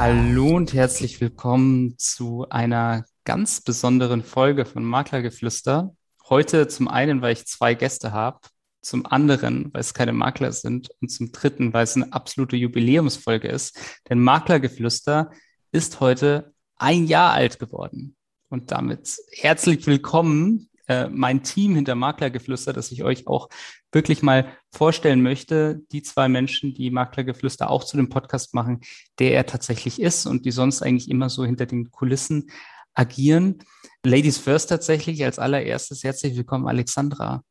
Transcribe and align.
Hallo 0.00 0.54
und 0.54 0.74
herzlich 0.74 1.20
willkommen 1.20 1.96
zu 1.98 2.48
einer 2.50 3.04
ganz 3.24 3.60
besonderen 3.62 4.22
Folge 4.22 4.64
von 4.64 4.84
Maklergeflüster. 4.84 5.92
Heute 6.28 6.68
zum 6.68 6.86
einen, 6.86 7.20
weil 7.20 7.32
ich 7.32 7.46
zwei 7.46 7.74
Gäste 7.74 8.12
habe, 8.12 8.38
zum 8.80 9.06
anderen, 9.06 9.74
weil 9.74 9.80
es 9.80 9.94
keine 9.94 10.12
Makler 10.12 10.52
sind 10.52 10.88
und 11.00 11.08
zum 11.08 11.32
dritten, 11.32 11.72
weil 11.72 11.82
es 11.82 11.96
eine 11.96 12.12
absolute 12.12 12.54
Jubiläumsfolge 12.54 13.48
ist. 13.48 13.76
Denn 14.08 14.20
Maklergeflüster 14.20 15.32
ist 15.72 15.98
heute 15.98 16.54
ein 16.76 17.08
Jahr 17.08 17.32
alt 17.32 17.58
geworden. 17.58 18.14
Und 18.50 18.70
damit 18.70 19.16
herzlich 19.32 19.84
willkommen, 19.88 20.70
äh, 20.86 21.08
mein 21.08 21.42
Team 21.42 21.74
hinter 21.74 21.96
Maklergeflüster, 21.96 22.72
das 22.72 22.92
ich 22.92 23.02
euch 23.02 23.26
auch 23.26 23.48
wirklich 23.92 24.22
mal 24.22 24.52
vorstellen 24.72 25.22
möchte. 25.22 25.80
Die 25.92 26.02
zwei 26.02 26.28
Menschen, 26.28 26.74
die 26.74 26.90
Maklergeflüster 26.90 27.70
auch 27.70 27.84
zu 27.84 27.96
dem 27.96 28.08
Podcast 28.08 28.54
machen, 28.54 28.80
der 29.18 29.32
er 29.32 29.46
tatsächlich 29.46 30.00
ist 30.00 30.26
und 30.26 30.44
die 30.44 30.50
sonst 30.50 30.82
eigentlich 30.82 31.10
immer 31.10 31.28
so 31.28 31.44
hinter 31.44 31.66
den 31.66 31.90
Kulissen 31.90 32.50
agieren. 32.94 33.58
Ladies 34.04 34.38
First 34.38 34.68
tatsächlich 34.68 35.24
als 35.24 35.38
allererstes 35.38 36.04
herzlich 36.04 36.36
willkommen, 36.36 36.68
Alexandra. 36.68 37.42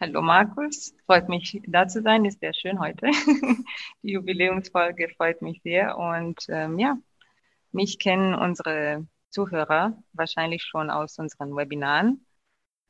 Hallo 0.00 0.20
Markus, 0.20 0.94
freut 1.06 1.28
mich 1.28 1.60
da 1.68 1.86
zu 1.86 2.02
sein, 2.02 2.24
ist 2.24 2.40
sehr 2.40 2.54
schön 2.54 2.80
heute. 2.80 3.06
Die 4.02 4.12
Jubiläumsfolge 4.12 5.08
freut 5.16 5.42
mich 5.42 5.62
sehr 5.62 5.96
und 5.96 6.44
ähm, 6.48 6.78
ja, 6.78 6.98
mich 7.70 8.00
kennen 8.00 8.34
unsere 8.34 9.06
Zuhörer 9.30 9.96
wahrscheinlich 10.12 10.64
schon 10.64 10.90
aus 10.90 11.18
unseren 11.18 11.54
Webinaren. 11.54 12.26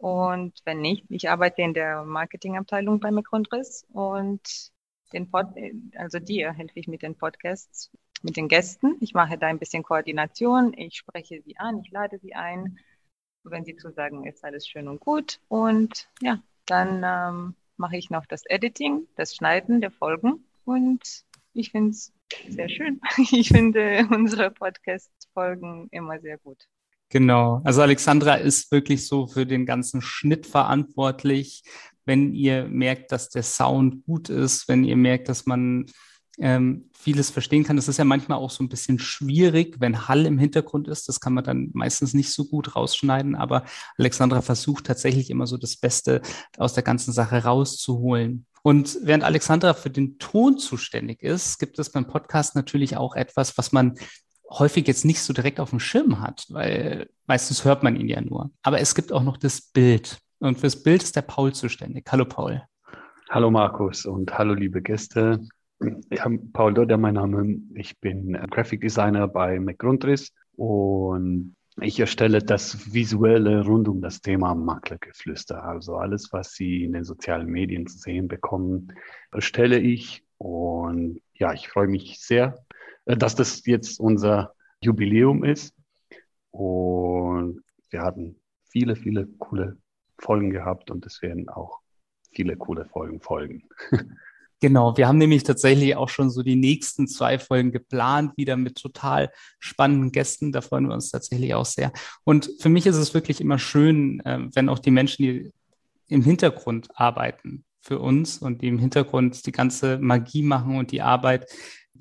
Und 0.02 0.54
wenn 0.64 0.80
nicht, 0.80 1.04
ich 1.10 1.30
arbeite 1.30 1.62
in 1.62 1.74
der 1.74 2.02
Marketingabteilung 2.02 2.98
bei 2.98 3.12
McGrundriss 3.12 3.86
und 3.92 4.72
den 5.12 5.30
Pod, 5.30 5.46
also 5.94 6.18
dir 6.18 6.52
helfe 6.52 6.80
ich 6.80 6.88
mit 6.88 7.02
den 7.02 7.14
Podcasts, 7.14 7.88
mit 8.20 8.36
den 8.36 8.48
Gästen. 8.48 8.96
Ich 8.98 9.14
mache 9.14 9.38
da 9.38 9.46
ein 9.46 9.60
bisschen 9.60 9.84
Koordination, 9.84 10.74
ich 10.76 10.96
spreche 10.96 11.40
sie 11.42 11.56
an, 11.56 11.78
ich 11.84 11.92
lade 11.92 12.18
sie 12.18 12.34
ein. 12.34 12.80
Wenn 13.44 13.64
sie 13.64 13.76
zusagen, 13.76 14.26
ist 14.26 14.44
alles 14.44 14.66
schön 14.66 14.88
und 14.88 14.98
gut. 14.98 15.38
Und 15.46 16.08
ja, 16.20 16.42
dann 16.66 17.04
ähm, 17.04 17.54
mache 17.76 17.96
ich 17.96 18.10
noch 18.10 18.26
das 18.26 18.42
Editing, 18.46 19.06
das 19.14 19.36
Schneiden 19.36 19.80
der 19.80 19.92
Folgen 19.92 20.44
und 20.64 21.24
ich 21.52 21.70
finde 21.70 21.90
es 21.90 22.12
sehr 22.48 22.68
schön. 22.68 23.00
Ich 23.30 23.50
finde 23.50 24.08
unsere 24.10 24.50
Podcast-Folgen 24.50 25.86
immer 25.92 26.18
sehr 26.18 26.38
gut. 26.38 26.66
Genau. 27.12 27.60
Also 27.62 27.82
Alexandra 27.82 28.36
ist 28.36 28.72
wirklich 28.72 29.06
so 29.06 29.26
für 29.26 29.44
den 29.44 29.66
ganzen 29.66 30.00
Schnitt 30.00 30.46
verantwortlich. 30.46 31.62
Wenn 32.06 32.32
ihr 32.32 32.64
merkt, 32.64 33.12
dass 33.12 33.28
der 33.28 33.42
Sound 33.42 34.06
gut 34.06 34.30
ist, 34.30 34.66
wenn 34.66 34.82
ihr 34.82 34.96
merkt, 34.96 35.28
dass 35.28 35.44
man 35.44 35.84
ähm, 36.38 36.88
vieles 36.94 37.28
verstehen 37.28 37.64
kann. 37.64 37.76
Das 37.76 37.86
ist 37.86 37.98
ja 37.98 38.06
manchmal 38.06 38.38
auch 38.38 38.50
so 38.50 38.64
ein 38.64 38.70
bisschen 38.70 38.98
schwierig, 38.98 39.76
wenn 39.78 40.08
Hall 40.08 40.24
im 40.24 40.38
Hintergrund 40.38 40.88
ist. 40.88 41.06
Das 41.06 41.20
kann 41.20 41.34
man 41.34 41.44
dann 41.44 41.68
meistens 41.74 42.14
nicht 42.14 42.32
so 42.32 42.46
gut 42.46 42.76
rausschneiden. 42.76 43.34
Aber 43.34 43.64
Alexandra 43.98 44.40
versucht 44.40 44.86
tatsächlich 44.86 45.28
immer 45.28 45.46
so 45.46 45.58
das 45.58 45.76
Beste 45.76 46.22
aus 46.56 46.72
der 46.72 46.82
ganzen 46.82 47.12
Sache 47.12 47.44
rauszuholen. 47.44 48.46
Und 48.62 48.96
während 49.02 49.24
Alexandra 49.24 49.74
für 49.74 49.90
den 49.90 50.16
Ton 50.16 50.56
zuständig 50.56 51.22
ist, 51.22 51.58
gibt 51.58 51.78
es 51.78 51.92
beim 51.92 52.06
Podcast 52.06 52.54
natürlich 52.54 52.96
auch 52.96 53.16
etwas, 53.16 53.58
was 53.58 53.72
man 53.72 53.98
häufig 54.58 54.86
jetzt 54.86 55.04
nicht 55.04 55.20
so 55.20 55.32
direkt 55.32 55.60
auf 55.60 55.70
dem 55.70 55.80
Schirm 55.80 56.20
hat, 56.20 56.46
weil 56.50 57.08
meistens 57.26 57.64
hört 57.64 57.82
man 57.82 57.96
ihn 57.96 58.08
ja 58.08 58.20
nur. 58.20 58.50
Aber 58.62 58.80
es 58.80 58.94
gibt 58.94 59.12
auch 59.12 59.22
noch 59.22 59.36
das 59.36 59.60
Bild. 59.60 60.18
Und 60.38 60.58
fürs 60.58 60.82
Bild 60.82 61.02
ist 61.02 61.16
der 61.16 61.22
Paul 61.22 61.52
zuständig. 61.52 62.06
Hallo 62.10 62.24
Paul. 62.24 62.62
Hallo 63.30 63.50
Markus 63.50 64.04
und 64.04 64.36
hallo 64.36 64.54
liebe 64.54 64.82
Gäste. 64.82 65.40
Ja, 66.10 66.30
Paul 66.52 66.74
Dodder, 66.74 66.98
mein 66.98 67.14
Name. 67.14 67.56
Ich 67.74 67.98
bin 68.00 68.32
Graphic 68.50 68.82
Designer 68.82 69.26
bei 69.26 69.58
McGrundriss 69.58 70.32
und 70.56 71.56
ich 71.80 71.98
erstelle 71.98 72.40
das 72.40 72.92
Visuelle 72.92 73.64
rund 73.64 73.88
um 73.88 74.02
das 74.02 74.20
Thema 74.20 74.54
Maklergeflüster. 74.54 75.64
Also 75.64 75.96
alles, 75.96 76.32
was 76.32 76.52
Sie 76.52 76.84
in 76.84 76.92
den 76.92 77.04
sozialen 77.04 77.46
Medien 77.46 77.86
zu 77.86 77.98
sehen 77.98 78.28
bekommen, 78.28 78.92
erstelle 79.32 79.78
ich. 79.78 80.22
Und 80.36 81.20
ja, 81.34 81.52
ich 81.52 81.68
freue 81.68 81.88
mich 81.88 82.20
sehr, 82.20 82.64
dass 83.04 83.34
das 83.34 83.64
jetzt 83.66 84.00
unser 84.00 84.54
Jubiläum 84.80 85.44
ist. 85.44 85.74
Und 86.50 87.62
wir 87.90 88.02
hatten 88.02 88.40
viele, 88.70 88.96
viele 88.96 89.26
coole 89.38 89.78
Folgen 90.18 90.50
gehabt 90.50 90.90
und 90.90 91.04
es 91.06 91.22
werden 91.22 91.48
auch 91.48 91.80
viele 92.32 92.56
coole 92.56 92.86
Folgen 92.86 93.20
folgen. 93.20 93.64
Genau, 94.62 94.96
wir 94.96 95.08
haben 95.08 95.18
nämlich 95.18 95.42
tatsächlich 95.42 95.96
auch 95.96 96.08
schon 96.08 96.30
so 96.30 96.44
die 96.44 96.54
nächsten 96.54 97.08
zwei 97.08 97.40
Folgen 97.40 97.72
geplant, 97.72 98.36
wieder 98.36 98.56
mit 98.56 98.76
total 98.76 99.32
spannenden 99.58 100.12
Gästen. 100.12 100.52
Da 100.52 100.60
freuen 100.60 100.86
wir 100.86 100.94
uns 100.94 101.10
tatsächlich 101.10 101.52
auch 101.54 101.64
sehr. 101.64 101.92
Und 102.22 102.48
für 102.60 102.68
mich 102.68 102.86
ist 102.86 102.94
es 102.94 103.12
wirklich 103.12 103.40
immer 103.40 103.58
schön, 103.58 104.20
äh, 104.20 104.38
wenn 104.54 104.68
auch 104.68 104.78
die 104.78 104.92
Menschen, 104.92 105.24
die 105.24 105.52
im 106.06 106.22
Hintergrund 106.22 106.90
arbeiten 106.94 107.64
für 107.80 107.98
uns 107.98 108.38
und 108.38 108.62
die 108.62 108.68
im 108.68 108.78
Hintergrund 108.78 109.44
die 109.46 109.50
ganze 109.50 109.98
Magie 109.98 110.44
machen 110.44 110.76
und 110.76 110.92
die 110.92 111.02
Arbeit, 111.02 111.50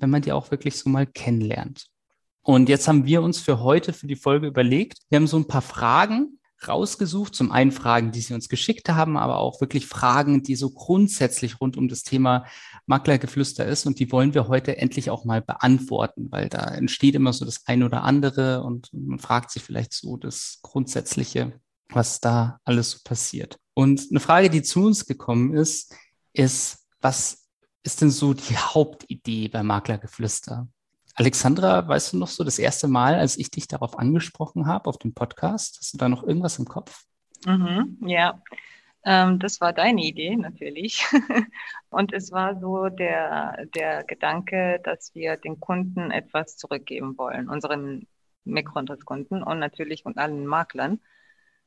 wenn 0.02 0.10
man 0.10 0.22
die 0.22 0.32
auch 0.32 0.50
wirklich 0.50 0.76
so 0.76 0.90
mal 0.90 1.06
kennenlernt. 1.06 1.86
Und 2.42 2.68
jetzt 2.68 2.88
haben 2.88 3.06
wir 3.06 3.22
uns 3.22 3.38
für 3.38 3.60
heute, 3.60 3.92
für 3.92 4.06
die 4.08 4.16
Folge 4.16 4.48
überlegt, 4.48 4.98
wir 5.08 5.16
haben 5.16 5.26
so 5.26 5.38
ein 5.38 5.46
paar 5.46 5.62
Fragen, 5.62 6.38
rausgesucht. 6.68 7.34
Zum 7.34 7.52
einen 7.52 7.72
Fragen, 7.72 8.12
die 8.12 8.20
Sie 8.20 8.34
uns 8.34 8.48
geschickt 8.48 8.88
haben, 8.88 9.16
aber 9.16 9.38
auch 9.38 9.60
wirklich 9.60 9.86
Fragen, 9.86 10.42
die 10.42 10.56
so 10.56 10.70
grundsätzlich 10.70 11.60
rund 11.60 11.76
um 11.76 11.88
das 11.88 12.02
Thema 12.02 12.46
Maklergeflüster 12.86 13.66
ist. 13.66 13.86
Und 13.86 13.98
die 13.98 14.10
wollen 14.12 14.34
wir 14.34 14.48
heute 14.48 14.76
endlich 14.76 15.10
auch 15.10 15.24
mal 15.24 15.42
beantworten, 15.42 16.28
weil 16.30 16.48
da 16.48 16.64
entsteht 16.74 17.14
immer 17.14 17.32
so 17.32 17.44
das 17.44 17.66
eine 17.66 17.86
oder 17.86 18.04
andere 18.04 18.62
und 18.62 18.88
man 18.92 19.18
fragt 19.18 19.50
sich 19.50 19.62
vielleicht 19.62 19.92
so 19.92 20.16
das 20.16 20.58
Grundsätzliche, 20.62 21.52
was 21.88 22.20
da 22.20 22.58
alles 22.64 22.92
so 22.92 22.98
passiert. 23.04 23.58
Und 23.74 24.08
eine 24.10 24.20
Frage, 24.20 24.50
die 24.50 24.62
zu 24.62 24.84
uns 24.84 25.06
gekommen 25.06 25.54
ist, 25.54 25.94
ist, 26.32 26.86
was 27.00 27.41
ist 27.82 28.00
denn 28.00 28.10
so 28.10 28.34
die 28.34 28.56
Hauptidee 28.56 29.48
bei 29.48 29.62
Maklergeflüster? 29.62 30.68
Alexandra, 31.14 31.86
weißt 31.86 32.12
du 32.12 32.18
noch 32.18 32.28
so 32.28 32.42
das 32.42 32.58
erste 32.58 32.88
Mal, 32.88 33.16
als 33.16 33.36
ich 33.36 33.50
dich 33.50 33.68
darauf 33.68 33.98
angesprochen 33.98 34.66
habe, 34.66 34.88
auf 34.88 34.98
dem 34.98 35.12
Podcast? 35.12 35.78
Hast 35.78 35.94
du 35.94 35.98
da 35.98 36.08
noch 36.08 36.22
irgendwas 36.22 36.58
im 36.58 36.64
Kopf? 36.64 37.04
Mhm, 37.44 37.98
ja, 38.06 38.40
ähm, 39.04 39.38
das 39.38 39.60
war 39.60 39.72
deine 39.72 40.02
Idee 40.02 40.36
natürlich. 40.36 41.04
und 41.90 42.12
es 42.12 42.32
war 42.32 42.58
so 42.60 42.88
der, 42.88 43.66
der 43.74 44.04
Gedanke, 44.04 44.80
dass 44.84 45.14
wir 45.14 45.36
den 45.36 45.60
Kunden 45.60 46.10
etwas 46.10 46.56
zurückgeben 46.56 47.18
wollen, 47.18 47.48
unseren 47.48 48.06
Mikrointereskunden 48.44 49.42
und 49.42 49.58
natürlich 49.58 50.06
und 50.06 50.18
allen 50.18 50.46
Maklern 50.46 51.00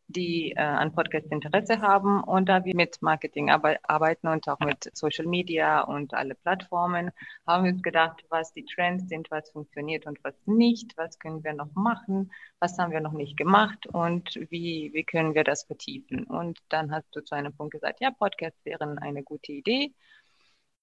die 0.07 0.51
äh, 0.51 0.61
an 0.61 0.93
Podcast 0.93 1.31
Interesse 1.31 1.81
haben 1.81 2.23
und 2.23 2.47
da 2.47 2.63
wir 2.63 2.75
mit 2.75 3.01
Marketing 3.01 3.49
arbeiten 3.49 4.27
und 4.27 4.47
auch 4.47 4.59
mit 4.59 4.89
Social 4.93 5.25
Media 5.25 5.81
und 5.81 6.13
alle 6.13 6.35
Plattformen, 6.35 7.11
haben 7.47 7.65
wir 7.65 7.71
uns 7.71 7.81
gedacht, 7.81 8.23
was 8.29 8.53
die 8.53 8.65
Trends 8.65 9.09
sind, 9.09 9.31
was 9.31 9.49
funktioniert 9.49 10.05
und 10.05 10.23
was 10.23 10.35
nicht, 10.45 10.95
was 10.97 11.17
können 11.19 11.43
wir 11.43 11.53
noch 11.53 11.73
machen, 11.73 12.31
was 12.59 12.77
haben 12.77 12.91
wir 12.91 13.01
noch 13.01 13.13
nicht 13.13 13.37
gemacht 13.37 13.87
und 13.87 14.35
wie, 14.49 14.91
wie 14.93 15.03
können 15.03 15.33
wir 15.33 15.43
das 15.43 15.63
vertiefen. 15.63 16.25
Und 16.25 16.59
dann 16.69 16.91
hast 16.91 17.07
du 17.15 17.21
zu 17.21 17.35
einem 17.35 17.53
Punkt 17.53 17.73
gesagt, 17.73 17.99
ja, 18.01 18.11
Podcast 18.11 18.57
wären 18.63 18.99
eine 18.99 19.23
gute 19.23 19.51
Idee 19.53 19.93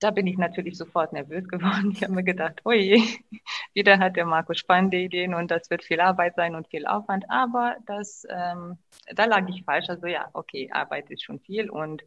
da 0.02 0.10
bin 0.10 0.26
ich 0.26 0.36
natürlich 0.36 0.76
sofort 0.76 1.12
nervös 1.12 1.48
geworden. 1.48 1.92
Ich 1.92 2.02
habe 2.02 2.12
mir 2.12 2.24
gedacht, 2.24 2.60
oh 2.64 2.72
je, 2.72 3.02
wieder 3.74 3.98
hat 3.98 4.16
der 4.16 4.26
Markus 4.26 4.58
spannende 4.58 4.98
Ideen 4.98 5.34
und 5.34 5.50
das 5.50 5.70
wird 5.70 5.84
viel 5.84 6.00
Arbeit 6.00 6.34
sein 6.36 6.54
und 6.54 6.68
viel 6.68 6.86
Aufwand. 6.86 7.24
Aber 7.28 7.76
das, 7.86 8.26
ähm, 8.28 8.78
da 9.14 9.24
lag 9.26 9.48
ich 9.48 9.64
falsch. 9.64 9.88
Also 9.88 10.06
ja, 10.06 10.28
okay, 10.32 10.70
Arbeit 10.72 11.10
ist 11.10 11.22
schon 11.22 11.40
viel 11.40 11.70
und 11.70 12.02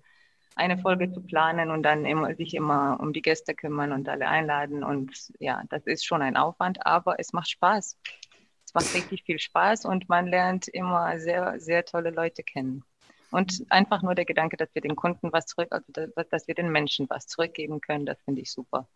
eine 0.56 0.78
Folge 0.78 1.12
zu 1.12 1.22
planen 1.22 1.70
und 1.70 1.84
dann 1.84 2.06
immer, 2.06 2.34
sich 2.36 2.54
immer 2.54 2.98
um 3.00 3.14
die 3.14 3.22
Gäste 3.22 3.54
kümmern 3.56 3.92
und 3.92 4.08
alle 4.08 4.28
einladen 4.28 4.84
und 4.84 5.34
ja, 5.40 5.64
das 5.70 5.86
ist 5.86 6.06
schon 6.06 6.22
ein 6.22 6.38
Aufwand, 6.38 6.86
aber 6.86 7.20
es 7.20 7.34
macht 7.34 7.50
Spaß. 7.50 7.98
Es 8.66 8.74
macht 8.74 8.94
richtig 8.96 9.24
viel 9.24 9.40
Spaß 9.40 9.86
und 9.86 10.08
man 10.08 10.28
lernt 10.28 10.68
immer 10.70 11.20
sehr, 11.20 11.60
sehr 11.60 11.84
tolle 11.84 12.10
Leute 12.10 12.42
kennen. 12.44 12.84
Und 13.32 13.66
einfach 13.70 14.02
nur 14.02 14.16
der 14.16 14.26
Gedanke, 14.26 14.58
dass 14.58 14.74
wir 14.74 14.82
den 14.82 14.96
Kunden 14.96 15.34
was 15.34 15.46
zurück, 15.46 15.68
also 15.72 15.86
dass 16.30 16.48
wir 16.48 16.56
den 16.56 16.72
Menschen 16.72 17.10
was 17.10 17.28
zurückgeben 17.28 17.82
können, 17.82 18.06
das 18.06 18.22
finde 18.24 18.42
ich 18.42 18.52
super. 18.52 18.88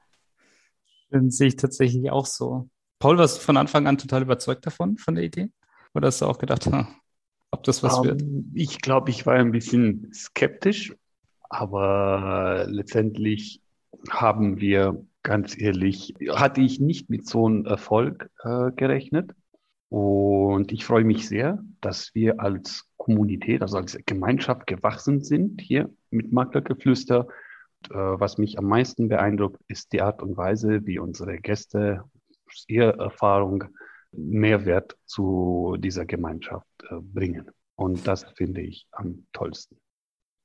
Das 1.10 1.38
sehe 1.38 1.48
ich 1.48 1.56
tatsächlich 1.56 2.12
auch 2.12 2.26
so. 2.26 2.70
Paul, 3.00 3.18
warst 3.18 3.38
du 3.38 3.42
von 3.42 3.58
Anfang 3.58 3.88
an 3.88 3.98
total 3.98 4.22
überzeugt 4.22 4.66
davon, 4.66 4.98
von 4.98 5.16
der 5.16 5.24
Idee? 5.24 5.50
Oder 5.94 6.08
hast 6.08 6.22
du 6.22 6.26
auch 6.26 6.38
gedacht, 6.38 6.70
ob 7.52 7.64
das 7.64 7.82
was 7.82 8.00
um, 8.00 8.06
wird? 8.06 8.22
Ähm, 8.22 8.52
ich 8.54 8.82
glaube, 8.82 9.10
ich 9.10 9.26
war 9.26 9.36
ein 9.36 9.52
bisschen 9.52 10.12
skeptisch, 10.14 10.94
aber 11.50 12.66
letztendlich 12.70 13.62
haben 14.10 14.60
wir 14.60 15.06
ganz 15.24 15.60
ehrlich, 15.60 16.14
hatte 16.30 16.62
ich 16.62 16.80
nicht 16.80 17.10
mit 17.10 17.28
so 17.28 17.48
einem 17.48 17.66
Erfolg 17.66 18.30
äh, 18.44 18.72
gerechnet. 18.72 19.32
Und 19.90 20.72
ich 20.72 20.86
freue 20.86 21.04
mich 21.04 21.28
sehr, 21.28 21.64
dass 21.82 22.14
wir 22.14 22.40
als 22.40 22.86
Kommunität, 22.98 23.62
also 23.62 23.78
als 23.78 23.98
Gemeinschaft 24.06 24.68
gewachsen 24.68 25.24
sind 25.24 25.62
hier 25.62 25.90
mit 26.12 26.32
Maklergeflüster. 26.32 27.28
Und, 27.28 27.92
äh, 27.92 28.20
was 28.20 28.38
mich 28.38 28.60
am 28.60 28.66
meisten 28.66 29.10
beeindruckt, 29.10 29.62
ist 29.68 29.92
die 29.94 30.02
Art 30.02 30.22
und 30.22 30.38
Weise, 30.38 30.86
wie 30.86 31.00
unsere 31.00 31.38
Gäste 31.38 32.04
ihre 32.68 32.98
Erfahrung 32.98 33.66
Mehrwert 34.12 34.98
zu 35.06 35.76
dieser 35.80 36.06
Gemeinschaft 36.06 36.68
äh, 36.90 36.96
bringen. 37.00 37.50
Und 37.76 38.08
das 38.08 38.26
finde 38.36 38.62
ich 38.62 38.88
am 38.92 39.26
tollsten. 39.34 39.78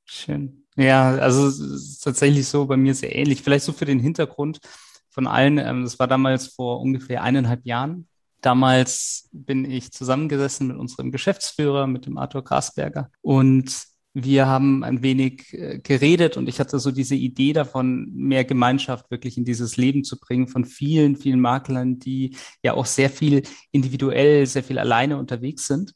Schön. 0.07 0.67
Ja, 0.77 1.17
also 1.17 1.47
es 1.47 1.59
ist 1.59 2.01
tatsächlich 2.01 2.47
so 2.47 2.67
bei 2.67 2.77
mir 2.77 2.95
sehr 2.95 3.15
ähnlich. 3.15 3.43
Vielleicht 3.43 3.65
so 3.65 3.73
für 3.73 3.87
den 3.87 4.01
Hintergrund 4.01 4.61
von 5.09 5.27
allen. 5.27 5.59
Ähm, 5.59 5.83
das 5.85 5.99
war 5.99 6.07
damals 6.07 6.49
vor 6.49 6.81
ungefähr 6.81 7.23
eineinhalb 7.23 7.65
Jahren. 7.65 8.09
Damals 8.45 9.31
bin 9.33 9.65
ich 9.65 9.91
zusammengesessen 9.91 10.67
mit 10.67 10.77
unserem 10.77 11.11
Geschäftsführer, 11.11 11.87
mit 11.87 12.05
dem 12.05 12.19
Arthur 12.19 12.45
Grasberger. 12.45 13.11
Und 13.23 13.87
wir 14.13 14.47
haben 14.47 14.85
ein 14.85 15.03
wenig 15.03 15.55
äh, 15.55 15.79
geredet 15.79 16.37
und 16.37 16.47
ich 16.47 16.61
hatte 16.61 16.79
so 16.79 16.91
diese 16.91 17.15
Idee 17.15 17.55
davon, 17.55 18.13
mehr 18.15 18.45
Gemeinschaft 18.45 19.11
wirklich 19.11 19.39
in 19.39 19.47
dieses 19.47 19.79
Leben 19.79 20.05
zu 20.05 20.21
bringen 20.21 20.47
von 20.47 20.67
vielen, 20.67 21.17
vielen 21.17 21.41
Maklern, 21.41 21.99
die 21.99 22.37
ja 22.63 22.75
auch 22.75 22.85
sehr 22.85 23.09
viel 23.09 23.45
individuell, 23.73 24.45
sehr 24.45 24.63
viel 24.63 24.79
alleine 24.79 25.17
unterwegs 25.17 25.67
sind 25.67 25.95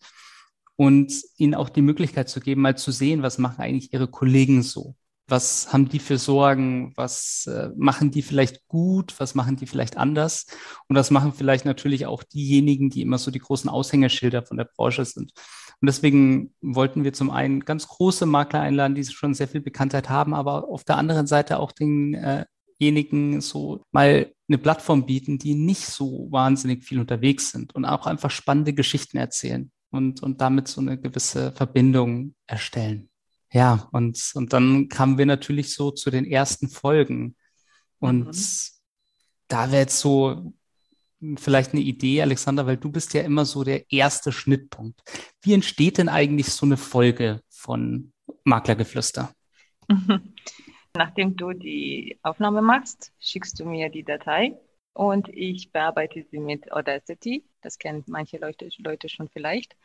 und 0.74 1.12
ihnen 1.36 1.54
auch 1.54 1.68
die 1.68 1.82
Möglichkeit 1.82 2.30
zu 2.30 2.40
geben, 2.40 2.62
mal 2.62 2.78
zu 2.78 2.92
sehen, 2.92 3.20
was 3.20 3.36
machen 3.36 3.60
eigentlich 3.60 3.92
ihre 3.92 4.08
Kollegen 4.08 4.62
so. 4.62 4.96
Was 5.28 5.72
haben 5.72 5.88
die 5.88 5.98
für 5.98 6.18
Sorgen? 6.18 6.92
Was 6.96 7.46
äh, 7.46 7.70
machen 7.76 8.10
die 8.10 8.22
vielleicht 8.22 8.66
gut? 8.66 9.14
Was 9.18 9.34
machen 9.34 9.56
die 9.56 9.66
vielleicht 9.66 9.96
anders? 9.96 10.46
Und 10.88 10.96
das 10.96 11.10
machen 11.10 11.32
vielleicht 11.32 11.64
natürlich 11.64 12.06
auch 12.06 12.22
diejenigen, 12.22 12.90
die 12.90 13.02
immer 13.02 13.18
so 13.18 13.30
die 13.30 13.38
großen 13.38 13.68
Aushängeschilder 13.68 14.44
von 14.44 14.56
der 14.56 14.64
Branche 14.64 15.04
sind. 15.04 15.32
Und 15.80 15.86
deswegen 15.86 16.54
wollten 16.60 17.04
wir 17.04 17.12
zum 17.12 17.30
einen 17.30 17.60
ganz 17.64 17.86
große 17.86 18.26
Makler 18.26 18.60
einladen, 18.60 18.94
die 18.94 19.04
schon 19.04 19.34
sehr 19.34 19.48
viel 19.48 19.60
Bekanntheit 19.60 20.08
haben, 20.08 20.34
aber 20.34 20.68
auf 20.68 20.82
der 20.82 20.96
anderen 20.96 21.26
Seite 21.26 21.60
auch 21.60 21.72
denjenigen 21.72 23.38
äh 23.38 23.40
so 23.40 23.82
mal 23.92 24.32
eine 24.48 24.58
Plattform 24.58 25.06
bieten, 25.06 25.38
die 25.38 25.54
nicht 25.54 25.86
so 25.86 26.28
wahnsinnig 26.30 26.84
viel 26.84 26.98
unterwegs 26.98 27.50
sind 27.50 27.74
und 27.74 27.84
auch 27.84 28.06
einfach 28.06 28.30
spannende 28.30 28.72
Geschichten 28.72 29.18
erzählen 29.18 29.70
und, 29.90 30.22
und 30.22 30.40
damit 30.40 30.68
so 30.68 30.80
eine 30.80 30.98
gewisse 30.98 31.52
Verbindung 31.52 32.34
erstellen. 32.46 33.08
Ja, 33.50 33.88
und, 33.92 34.32
und 34.34 34.52
dann 34.52 34.88
kamen 34.88 35.18
wir 35.18 35.26
natürlich 35.26 35.74
so 35.74 35.90
zu 35.90 36.10
den 36.10 36.24
ersten 36.24 36.68
Folgen. 36.68 37.36
Und 37.98 38.26
mhm. 38.26 38.34
da 39.48 39.70
wäre 39.70 39.82
jetzt 39.82 39.98
so 39.98 40.52
vielleicht 41.36 41.72
eine 41.72 41.82
Idee, 41.82 42.22
Alexander, 42.22 42.66
weil 42.66 42.76
du 42.76 42.90
bist 42.90 43.14
ja 43.14 43.22
immer 43.22 43.44
so 43.44 43.64
der 43.64 43.90
erste 43.90 44.32
Schnittpunkt. 44.32 45.02
Wie 45.42 45.54
entsteht 45.54 45.98
denn 45.98 46.08
eigentlich 46.08 46.52
so 46.52 46.66
eine 46.66 46.76
Folge 46.76 47.40
von 47.48 48.12
Maklergeflüster? 48.44 49.32
Nachdem 50.94 51.36
du 51.36 51.52
die 51.52 52.18
Aufnahme 52.22 52.62
machst, 52.62 53.12
schickst 53.18 53.58
du 53.60 53.64
mir 53.64 53.88
die 53.88 54.04
Datei 54.04 54.56
und 54.92 55.28
ich 55.28 55.72
bearbeite 55.72 56.24
sie 56.30 56.38
mit 56.38 56.72
Audacity. 56.72 57.44
Das 57.62 57.78
kennen 57.78 58.04
manche 58.06 58.38
Leute, 58.38 58.68
Leute 58.78 59.08
schon 59.08 59.28
vielleicht. 59.28 59.76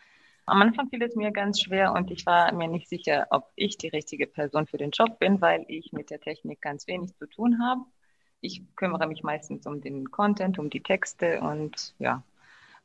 Am 0.46 0.62
Anfang 0.62 0.90
fiel 0.90 1.02
es 1.04 1.16
mir 1.16 1.32
ganz 1.32 1.62
schwer 1.62 1.94
und 1.94 2.12
ich 2.12 2.26
war 2.26 2.52
mir 2.54 2.68
nicht 2.68 2.90
sicher, 2.90 3.28
ob 3.30 3.52
ich 3.56 3.78
die 3.78 3.88
richtige 3.88 4.28
Person 4.28 4.68
für 4.68 4.78
den 4.78 4.92
Job 4.92 5.20
bin, 5.20 5.42
weil 5.42 5.66
ich 5.68 5.94
mit 5.94 6.10
der 6.10 6.20
Technik 6.20 6.62
ganz 6.62 6.88
wenig 6.88 7.16
zu 7.16 7.28
tun 7.28 7.62
habe 7.64 7.86
ich 8.44 8.62
kümmere 8.76 9.08
mich 9.08 9.24
meistens 9.24 9.66
um 9.66 9.82
den 9.82 10.12
Content, 10.12 10.60
um 10.60 10.70
die 10.70 10.84
Texte 10.84 11.40
und 11.42 11.96
ja. 12.00 12.24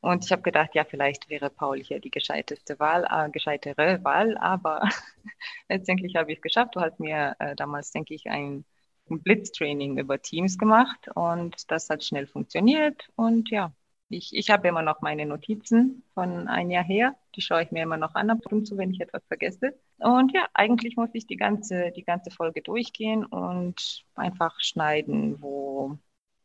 Und 0.00 0.25
ich 0.25 0.31
habe 0.31 0.43
gedacht, 0.43 0.75
ja, 0.75 0.84
vielleicht 0.84 1.28
wäre 1.28 1.50
Paul 1.50 1.82
hier 1.82 1.99
die 2.00 2.10
gescheiteste 2.12 2.78
Wahl, 2.78 3.05
äh, 3.10 3.31
gescheitere 3.31 4.02
Wahl, 4.04 4.38
aber 4.38 4.88
letztendlich 5.69 6.14
habe 6.14 6.31
ich 6.31 6.38
es 6.38 6.43
geschafft. 6.43 6.76
Du 6.76 6.81
hast 6.81 7.00
mir 7.00 7.34
äh, 7.40 7.56
damals, 7.56 7.90
denke 7.90 8.14
ich, 8.14 8.28
ein 8.31 8.64
Blitztraining 9.08 9.99
über 9.99 10.22
Teams 10.22 10.56
gemacht 10.58 11.08
und 11.14 11.70
das 11.70 11.90
hat 11.90 12.04
schnell 12.04 12.26
funktioniert 12.28 13.08
und 13.16 13.50
ja, 13.50 13.72
ich, 14.08 14.34
ich 14.34 14.50
habe 14.50 14.69
immer 14.69 14.82
noch 14.82 15.00
meine 15.02 15.26
Notizen 15.26 16.02
von 16.14 16.49
ein 16.49 16.70
Jahr 16.70 16.84
her. 16.84 17.14
Die 17.34 17.43
schaue 17.43 17.62
ich 17.62 17.70
mir 17.70 17.82
immer 17.82 17.99
noch 17.99 18.14
an, 18.14 18.31
ab 18.31 18.38
und 18.50 18.66
zu, 18.66 18.78
wenn 18.78 18.90
ich 18.90 19.00
etwas 19.00 19.22
vergesse. 19.26 19.78
Und 19.99 20.32
ja, 20.32 20.46
eigentlich 20.55 20.96
muss 20.96 21.10
ich 21.12 21.26
die 21.26 21.37
ganze, 21.37 21.93
die 21.93 22.05
ganze 22.05 22.31
Folge 22.31 22.62
durchgehen 22.62 23.25
und 23.25 24.05
einfach 24.14 24.58
schneiden, 24.60 25.43
wo, 25.43 25.99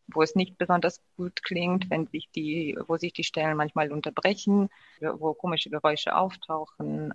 wo 0.07 0.21
es 0.21 0.36
nicht 0.36 0.57
besonders 0.57 1.01
gut 1.15 1.42
klingt, 1.44 1.89
wenn 1.89 2.07
sich 2.07 2.30
die, 2.31 2.77
wo 2.88 2.98
sich 2.98 3.13
die 3.13 3.24
Stellen 3.24 3.56
manchmal 3.56 3.92
unterbrechen, 3.92 4.69
wo 5.00 5.33
komische 5.33 5.69
Geräusche 5.69 6.16
auftauchen. 6.16 7.13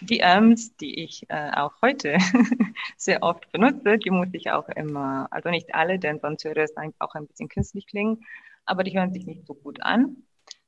Die 0.00 0.24
Arms, 0.24 0.76
die 0.78 1.04
ich 1.04 1.26
äh, 1.28 1.52
auch 1.52 1.74
heute 1.80 2.18
sehr 2.96 3.22
oft 3.22 3.52
benutze, 3.52 3.98
die 3.98 4.10
muss 4.10 4.28
ich 4.32 4.50
auch 4.50 4.68
immer, 4.70 5.28
also 5.30 5.50
nicht 5.50 5.74
alle, 5.76 6.00
denn 6.00 6.18
sonst 6.18 6.44
würde 6.44 6.62
es 6.62 6.74
auch 6.98 7.14
ein 7.14 7.26
bisschen 7.28 7.48
künstlich 7.48 7.86
klingen 7.86 8.24
aber 8.66 8.84
die 8.84 8.98
hören 8.98 9.12
sich 9.12 9.26
nicht 9.26 9.46
so 9.46 9.54
gut 9.54 9.82
an. 9.82 10.16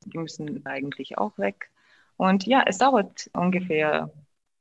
Die 0.07 0.19
müssen 0.19 0.65
eigentlich 0.67 1.19
auch 1.19 1.37
weg. 1.39 1.71
Und 2.17 2.47
ja, 2.47 2.65
es 2.67 2.79
dauert 2.79 3.31
ungefähr 3.33 4.11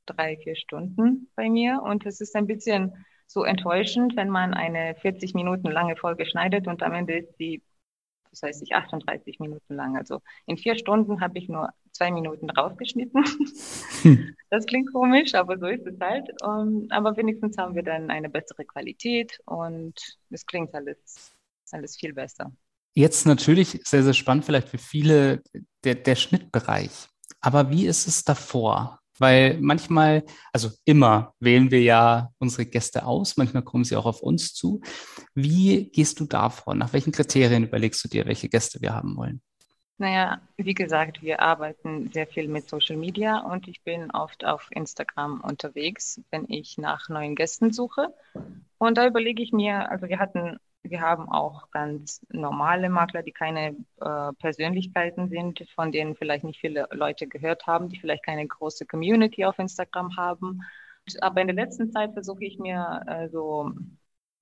drei, 0.06 0.36
vier 0.36 0.56
Stunden 0.56 1.28
bei 1.36 1.48
mir 1.48 1.82
und 1.82 2.06
es 2.06 2.20
ist 2.20 2.34
ein 2.36 2.46
bisschen 2.46 3.04
so 3.26 3.44
enttäuschend, 3.44 4.16
wenn 4.16 4.30
man 4.30 4.54
eine 4.54 4.94
40 4.96 5.34
Minuten 5.34 5.70
lange 5.70 5.96
Folge 5.96 6.24
schneidet 6.24 6.66
und 6.66 6.82
am 6.82 6.94
Ende 6.94 7.18
ist 7.18 7.36
sie, 7.36 7.62
das 8.30 8.42
heißt 8.42 8.62
ich 8.62 8.74
38 8.74 9.38
Minuten 9.38 9.74
lang. 9.74 9.96
Also 9.96 10.20
in 10.46 10.56
vier 10.56 10.76
Stunden 10.76 11.20
habe 11.20 11.38
ich 11.38 11.48
nur 11.48 11.70
zwei 11.92 12.10
Minuten 12.10 12.48
rausgeschnitten. 12.48 13.24
das 14.50 14.64
klingt 14.66 14.92
komisch, 14.92 15.34
aber 15.34 15.58
so 15.58 15.66
ist 15.66 15.86
es 15.86 15.98
halt. 16.00 16.30
Um, 16.42 16.86
aber 16.90 17.16
wenigstens 17.16 17.58
haben 17.58 17.74
wir 17.74 17.82
dann 17.82 18.10
eine 18.10 18.30
bessere 18.30 18.64
Qualität 18.64 19.40
und 19.44 19.94
es 20.30 20.46
klingt 20.46 20.74
alles, 20.74 21.36
alles 21.70 21.96
viel 21.96 22.14
besser. 22.14 22.50
Jetzt 22.98 23.26
natürlich 23.26 23.80
sehr, 23.84 24.02
sehr 24.02 24.12
spannend, 24.12 24.44
vielleicht 24.44 24.70
für 24.70 24.78
viele 24.78 25.40
der, 25.84 25.94
der 25.94 26.16
Schnittbereich. 26.16 26.90
Aber 27.40 27.70
wie 27.70 27.86
ist 27.86 28.08
es 28.08 28.24
davor? 28.24 28.98
Weil 29.20 29.56
manchmal, 29.60 30.24
also 30.52 30.70
immer 30.84 31.32
wählen 31.38 31.70
wir 31.70 31.80
ja 31.80 32.30
unsere 32.38 32.66
Gäste 32.66 33.06
aus, 33.06 33.36
manchmal 33.36 33.62
kommen 33.62 33.84
sie 33.84 33.94
auch 33.94 34.04
auf 34.04 34.20
uns 34.20 34.52
zu. 34.52 34.80
Wie 35.32 35.90
gehst 35.90 36.18
du 36.18 36.24
davor? 36.24 36.74
Nach 36.74 36.92
welchen 36.92 37.12
Kriterien 37.12 37.62
überlegst 37.62 38.02
du 38.02 38.08
dir, 38.08 38.26
welche 38.26 38.48
Gäste 38.48 38.80
wir 38.80 38.92
haben 38.92 39.16
wollen? 39.16 39.42
Naja, 39.98 40.40
wie 40.56 40.74
gesagt, 40.74 41.22
wir 41.22 41.40
arbeiten 41.40 42.10
sehr 42.12 42.26
viel 42.26 42.48
mit 42.48 42.68
Social 42.68 42.96
Media 42.96 43.38
und 43.38 43.68
ich 43.68 43.80
bin 43.84 44.10
oft 44.10 44.44
auf 44.44 44.66
Instagram 44.72 45.40
unterwegs, 45.42 46.20
wenn 46.32 46.46
ich 46.48 46.78
nach 46.78 47.08
neuen 47.08 47.36
Gästen 47.36 47.72
suche. 47.72 48.12
Und 48.78 48.98
da 48.98 49.06
überlege 49.06 49.40
ich 49.40 49.52
mir, 49.52 49.88
also 49.88 50.08
wir 50.08 50.18
hatten 50.18 50.58
wir 50.82 51.00
haben 51.00 51.28
auch 51.28 51.70
ganz 51.70 52.24
normale 52.30 52.88
Makler, 52.88 53.22
die 53.22 53.32
keine 53.32 53.76
äh, 54.00 54.32
Persönlichkeiten 54.38 55.28
sind, 55.28 55.64
von 55.74 55.92
denen 55.92 56.16
vielleicht 56.16 56.44
nicht 56.44 56.60
viele 56.60 56.88
Leute 56.92 57.26
gehört 57.26 57.66
haben, 57.66 57.88
die 57.88 57.98
vielleicht 57.98 58.24
keine 58.24 58.46
große 58.46 58.86
Community 58.86 59.44
auf 59.44 59.58
Instagram 59.58 60.16
haben. 60.16 60.60
Aber 61.20 61.40
in 61.40 61.48
der 61.48 61.56
letzten 61.56 61.90
Zeit 61.90 62.12
versuche 62.12 62.44
ich 62.44 62.58
mir 62.58 63.02
äh, 63.06 63.28
so 63.28 63.72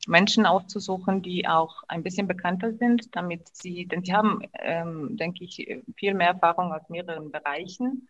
Menschen 0.07 0.47
aufzusuchen, 0.47 1.23
die 1.23 1.49
auch 1.49 1.83
ein 1.89 2.03
bisschen 2.03 2.29
bekannter 2.29 2.73
sind, 2.75 3.15
damit 3.17 3.49
sie, 3.57 3.87
denn 3.87 4.05
sie 4.05 4.15
haben, 4.15 4.43
ähm, 4.55 5.17
denke 5.17 5.45
ich, 5.45 5.83
viel 5.97 6.15
mehr 6.15 6.29
Erfahrung 6.29 6.73
aus 6.73 6.89
mehreren 6.89 7.31
Bereichen 7.33 8.09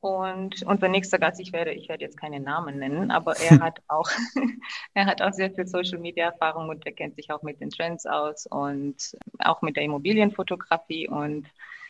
und 0.00 0.62
unser 0.62 0.88
nächster 0.88 1.18
Gast, 1.18 1.40
ich 1.40 1.52
werde, 1.52 1.72
ich 1.72 1.88
werde 1.88 2.04
jetzt 2.04 2.16
keine 2.16 2.38
Namen 2.38 2.78
nennen, 2.78 3.10
aber 3.10 3.36
er 3.38 3.58
hat 3.60 3.80
auch, 3.88 4.08
er 4.94 5.06
hat 5.06 5.22
auch 5.22 5.32
sehr 5.32 5.50
viel 5.50 5.66
Social 5.66 5.98
Media 5.98 6.26
Erfahrung 6.26 6.68
und 6.68 6.86
er 6.86 6.92
kennt 6.92 7.16
sich 7.16 7.30
auch 7.32 7.42
mit 7.42 7.60
den 7.60 7.70
Trends 7.70 8.06
aus 8.06 8.46
und 8.46 9.16
auch 9.38 9.62
mit 9.62 9.76
der 9.76 9.82
Immobilienfotografie. 9.84 11.08
Und 11.08 11.48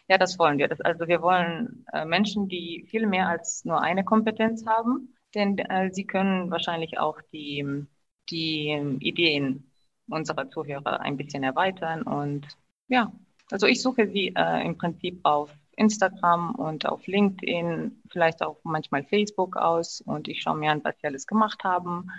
ja, 0.09 0.17
das 0.17 0.38
wollen 0.38 0.59
wir. 0.59 0.69
Das, 0.69 0.81
also 0.81 1.07
wir 1.07 1.21
wollen 1.21 1.85
äh, 1.93 2.07
Menschen, 2.07 2.49
die 2.49 2.87
viel 2.88 3.07
mehr 3.07 3.29
als 3.29 3.65
nur 3.67 3.83
eine 3.83 4.05
Kompetenz 4.05 4.65
haben, 4.67 5.15
denn 5.35 5.59
äh, 5.59 5.93
sie 5.93 6.07
können 6.07 6.50
wahrscheinlich 6.50 6.99
auch 6.99 7.21
die, 7.33 7.85
die 8.31 8.97
Ideen 9.00 9.71
unserer 10.09 10.49
Zuhörer 10.49 11.00
ein 11.00 11.19
bisschen 11.19 11.43
erweitern. 11.43 12.03
Und 12.03 12.47
ja, 12.88 13.12
also 13.50 13.67
ich 13.67 13.83
suche 13.83 14.09
sie 14.09 14.33
äh, 14.35 14.65
im 14.65 14.79
Prinzip 14.79 15.21
auf 15.25 15.50
Instagram 15.78 16.54
und 16.54 16.87
auf 16.87 17.06
LinkedIn, 17.06 18.02
vielleicht 18.11 18.42
auch 18.42 18.58
manchmal 18.64 19.04
Facebook 19.04 19.56
aus. 19.56 20.00
Und 20.00 20.28
ich 20.28 20.42
schaue 20.42 20.56
mir 20.56 20.73
an, 20.73 20.82
was 20.85 20.97
sie 21.00 21.06
alles 21.06 21.26
gemacht 21.26 21.64
haben, 21.64 22.11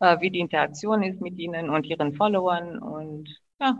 äh, 0.00 0.20
wie 0.20 0.30
die 0.30 0.40
Interaktion 0.40 1.02
ist 1.02 1.20
mit 1.20 1.38
ihnen 1.38 1.70
und 1.70 1.86
ihren 1.86 2.14
Followern. 2.14 2.78
Und 2.78 3.28
ja, 3.60 3.78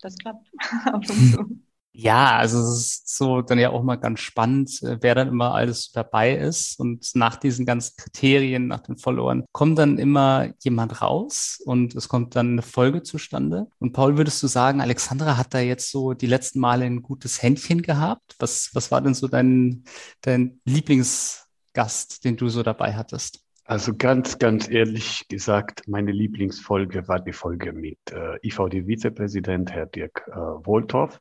das 0.00 0.16
klappt. 0.16 0.48
Ja, 1.94 2.38
also 2.38 2.58
es 2.58 2.78
ist 2.78 3.16
so 3.16 3.42
dann 3.42 3.58
ja 3.58 3.70
auch 3.70 3.82
mal 3.82 3.96
ganz 3.96 4.20
spannend, 4.20 4.82
äh, 4.82 4.96
wer 5.02 5.14
dann 5.14 5.28
immer 5.28 5.54
alles 5.54 5.92
dabei 5.92 6.34
ist. 6.34 6.80
Und 6.80 7.06
nach 7.14 7.36
diesen 7.36 7.66
ganzen 7.66 7.96
Kriterien, 7.96 8.66
nach 8.66 8.80
den 8.80 8.96
Followern, 8.96 9.44
kommt 9.52 9.78
dann 9.78 9.98
immer 9.98 10.48
jemand 10.62 11.02
raus 11.02 11.60
und 11.66 11.94
es 11.94 12.08
kommt 12.08 12.34
dann 12.34 12.52
eine 12.52 12.62
Folge 12.62 13.02
zustande. 13.02 13.66
Und 13.78 13.92
Paul, 13.92 14.16
würdest 14.16 14.42
du 14.42 14.46
sagen, 14.46 14.80
Alexandra 14.80 15.36
hat 15.36 15.52
da 15.52 15.60
jetzt 15.60 15.90
so 15.90 16.14
die 16.14 16.26
letzten 16.26 16.60
Male 16.60 16.86
ein 16.86 17.02
gutes 17.02 17.42
Händchen 17.42 17.82
gehabt? 17.82 18.36
Was, 18.38 18.70
was 18.72 18.90
war 18.90 19.02
denn 19.02 19.14
so 19.14 19.28
dein, 19.28 19.84
dein 20.22 20.60
Lieblingsgast, 20.64 22.24
den 22.24 22.38
du 22.38 22.48
so 22.48 22.62
dabei 22.62 22.94
hattest? 22.94 23.40
Also 23.64 23.94
ganz, 23.94 24.38
ganz 24.38 24.68
ehrlich 24.68 25.28
gesagt, 25.28 25.86
meine 25.88 26.10
Lieblingsfolge 26.10 27.06
war 27.06 27.20
die 27.20 27.32
Folge 27.32 27.72
mit 27.72 27.98
äh, 28.10 28.38
IVD-Vizepräsident 28.42 29.70
Herr 29.70 29.86
Dirk 29.86 30.24
äh, 30.28 30.34
Wohltorf. 30.34 31.20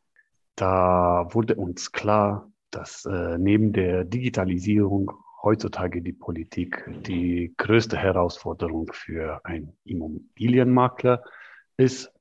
Da 0.55 1.27
wurde 1.31 1.55
uns 1.55 1.91
klar, 1.91 2.51
dass 2.72 3.05
äh, 3.05 3.38
neben 3.38 3.74
der 3.74 4.03
Digitalisierung 4.05 5.12
heutzutage 5.43 6.01
die 6.01 6.13
Politik 6.13 6.86
die 7.05 7.53
größte 7.58 7.98
Herausforderung 7.98 8.91
für 8.93 9.43
einen 9.43 9.77
Immobilienmakler 9.86 11.24
ist. 11.77 12.12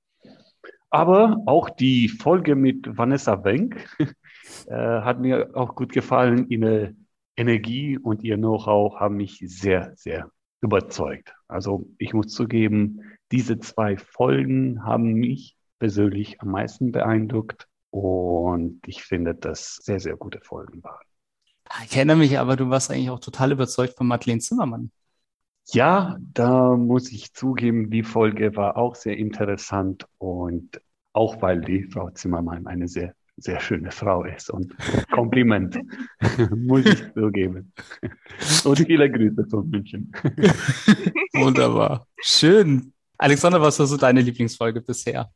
Aber 0.91 1.43
auch 1.47 1.71
die 1.71 2.09
Folge 2.09 2.57
mit 2.57 2.97
Vanessa 2.97 3.45
Wenk 3.45 3.87
äh, 4.67 4.75
hat 4.75 5.21
mir 5.21 5.51
auch 5.55 5.75
gut 5.77 5.93
gefallen. 5.93 6.47
Ihre 6.49 6.95
Energie 7.37 7.97
und 7.97 8.25
ihr 8.25 8.37
Know-how 8.37 8.99
haben 8.99 9.17
mich 9.17 9.43
sehr, 9.47 9.93
sehr 9.97 10.31
überzeugt. 10.61 11.35
Also 11.47 11.87
ich 11.99 12.13
muss 12.13 12.29
zugeben, 12.29 13.03
diese 13.31 13.59
zwei 13.61 13.97
Folgen 13.97 14.85
haben 14.85 15.15
mich 15.15 15.57
persönlich 15.79 16.41
am 16.41 16.51
meisten 16.51 16.93
beeindruckt 16.93 17.70
und 17.91 18.81
ich 18.87 19.03
finde, 19.03 19.35
dass 19.35 19.77
sehr, 19.77 20.01
sehr 20.01 20.17
gute 20.17 20.41
Folgen 20.41 20.83
waren. 20.83 21.05
Ich 21.85 21.97
erinnere 21.97 22.17
mich 22.17 22.39
aber, 22.39 22.57
du 22.57 22.69
warst 22.69 22.91
eigentlich 22.91 23.11
auch 23.11 23.21
total 23.21 23.53
überzeugt 23.53 23.97
von 23.97 24.07
Madeleine 24.07 24.41
Zimmermann. 24.41 24.91
Ja, 25.73 26.17
da 26.19 26.77
muss 26.77 27.13
ich 27.13 27.33
zugeben, 27.33 27.91
die 27.91 28.03
Folge 28.03 28.57
war 28.57 28.77
auch 28.77 28.97
sehr 28.97 29.17
interessant 29.17 30.07
und 30.19 30.81
auch 31.13 31.41
weil 31.43 31.61
die 31.61 31.85
Frau 31.85 32.11
Zimmermann 32.11 32.67
eine 32.67 32.89
sehr, 32.89 33.15
sehr 33.37 33.61
schöne 33.61 33.93
Frau 33.93 34.25
ist 34.25 34.51
und 34.51 34.75
Kompliment, 35.13 35.79
muss 36.57 36.87
ich 36.87 37.15
zugeben. 37.15 37.73
Und 38.65 38.79
viele 38.79 39.11
Grüße 39.11 39.47
von 39.49 39.69
München. 39.71 40.13
Wunderbar. 41.35 42.07
Schön. 42.21 42.93
Alexander, 43.17 43.61
was 43.61 43.79
war 43.79 43.87
so 43.87 43.97
deine 43.97 44.23
Lieblingsfolge 44.23 44.81
bisher? 44.81 45.31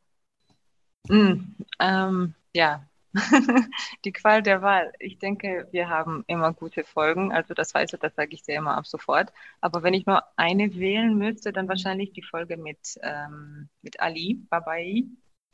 Mm, 1.08 1.54
ähm, 1.78 2.34
ja, 2.54 2.88
die 4.04 4.12
Qual 4.12 4.42
der 4.42 4.62
Wahl. 4.62 4.92
Ich 4.98 5.18
denke, 5.18 5.68
wir 5.70 5.88
haben 5.88 6.24
immer 6.26 6.52
gute 6.52 6.84
Folgen. 6.84 7.32
Also 7.32 7.54
das 7.54 7.74
heißt, 7.74 7.96
das 8.00 8.14
sage 8.14 8.34
ich 8.34 8.42
dir 8.42 8.56
immer 8.56 8.76
ab 8.76 8.86
sofort. 8.86 9.32
Aber 9.60 9.82
wenn 9.82 9.94
ich 9.94 10.06
nur 10.06 10.22
eine 10.36 10.74
wählen 10.74 11.16
müsste, 11.16 11.52
dann 11.52 11.68
wahrscheinlich 11.68 12.12
die 12.12 12.22
Folge 12.22 12.56
mit, 12.56 12.98
ähm, 13.02 13.68
mit 13.82 14.00
Ali 14.00 14.40
Babai. 14.50 15.04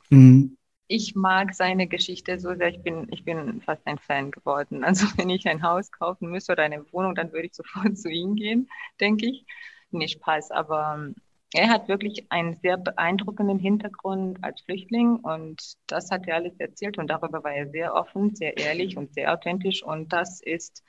Mhm. 0.09 0.57
Ich 0.87 1.15
mag 1.15 1.53
seine 1.53 1.87
Geschichte 1.87 2.39
so 2.39 2.53
sehr. 2.55 2.69
Ich 2.69 2.81
bin, 2.81 3.07
ich 3.11 3.23
bin 3.23 3.61
fast 3.61 3.85
ein 3.85 3.99
Fan 3.99 4.31
geworden. 4.31 4.83
Also 4.91 5.05
wenn 5.17 5.29
ich 5.29 5.47
ein 5.47 5.63
Haus 5.63 5.91
kaufen 5.91 6.29
müsste 6.31 6.53
oder 6.53 6.63
eine 6.63 6.91
Wohnung, 6.91 7.15
dann 7.15 7.31
würde 7.31 7.47
ich 7.47 7.53
sofort 7.55 7.97
zu 7.97 8.09
ihm 8.09 8.35
gehen, 8.35 8.69
denke 8.99 9.27
ich. 9.27 9.45
Nicht 9.91 10.13
Spaß, 10.13 10.51
aber 10.51 11.11
er 11.53 11.69
hat 11.69 11.87
wirklich 11.87 12.31
einen 12.31 12.57
sehr 12.61 12.77
beeindruckenden 12.77 13.59
Hintergrund 13.59 14.43
als 14.43 14.61
Flüchtling 14.61 15.17
und 15.17 15.73
das 15.87 16.09
hat 16.11 16.27
er 16.27 16.35
alles 16.35 16.57
erzählt 16.59 16.97
und 16.97 17.07
darüber 17.07 17.43
war 17.43 17.53
er 17.53 17.69
sehr 17.69 17.93
offen, 17.93 18.35
sehr 18.35 18.57
ehrlich 18.57 18.97
und 18.97 19.13
sehr 19.13 19.33
authentisch 19.33 19.83
und 19.83 20.13
das 20.13 20.41
ist 20.41 20.83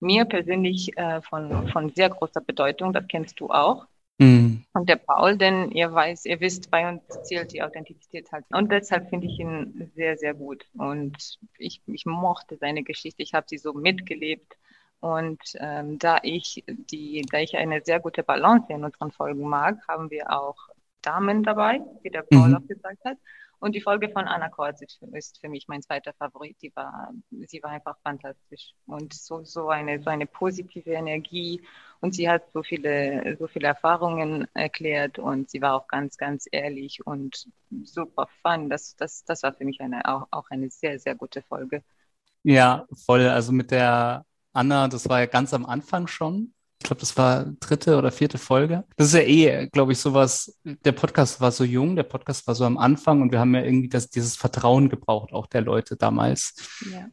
mir 0.00 0.24
persönlich 0.24 0.96
äh, 0.96 1.20
von, 1.22 1.68
von 1.68 1.90
sehr 1.90 2.08
großer 2.08 2.40
Bedeutung, 2.40 2.92
das 2.92 3.06
kennst 3.08 3.38
du 3.38 3.50
auch. 3.50 3.86
Mhm. 4.18 4.64
Und 4.74 4.88
der 4.88 4.96
Paul, 4.96 5.36
denn 5.36 5.70
ihr 5.72 5.92
weiß, 5.92 6.26
ihr 6.26 6.40
wisst, 6.40 6.70
bei 6.70 6.88
uns 6.88 7.02
zählt 7.22 7.52
die 7.52 7.62
Authentizität 7.62 8.30
halt. 8.32 8.44
Und 8.52 8.70
deshalb 8.70 9.08
finde 9.08 9.26
ich 9.26 9.38
ihn 9.38 9.90
sehr, 9.94 10.18
sehr 10.18 10.34
gut. 10.34 10.66
Und 10.74 11.38
ich, 11.58 11.82
ich 11.86 12.04
mochte 12.04 12.56
seine 12.58 12.82
Geschichte. 12.82 13.22
Ich 13.22 13.32
habe 13.32 13.46
sie 13.48 13.56
so 13.56 13.72
mitgelebt. 13.72 14.56
Und 15.00 15.40
ähm, 15.58 15.98
da 15.98 16.18
ich 16.22 16.62
die, 16.66 17.24
da 17.30 17.38
ich 17.38 17.56
eine 17.56 17.80
sehr 17.82 18.00
gute 18.00 18.22
Balance 18.22 18.66
in 18.68 18.84
unseren 18.84 19.10
Folgen 19.10 19.48
mag, 19.48 19.78
haben 19.88 20.10
wir 20.10 20.30
auch 20.30 20.56
Damen 21.02 21.42
dabei, 21.42 21.80
wie 22.02 22.10
der 22.10 22.22
Paul 22.22 22.48
mhm. 22.48 22.56
auch 22.56 22.66
gesagt 22.66 23.04
hat. 23.04 23.16
Und 23.60 23.74
die 23.74 23.82
Folge 23.82 24.08
von 24.08 24.26
Anna 24.26 24.48
Kortz 24.48 24.80
ist 25.12 25.38
für 25.38 25.48
mich 25.48 25.68
mein 25.68 25.82
zweiter 25.82 26.14
Favorit. 26.14 26.56
Die 26.62 26.74
war, 26.74 27.12
sie 27.46 27.62
war 27.62 27.70
einfach 27.70 27.96
fantastisch 28.02 28.72
und 28.86 29.12
so, 29.12 29.44
so 29.44 29.68
eine, 29.68 30.02
so 30.02 30.08
eine 30.08 30.26
positive 30.26 30.90
Energie. 30.90 31.60
Und 32.00 32.14
sie 32.14 32.28
hat 32.28 32.50
so 32.52 32.62
viele, 32.62 33.36
so 33.38 33.46
viele 33.48 33.68
Erfahrungen 33.68 34.48
erklärt 34.54 35.18
und 35.18 35.50
sie 35.50 35.60
war 35.60 35.74
auch 35.74 35.88
ganz, 35.88 36.16
ganz 36.16 36.46
ehrlich 36.50 37.06
und 37.06 37.48
super 37.82 38.28
fun. 38.42 38.70
Das, 38.70 38.96
das, 38.96 39.24
das 39.24 39.42
war 39.42 39.52
für 39.52 39.66
mich 39.66 39.78
eine, 39.82 40.06
auch, 40.06 40.26
auch 40.30 40.48
eine 40.48 40.70
sehr, 40.70 40.98
sehr 40.98 41.14
gute 41.14 41.42
Folge. 41.42 41.82
Ja, 42.42 42.86
voll. 43.04 43.28
Also 43.28 43.52
mit 43.52 43.70
der 43.70 44.24
Anna, 44.52 44.88
das 44.88 45.08
war 45.08 45.20
ja 45.20 45.26
ganz 45.26 45.54
am 45.54 45.66
Anfang 45.66 46.06
schon. 46.06 46.52
Ich 46.82 46.86
glaube, 46.86 47.00
das 47.00 47.16
war 47.16 47.44
dritte 47.60 47.98
oder 47.98 48.10
vierte 48.10 48.38
Folge. 48.38 48.84
Das 48.96 49.08
ist 49.08 49.14
ja 49.14 49.20
eh, 49.20 49.68
glaube 49.68 49.92
ich, 49.92 49.98
sowas. 49.98 50.58
Der 50.64 50.92
Podcast 50.92 51.40
war 51.40 51.52
so 51.52 51.62
jung, 51.62 51.94
der 51.94 52.04
Podcast 52.04 52.46
war 52.46 52.54
so 52.54 52.64
am 52.64 52.78
Anfang 52.78 53.20
und 53.20 53.32
wir 53.32 53.38
haben 53.38 53.54
ja 53.54 53.62
irgendwie 53.62 53.90
das, 53.90 54.08
dieses 54.08 54.36
Vertrauen 54.36 54.88
gebraucht, 54.88 55.32
auch 55.32 55.46
der 55.46 55.60
Leute 55.60 55.96
damals. 55.96 56.54
Ja. 56.90 57.06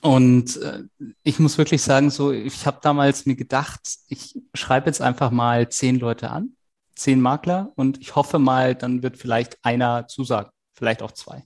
Und 0.00 0.56
äh, 0.58 0.84
ich 1.24 1.40
muss 1.40 1.58
wirklich 1.58 1.82
sagen, 1.82 2.10
so, 2.10 2.30
ich 2.30 2.66
habe 2.66 2.78
damals 2.80 3.26
mir 3.26 3.34
gedacht, 3.34 3.80
ich 4.06 4.40
schreibe 4.54 4.86
jetzt 4.86 5.00
einfach 5.00 5.32
mal 5.32 5.68
zehn 5.70 5.98
Leute 5.98 6.30
an, 6.30 6.56
zehn 6.94 7.20
Makler 7.20 7.72
und 7.74 7.98
ich 7.98 8.14
hoffe 8.14 8.38
mal, 8.38 8.76
dann 8.76 9.02
wird 9.02 9.16
vielleicht 9.16 9.58
einer 9.64 10.06
zusagen, 10.06 10.50
vielleicht 10.74 11.02
auch 11.02 11.12
zwei. 11.12 11.44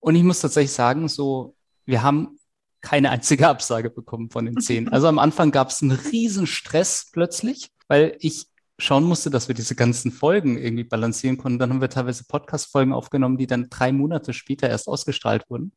Und 0.00 0.14
ich 0.14 0.22
muss 0.22 0.40
tatsächlich 0.40 0.72
sagen, 0.72 1.08
so, 1.08 1.56
wir 1.86 2.02
haben 2.02 2.38
keine 2.86 3.10
einzige 3.10 3.48
Absage 3.48 3.90
bekommen 3.90 4.30
von 4.30 4.44
den 4.46 4.60
zehn. 4.60 4.92
Also 4.92 5.08
am 5.08 5.18
Anfang 5.18 5.50
gab 5.50 5.70
es 5.70 5.82
einen 5.82 5.90
riesen 5.90 6.46
Stress 6.46 7.10
plötzlich, 7.12 7.72
weil 7.88 8.16
ich 8.20 8.46
schauen 8.78 9.02
musste, 9.02 9.28
dass 9.28 9.48
wir 9.48 9.56
diese 9.56 9.74
ganzen 9.74 10.12
Folgen 10.12 10.56
irgendwie 10.56 10.84
balancieren 10.84 11.36
konnten. 11.36 11.58
Dann 11.58 11.70
haben 11.70 11.80
wir 11.80 11.90
teilweise 11.90 12.22
Podcast-Folgen 12.28 12.92
aufgenommen, 12.92 13.38
die 13.38 13.48
dann 13.48 13.68
drei 13.70 13.90
Monate 13.90 14.32
später 14.32 14.68
erst 14.68 14.86
ausgestrahlt 14.86 15.50
wurden. 15.50 15.72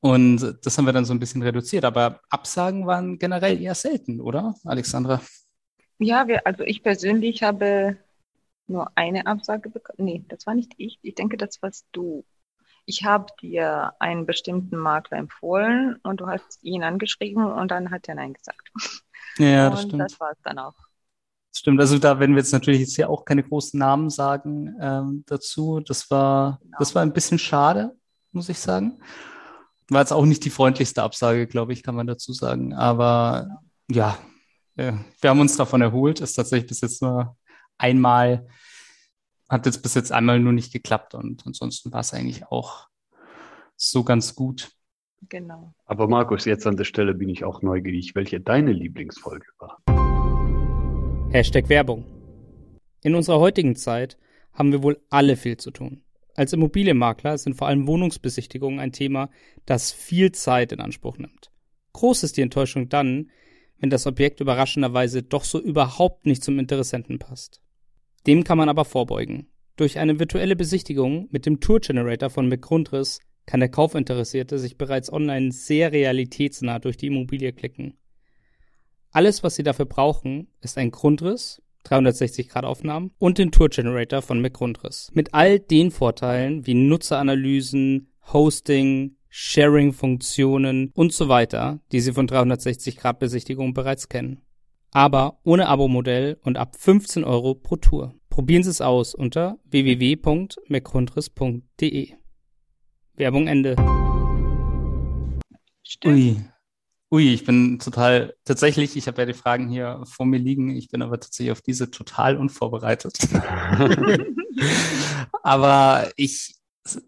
Und 0.00 0.58
das 0.62 0.76
haben 0.76 0.84
wir 0.84 0.92
dann 0.92 1.06
so 1.06 1.14
ein 1.14 1.18
bisschen 1.18 1.40
reduziert. 1.40 1.86
Aber 1.86 2.20
Absagen 2.28 2.86
waren 2.86 3.18
generell 3.18 3.58
eher 3.58 3.74
selten, 3.74 4.20
oder, 4.20 4.54
Alexandra? 4.64 5.22
Ja, 5.98 6.28
wir, 6.28 6.46
also 6.46 6.62
ich 6.62 6.82
persönlich 6.82 7.42
habe 7.42 7.96
nur 8.66 8.90
eine 8.96 9.26
Absage 9.26 9.70
bekommen. 9.70 10.04
Nee, 10.04 10.24
das 10.28 10.46
war 10.46 10.54
nicht 10.54 10.74
ich. 10.76 10.98
Ich 11.00 11.14
denke, 11.14 11.38
das 11.38 11.62
warst 11.62 11.86
du 11.92 12.22
ich 12.86 13.04
habe 13.04 13.26
dir 13.40 13.92
einen 13.98 14.26
bestimmten 14.26 14.76
Makler 14.76 15.18
empfohlen 15.18 15.96
und 16.02 16.20
du 16.20 16.26
hast 16.26 16.58
ihn 16.62 16.82
angeschrieben 16.82 17.44
und 17.44 17.70
dann 17.70 17.90
hat 17.90 18.08
er 18.08 18.14
Nein 18.14 18.34
gesagt. 18.34 18.70
Ja, 19.38 19.70
das 19.70 19.84
und 19.84 19.88
stimmt. 19.88 20.02
Das 20.02 20.20
war 20.20 20.30
es 20.30 20.38
dann 20.42 20.58
auch. 20.58 20.74
Das 21.50 21.60
stimmt. 21.60 21.80
Also 21.80 21.98
da 21.98 22.20
werden 22.20 22.34
wir 22.34 22.42
jetzt 22.42 22.52
natürlich 22.52 22.80
jetzt 22.80 22.96
hier 22.96 23.08
auch 23.08 23.24
keine 23.24 23.42
großen 23.42 23.78
Namen 23.78 24.10
sagen 24.10 24.76
ähm, 24.80 25.24
dazu. 25.26 25.80
Das 25.80 26.10
war, 26.10 26.58
genau. 26.62 26.76
das 26.78 26.94
war 26.94 27.02
ein 27.02 27.12
bisschen 27.12 27.38
schade, 27.38 27.96
muss 28.32 28.48
ich 28.48 28.58
sagen. 28.58 29.00
War 29.88 30.00
jetzt 30.00 30.12
auch 30.12 30.24
nicht 30.24 30.44
die 30.44 30.50
freundlichste 30.50 31.02
Absage, 31.02 31.46
glaube 31.46 31.72
ich, 31.72 31.82
kann 31.82 31.94
man 31.94 32.06
dazu 32.06 32.32
sagen. 32.32 32.74
Aber 32.74 33.60
genau. 33.88 34.00
ja, 34.00 34.18
äh, 34.76 34.92
wir 35.20 35.30
haben 35.30 35.40
uns 35.40 35.56
davon 35.56 35.80
erholt. 35.80 36.20
Ist 36.20 36.34
tatsächlich 36.34 36.68
bis 36.68 36.80
jetzt 36.80 37.02
nur 37.02 37.36
einmal 37.78 38.46
hat 39.48 39.66
jetzt 39.66 39.82
bis 39.82 39.94
jetzt 39.94 40.12
einmal 40.12 40.40
nur 40.40 40.52
nicht 40.52 40.72
geklappt 40.72 41.14
und 41.14 41.46
ansonsten 41.46 41.92
war 41.92 42.00
es 42.00 42.14
eigentlich 42.14 42.46
auch 42.46 42.88
so 43.76 44.04
ganz 44.04 44.34
gut. 44.34 44.72
Genau. 45.28 45.74
Aber 45.86 46.08
Markus, 46.08 46.44
jetzt 46.44 46.66
an 46.66 46.76
der 46.76 46.84
Stelle 46.84 47.14
bin 47.14 47.28
ich 47.28 47.44
auch 47.44 47.62
neugierig, 47.62 48.14
welche 48.14 48.40
deine 48.40 48.72
Lieblingsfolge 48.72 49.46
war. 49.58 49.82
Hashtag 51.30 51.68
Werbung. 51.68 52.04
In 53.02 53.14
unserer 53.14 53.40
heutigen 53.40 53.76
Zeit 53.76 54.18
haben 54.52 54.72
wir 54.72 54.82
wohl 54.82 55.00
alle 55.10 55.36
viel 55.36 55.56
zu 55.56 55.70
tun. 55.70 56.02
Als 56.36 56.52
Immobilienmakler 56.52 57.38
sind 57.38 57.54
vor 57.54 57.68
allem 57.68 57.86
Wohnungsbesichtigungen 57.86 58.80
ein 58.80 58.92
Thema, 58.92 59.30
das 59.66 59.92
viel 59.92 60.32
Zeit 60.32 60.72
in 60.72 60.80
Anspruch 60.80 61.18
nimmt. 61.18 61.50
Groß 61.92 62.24
ist 62.24 62.36
die 62.36 62.42
Enttäuschung 62.42 62.88
dann, 62.88 63.30
wenn 63.78 63.90
das 63.90 64.06
Objekt 64.06 64.40
überraschenderweise 64.40 65.22
doch 65.22 65.44
so 65.44 65.60
überhaupt 65.60 66.26
nicht 66.26 66.42
zum 66.42 66.58
Interessenten 66.58 67.18
passt. 67.18 67.63
Dem 68.26 68.44
kann 68.44 68.58
man 68.58 68.68
aber 68.68 68.84
vorbeugen. 68.84 69.48
Durch 69.76 69.98
eine 69.98 70.18
virtuelle 70.18 70.56
Besichtigung 70.56 71.28
mit 71.30 71.46
dem 71.46 71.60
Tour 71.60 71.80
Generator 71.80 72.30
von 72.30 72.48
McGrundriss 72.48 73.20
kann 73.44 73.60
der 73.60 73.68
Kaufinteressierte 73.68 74.58
sich 74.58 74.78
bereits 74.78 75.12
online 75.12 75.52
sehr 75.52 75.92
realitätsnah 75.92 76.78
durch 76.78 76.96
die 76.96 77.08
Immobilie 77.08 77.52
klicken. 77.52 77.98
Alles, 79.10 79.42
was 79.42 79.56
Sie 79.56 79.62
dafür 79.62 79.86
brauchen, 79.86 80.48
ist 80.60 80.78
ein 80.78 80.90
Grundriss, 80.90 81.60
360 81.84 82.48
Grad 82.48 82.64
Aufnahmen 82.64 83.10
und 83.18 83.36
den 83.36 83.52
Tour 83.52 83.68
Generator 83.68 84.22
von 84.22 84.40
McGrundriss. 84.40 85.10
Mit 85.12 85.34
all 85.34 85.58
den 85.58 85.90
Vorteilen 85.90 86.66
wie 86.66 86.74
Nutzeranalysen, 86.74 88.12
Hosting, 88.32 89.16
Sharing-Funktionen 89.28 90.92
und 90.94 91.12
so 91.12 91.28
weiter, 91.28 91.80
die 91.92 92.00
Sie 92.00 92.12
von 92.12 92.26
360 92.26 92.96
Grad 92.96 93.18
Besichtigungen 93.18 93.74
bereits 93.74 94.08
kennen 94.08 94.43
aber 94.94 95.38
ohne 95.42 95.68
Abo-Modell 95.68 96.38
und 96.42 96.56
ab 96.56 96.76
15 96.78 97.24
Euro 97.24 97.54
pro 97.56 97.76
Tour. 97.76 98.14
Probieren 98.30 98.62
Sie 98.62 98.70
es 98.70 98.80
aus 98.80 99.14
unter 99.14 99.58
www.mcgrundriss.de. 99.64 102.14
Werbung 103.16 103.46
Ende. 103.48 103.76
Ui. 106.04 106.36
Ui, 107.10 107.34
ich 107.34 107.44
bin 107.44 107.80
total, 107.80 108.34
tatsächlich, 108.44 108.96
ich 108.96 109.08
habe 109.08 109.22
ja 109.22 109.26
die 109.26 109.34
Fragen 109.34 109.68
hier 109.68 110.00
vor 110.04 110.26
mir 110.26 110.38
liegen, 110.38 110.76
ich 110.76 110.88
bin 110.88 111.02
aber 111.02 111.18
tatsächlich 111.20 111.52
auf 111.52 111.60
diese 111.60 111.90
total 111.90 112.36
unvorbereitet. 112.36 113.18
aber 115.42 116.10
ich 116.16 116.54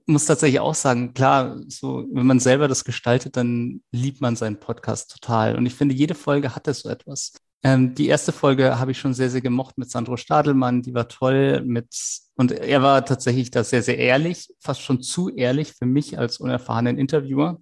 muss 0.07 0.27
tatsächlich 0.27 0.61
auch 0.61 0.75
sagen, 0.75 1.15
klar, 1.15 1.61
so, 1.69 2.05
wenn 2.13 2.27
man 2.27 2.41
selber 2.41 2.67
das 2.67 2.85
gestaltet, 2.85 3.37
dann 3.37 3.83
liebt 3.93 4.21
man 4.21 4.35
seinen 4.37 4.59
Podcast 4.59 5.13
total. 5.13 5.55
Und 5.57 5.67
ich 5.67 5.75
finde, 5.75 5.95
jede 5.95 6.17
Folge 6.17 6.55
hatte 6.55 6.75
so 6.75 6.89
etwas. 6.89 7.35
Ähm, 7.67 7.97
die 7.97 8.07
erste 8.07 8.31
Folge 8.31 8.79
habe 8.79 8.93
ich 8.93 8.99
schon 8.99 9.13
sehr, 9.13 9.29
sehr 9.29 9.41
gemocht 9.41 9.77
mit 9.77 9.91
Sandro 9.91 10.17
Stadelmann, 10.17 10.83
die 10.83 10.95
war 10.95 11.09
toll 11.09 11.63
mit, 11.63 11.89
und 12.37 12.53
er 12.53 12.81
war 12.81 13.05
tatsächlich 13.05 13.51
da 13.51 13.65
sehr, 13.65 13.83
sehr 13.83 13.99
ehrlich, 13.99 14.55
fast 14.61 14.83
schon 14.83 15.03
zu 15.03 15.35
ehrlich 15.35 15.73
für 15.73 15.85
mich 15.85 16.17
als 16.17 16.39
unerfahrenen 16.39 16.97
Interviewer. 16.97 17.61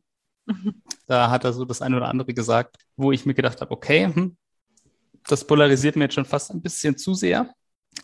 Da 1.06 1.30
hat 1.30 1.44
er 1.44 1.54
so 1.54 1.64
das 1.64 1.80
eine 1.80 1.96
oder 1.96 2.08
andere 2.08 2.34
gesagt, 2.34 2.76
wo 2.96 3.12
ich 3.12 3.24
mir 3.24 3.32
gedacht 3.32 3.62
habe, 3.62 3.70
okay, 3.70 4.10
hm, 4.12 4.36
das 5.26 5.46
polarisiert 5.46 5.96
mir 5.96 6.04
jetzt 6.04 6.14
schon 6.14 6.26
fast 6.26 6.50
ein 6.50 6.60
bisschen 6.60 6.98
zu 6.98 7.14
sehr. 7.14 7.54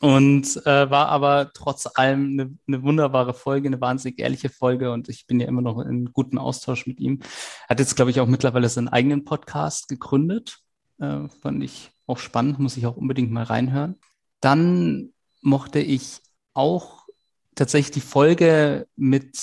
Und 0.00 0.57
äh, 0.64 0.90
war 0.90 1.09
aber 1.09 1.50
trotz 1.52 1.87
allem 1.95 2.33
eine, 2.33 2.59
eine, 2.66 2.83
wunderbare 2.83 3.35
Folge, 3.35 3.69
eine 3.69 3.80
wahnsinnig 3.80 4.19
ehrliche 4.21 4.49
Folge 4.49 4.92
und 4.92 5.11
ich 5.11 5.26
bin 5.26 5.38
ja 5.38 5.49
immer 5.49 5.61
noch 5.61 5.80
in 5.80 6.12
gutem 6.14 6.38
Austausch 6.38 6.87
mit 6.87 6.99
ihm. 7.00 7.21
Er 7.64 7.71
hat 7.71 7.80
jetzt, 7.80 7.97
glaube 7.97 8.11
ich, 8.11 8.21
auch 8.21 8.26
mittlerweile 8.26 8.71
seinen 8.71 8.88
eigenen 8.88 9.25
Podcast 9.25 9.88
gegründet. 9.88 10.61
Äh, 11.00 11.28
fand 11.40 11.64
ich 11.64 11.90
auch 12.07 12.19
spannend, 12.19 12.59
muss 12.59 12.76
ich 12.76 12.87
auch 12.87 12.97
unbedingt 12.97 13.30
mal 13.30 13.45
reinhören. 13.45 13.97
Dann 14.40 15.12
mochte 15.40 15.80
ich 15.80 16.21
auch 16.54 17.07
tatsächlich 17.54 17.92
die 17.92 18.00
Folge 18.00 18.87
mit, 18.97 19.38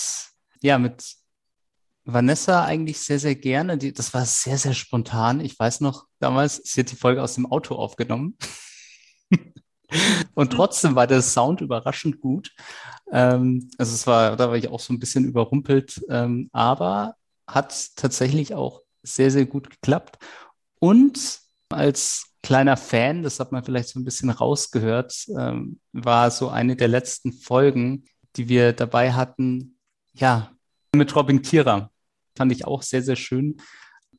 ja, 0.61 0.77
mit 0.77 1.15
Vanessa 2.03 2.63
eigentlich 2.63 2.99
sehr, 2.99 3.19
sehr 3.19 3.35
gerne. 3.35 3.77
Die, 3.77 3.93
das 3.93 4.13
war 4.13 4.25
sehr, 4.25 4.57
sehr 4.57 4.73
spontan. 4.73 5.39
Ich 5.39 5.57
weiß 5.57 5.81
noch, 5.81 6.05
damals, 6.19 6.61
sie 6.63 6.81
hat 6.81 6.91
die 6.91 6.95
Folge 6.95 7.21
aus 7.21 7.35
dem 7.35 7.45
Auto 7.45 7.75
aufgenommen. 7.75 8.37
Und 10.35 10.51
trotzdem 10.51 10.95
war 10.95 11.07
der 11.07 11.21
Sound 11.21 11.61
überraschend 11.61 12.19
gut. 12.19 12.51
Ähm, 13.11 13.69
also 13.77 13.93
es 13.93 14.05
war, 14.05 14.35
da 14.35 14.49
war 14.49 14.57
ich 14.57 14.67
auch 14.67 14.79
so 14.79 14.93
ein 14.93 14.99
bisschen 14.99 15.25
überrumpelt, 15.25 16.03
ähm, 16.09 16.49
aber 16.51 17.15
hat 17.47 17.95
tatsächlich 17.95 18.53
auch 18.53 18.81
sehr, 19.03 19.31
sehr 19.31 19.45
gut 19.45 19.69
geklappt. 19.69 20.17
Und 20.79 21.46
als 21.69 22.33
kleiner 22.43 22.77
Fan, 22.77 23.23
das 23.23 23.39
hat 23.39 23.51
man 23.51 23.63
vielleicht 23.63 23.89
so 23.89 23.99
ein 23.99 24.05
bisschen 24.05 24.29
rausgehört, 24.29 25.13
ähm, 25.37 25.79
war 25.91 26.31
so 26.31 26.49
eine 26.49 26.75
der 26.75 26.87
letzten 26.87 27.33
Folgen, 27.33 28.05
die 28.35 28.47
wir 28.47 28.73
dabei 28.73 29.13
hatten, 29.13 29.77
ja, 30.13 30.51
mit 30.95 31.15
Robin 31.15 31.41
Kira 31.41 31.91
fand 32.37 32.51
ich 32.51 32.65
auch 32.65 32.81
sehr, 32.81 33.01
sehr 33.01 33.15
schön. 33.15 33.57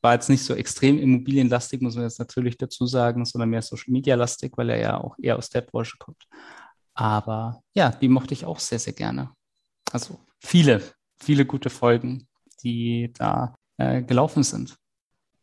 War 0.00 0.14
jetzt 0.14 0.28
nicht 0.28 0.44
so 0.44 0.54
extrem 0.54 0.98
immobilienlastig, 0.98 1.80
muss 1.80 1.94
man 1.94 2.04
jetzt 2.04 2.18
natürlich 2.18 2.56
dazu 2.56 2.86
sagen, 2.86 3.24
sondern 3.24 3.50
mehr 3.50 3.62
Social 3.62 3.92
Media 3.92 4.14
lastig, 4.14 4.56
weil 4.56 4.70
er 4.70 4.78
ja 4.78 5.00
auch 5.00 5.16
eher 5.20 5.36
aus 5.36 5.48
der 5.48 5.62
Branche 5.62 5.96
kommt. 5.98 6.24
Aber 6.94 7.62
ja, 7.74 7.90
die 7.90 8.08
mochte 8.08 8.34
ich 8.34 8.44
auch 8.44 8.58
sehr, 8.58 8.78
sehr 8.78 8.92
gerne. 8.92 9.30
Also 9.92 10.20
viele, 10.40 10.82
viele 11.20 11.46
gute 11.46 11.70
Folgen, 11.70 12.28
die 12.62 13.12
da 13.14 13.54
äh, 13.76 14.02
gelaufen 14.02 14.42
sind. 14.42 14.76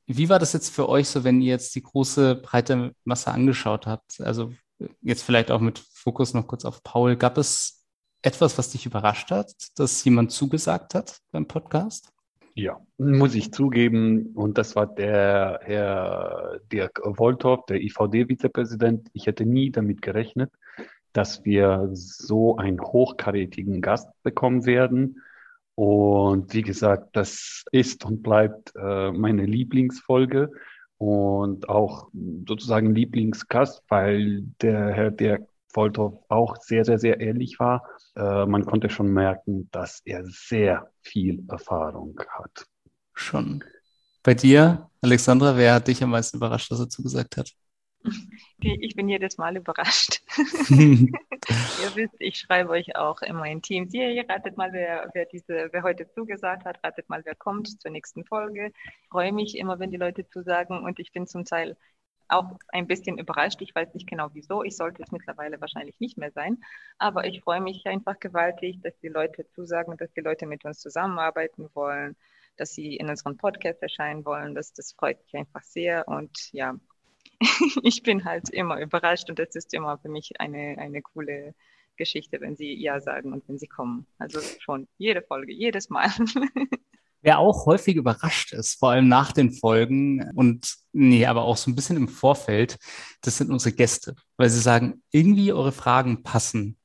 Wie 0.07 0.29
war 0.29 0.39
das 0.39 0.53
jetzt 0.53 0.69
für 0.69 0.87
euch 0.87 1.09
so, 1.09 1.23
wenn 1.23 1.41
ihr 1.41 1.49
jetzt 1.49 1.75
die 1.75 1.81
große, 1.81 2.35
breite 2.35 2.93
Masse 3.03 3.31
angeschaut 3.31 3.87
habt? 3.87 4.21
Also 4.21 4.53
jetzt 5.01 5.23
vielleicht 5.23 5.51
auch 5.51 5.61
mit 5.61 5.79
Fokus 5.79 6.33
noch 6.33 6.47
kurz 6.47 6.65
auf 6.65 6.83
Paul. 6.83 7.15
Gab 7.15 7.37
es 7.37 7.85
etwas, 8.21 8.57
was 8.57 8.71
dich 8.71 8.85
überrascht 8.85 9.31
hat, 9.31 9.53
dass 9.75 10.03
jemand 10.03 10.31
zugesagt 10.31 10.95
hat 10.95 11.19
beim 11.31 11.47
Podcast? 11.47 12.11
Ja, 12.53 12.79
muss 12.97 13.35
ich 13.35 13.51
zugeben. 13.51 14.27
Und 14.33 14.57
das 14.57 14.75
war 14.75 14.87
der 14.87 15.59
Herr 15.63 16.59
Dirk 16.71 17.01
Wolthoff, 17.03 17.65
der 17.65 17.81
IVD-Vizepräsident. 17.81 19.09
Ich 19.13 19.27
hätte 19.27 19.45
nie 19.45 19.71
damit 19.71 20.01
gerechnet, 20.01 20.51
dass 21.11 21.43
wir 21.43 21.89
so 21.91 22.57
einen 22.57 22.81
hochkarätigen 22.81 23.81
Gast 23.81 24.07
bekommen 24.23 24.65
werden. 24.65 25.21
Und 25.75 26.53
wie 26.53 26.61
gesagt, 26.61 27.15
das 27.15 27.65
ist 27.71 28.05
und 28.05 28.23
bleibt 28.23 28.73
äh, 28.75 29.11
meine 29.11 29.45
Lieblingsfolge 29.45 30.49
und 30.97 31.67
auch 31.67 32.09
sozusagen 32.47 32.95
Lieblingsgast, 32.95 33.83
weil 33.89 34.43
der 34.61 34.93
Herr 34.93 35.11
Dirk 35.11 35.47
Voltov 35.73 36.23
auch 36.29 36.55
sehr, 36.61 36.85
sehr, 36.85 36.97
sehr 36.97 37.19
ähnlich 37.19 37.59
war. 37.59 37.83
Äh, 38.15 38.45
man 38.45 38.65
konnte 38.65 38.89
schon 38.89 39.11
merken, 39.11 39.69
dass 39.71 40.01
er 40.05 40.23
sehr 40.25 40.89
viel 41.01 41.43
Erfahrung 41.49 42.17
hat. 42.29 42.65
Schon. 43.13 43.63
Bei 44.23 44.33
dir, 44.33 44.89
Alexandra, 45.01 45.57
wer 45.57 45.75
hat 45.75 45.87
dich 45.87 46.01
am 46.01 46.11
meisten 46.11 46.37
überrascht, 46.37 46.71
was 46.71 46.79
er 46.79 46.89
zugesagt 46.89 47.37
hat? 47.37 47.51
Ich 48.59 48.95
bin 48.95 49.09
jedes 49.09 49.37
Mal 49.37 49.57
überrascht. 49.57 50.21
ihr 50.69 51.95
wisst, 51.95 52.15
ich 52.19 52.37
schreibe 52.37 52.69
euch 52.71 52.95
auch 52.95 53.21
immer 53.21 53.45
in 53.45 53.61
Teams. 53.61 53.93
Ihr, 53.93 54.09
ihr 54.09 54.27
ratet 54.27 54.57
mal, 54.57 54.73
wer, 54.73 55.09
wer, 55.13 55.25
diese, 55.25 55.69
wer 55.71 55.83
heute 55.83 56.09
zugesagt 56.09 56.65
hat, 56.65 56.83
ratet 56.83 57.09
mal, 57.09 57.23
wer 57.25 57.35
kommt 57.35 57.81
zur 57.81 57.91
nächsten 57.91 58.25
Folge. 58.25 58.71
Ich 59.03 59.09
freue 59.09 59.31
mich 59.31 59.57
immer, 59.57 59.79
wenn 59.79 59.91
die 59.91 59.97
Leute 59.97 60.27
zusagen 60.27 60.83
und 60.83 60.99
ich 60.99 61.11
bin 61.11 61.27
zum 61.27 61.45
Teil 61.45 61.77
auch 62.27 62.57
ein 62.69 62.87
bisschen 62.87 63.17
überrascht. 63.17 63.61
Ich 63.61 63.75
weiß 63.75 63.93
nicht 63.93 64.07
genau 64.09 64.29
wieso. 64.33 64.63
Ich 64.63 64.75
sollte 64.75 65.03
es 65.03 65.11
mittlerweile 65.11 65.61
wahrscheinlich 65.61 65.99
nicht 65.99 66.17
mehr 66.17 66.31
sein. 66.31 66.57
Aber 66.97 67.25
ich 67.25 67.41
freue 67.41 67.61
mich 67.61 67.85
einfach 67.85 68.19
gewaltig, 68.19 68.81
dass 68.81 68.97
die 68.99 69.09
Leute 69.09 69.47
zusagen, 69.49 69.97
dass 69.97 70.11
die 70.13 70.21
Leute 70.21 70.45
mit 70.45 70.65
uns 70.65 70.79
zusammenarbeiten 70.79 71.69
wollen, 71.73 72.15
dass 72.57 72.73
sie 72.73 72.95
in 72.95 73.09
unserem 73.09 73.37
Podcast 73.37 73.81
erscheinen 73.81 74.25
wollen. 74.25 74.55
Das, 74.55 74.73
das 74.73 74.93
freut 74.93 75.21
mich 75.23 75.35
einfach 75.35 75.61
sehr. 75.61 76.07
Und 76.07 76.51
ja, 76.51 76.75
ich 77.83 78.03
bin 78.03 78.25
halt 78.25 78.49
immer 78.49 78.79
überrascht 78.79 79.29
und 79.29 79.39
das 79.39 79.55
ist 79.55 79.73
immer 79.73 79.97
für 79.97 80.09
mich 80.09 80.39
eine, 80.39 80.77
eine 80.77 81.01
coole 81.01 81.53
Geschichte, 81.97 82.41
wenn 82.41 82.55
sie 82.55 82.73
Ja 82.73 82.99
sagen 82.99 83.33
und 83.33 83.47
wenn 83.47 83.57
sie 83.57 83.67
kommen. 83.67 84.05
Also 84.17 84.39
schon 84.59 84.87
jede 84.97 85.21
Folge, 85.21 85.53
jedes 85.53 85.89
Mal. 85.89 86.09
Wer 87.21 87.39
auch 87.39 87.65
häufig 87.65 87.95
überrascht 87.95 88.53
ist, 88.53 88.75
vor 88.75 88.91
allem 88.91 89.07
nach 89.07 89.31
den 89.31 89.51
Folgen 89.51 90.29
und 90.35 90.75
nee, 90.93 91.25
aber 91.25 91.43
auch 91.43 91.57
so 91.57 91.71
ein 91.71 91.75
bisschen 91.75 91.97
im 91.97 92.07
Vorfeld, 92.07 92.77
das 93.21 93.37
sind 93.37 93.49
unsere 93.49 93.75
Gäste, 93.75 94.15
weil 94.37 94.49
sie 94.51 94.59
sagen, 94.59 95.01
irgendwie 95.09 95.51
eure 95.51 95.71
Fragen 95.71 96.21
passen 96.21 96.77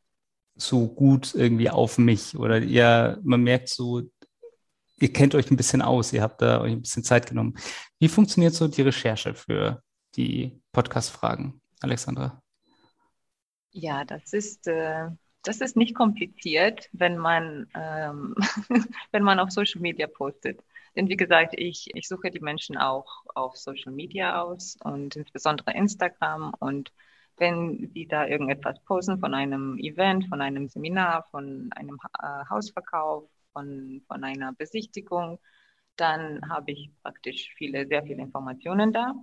so 0.57 0.89
gut 0.89 1.35
irgendwie 1.35 1.69
auf 1.69 1.99
mich 1.99 2.37
oder 2.37 2.59
ihr, 2.59 3.19
man 3.23 3.43
merkt 3.43 3.69
so, 3.69 4.03
ihr 4.99 5.13
kennt 5.13 5.35
euch 5.35 5.51
ein 5.51 5.57
bisschen 5.59 5.83
aus, 5.83 6.13
ihr 6.13 6.23
habt 6.23 6.41
da 6.41 6.63
euch 6.63 6.73
ein 6.73 6.83
bisschen 6.83 7.05
Zeit 7.05 7.29
genommen. 7.29 7.57
Wie 7.99 8.09
funktioniert 8.09 8.55
so 8.55 8.67
die 8.67 8.83
Recherche 8.83 9.35
für 9.35 9.83
die 10.17 10.61
Podcast-Fragen, 10.73 11.61
Alexandra? 11.81 12.43
Ja, 13.73 14.05
das 14.05 14.33
ist 14.33 14.67
äh, 14.67 15.11
das 15.43 15.61
ist 15.61 15.77
nicht 15.77 15.95
kompliziert, 15.95 16.89
wenn 16.93 17.17
man, 17.17 17.69
ähm, 17.75 18.35
wenn 19.13 19.23
man 19.23 19.39
auf 19.39 19.51
Social 19.51 19.81
Media 19.81 20.07
postet. 20.07 20.63
Denn 20.97 21.09
wie 21.09 21.17
gesagt, 21.17 21.55
ich, 21.57 21.89
ich 21.95 22.09
suche 22.09 22.31
die 22.31 22.41
Menschen 22.41 22.77
auch 22.77 23.25
auf 23.35 23.57
Social 23.57 23.93
Media 23.93 24.43
aus 24.43 24.77
und 24.83 25.17
insbesondere 25.17 25.73
Instagram. 25.73 26.53
Und 26.59 26.93
wenn 27.37 27.91
sie 27.95 28.07
da 28.07 28.27
irgendetwas 28.27 28.83
posten 28.85 29.19
von 29.19 29.35
einem 29.35 29.79
Event, 29.79 30.27
von 30.29 30.41
einem 30.43 30.69
Seminar, 30.69 31.27
von 31.31 31.71
einem 31.75 31.99
äh, 32.21 32.45
Hausverkauf, 32.51 33.25
von, 33.53 34.03
von 34.07 34.25
einer 34.25 34.53
Besichtigung, 34.53 35.39
dann 35.97 36.49
habe 36.49 36.73
ich 36.73 36.91
praktisch 37.03 37.53
viele, 37.57 37.87
sehr 37.87 38.03
viele 38.03 38.23
Informationen 38.23 38.93
da. 38.93 39.15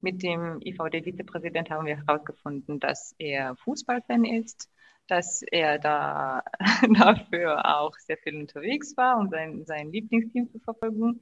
Mit 0.00 0.22
dem 0.22 0.60
IVD-Vizepräsident 0.62 1.70
haben 1.70 1.86
wir 1.86 1.98
herausgefunden, 1.98 2.80
dass 2.80 3.14
er 3.18 3.56
Fußballfan 3.56 4.24
ist 4.24 4.70
dass 5.10 5.42
er 5.42 5.78
da 5.78 6.42
dafür 6.98 7.78
auch 7.78 7.96
sehr 7.98 8.16
viel 8.18 8.36
unterwegs 8.36 8.96
war, 8.96 9.18
um 9.18 9.28
sein, 9.28 9.64
sein 9.66 9.90
Lieblingsteam 9.90 10.50
zu 10.50 10.60
verfolgen. 10.60 11.20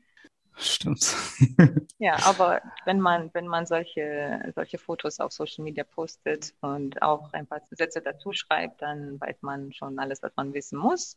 Stimmt. 0.57 1.17
ja, 1.99 2.17
aber 2.25 2.61
wenn 2.85 3.01
man, 3.01 3.31
wenn 3.33 3.47
man 3.47 3.64
solche, 3.64 4.53
solche 4.55 4.79
Fotos 4.79 5.21
auf 5.21 5.33
Social 5.33 5.64
Media 5.64 5.85
postet 5.85 6.53
und 6.61 7.01
auch 7.01 7.33
ein 7.33 7.47
paar 7.47 7.62
Sätze 7.71 8.03
dazu 8.03 8.33
schreibt, 8.33 8.83
dann 8.83 9.21
weiß 9.21 9.43
man 9.43 9.73
schon 9.73 9.99
alles, 9.99 10.23
was 10.23 10.33
man 10.37 10.53
wissen 10.53 10.79
muss. 10.79 11.14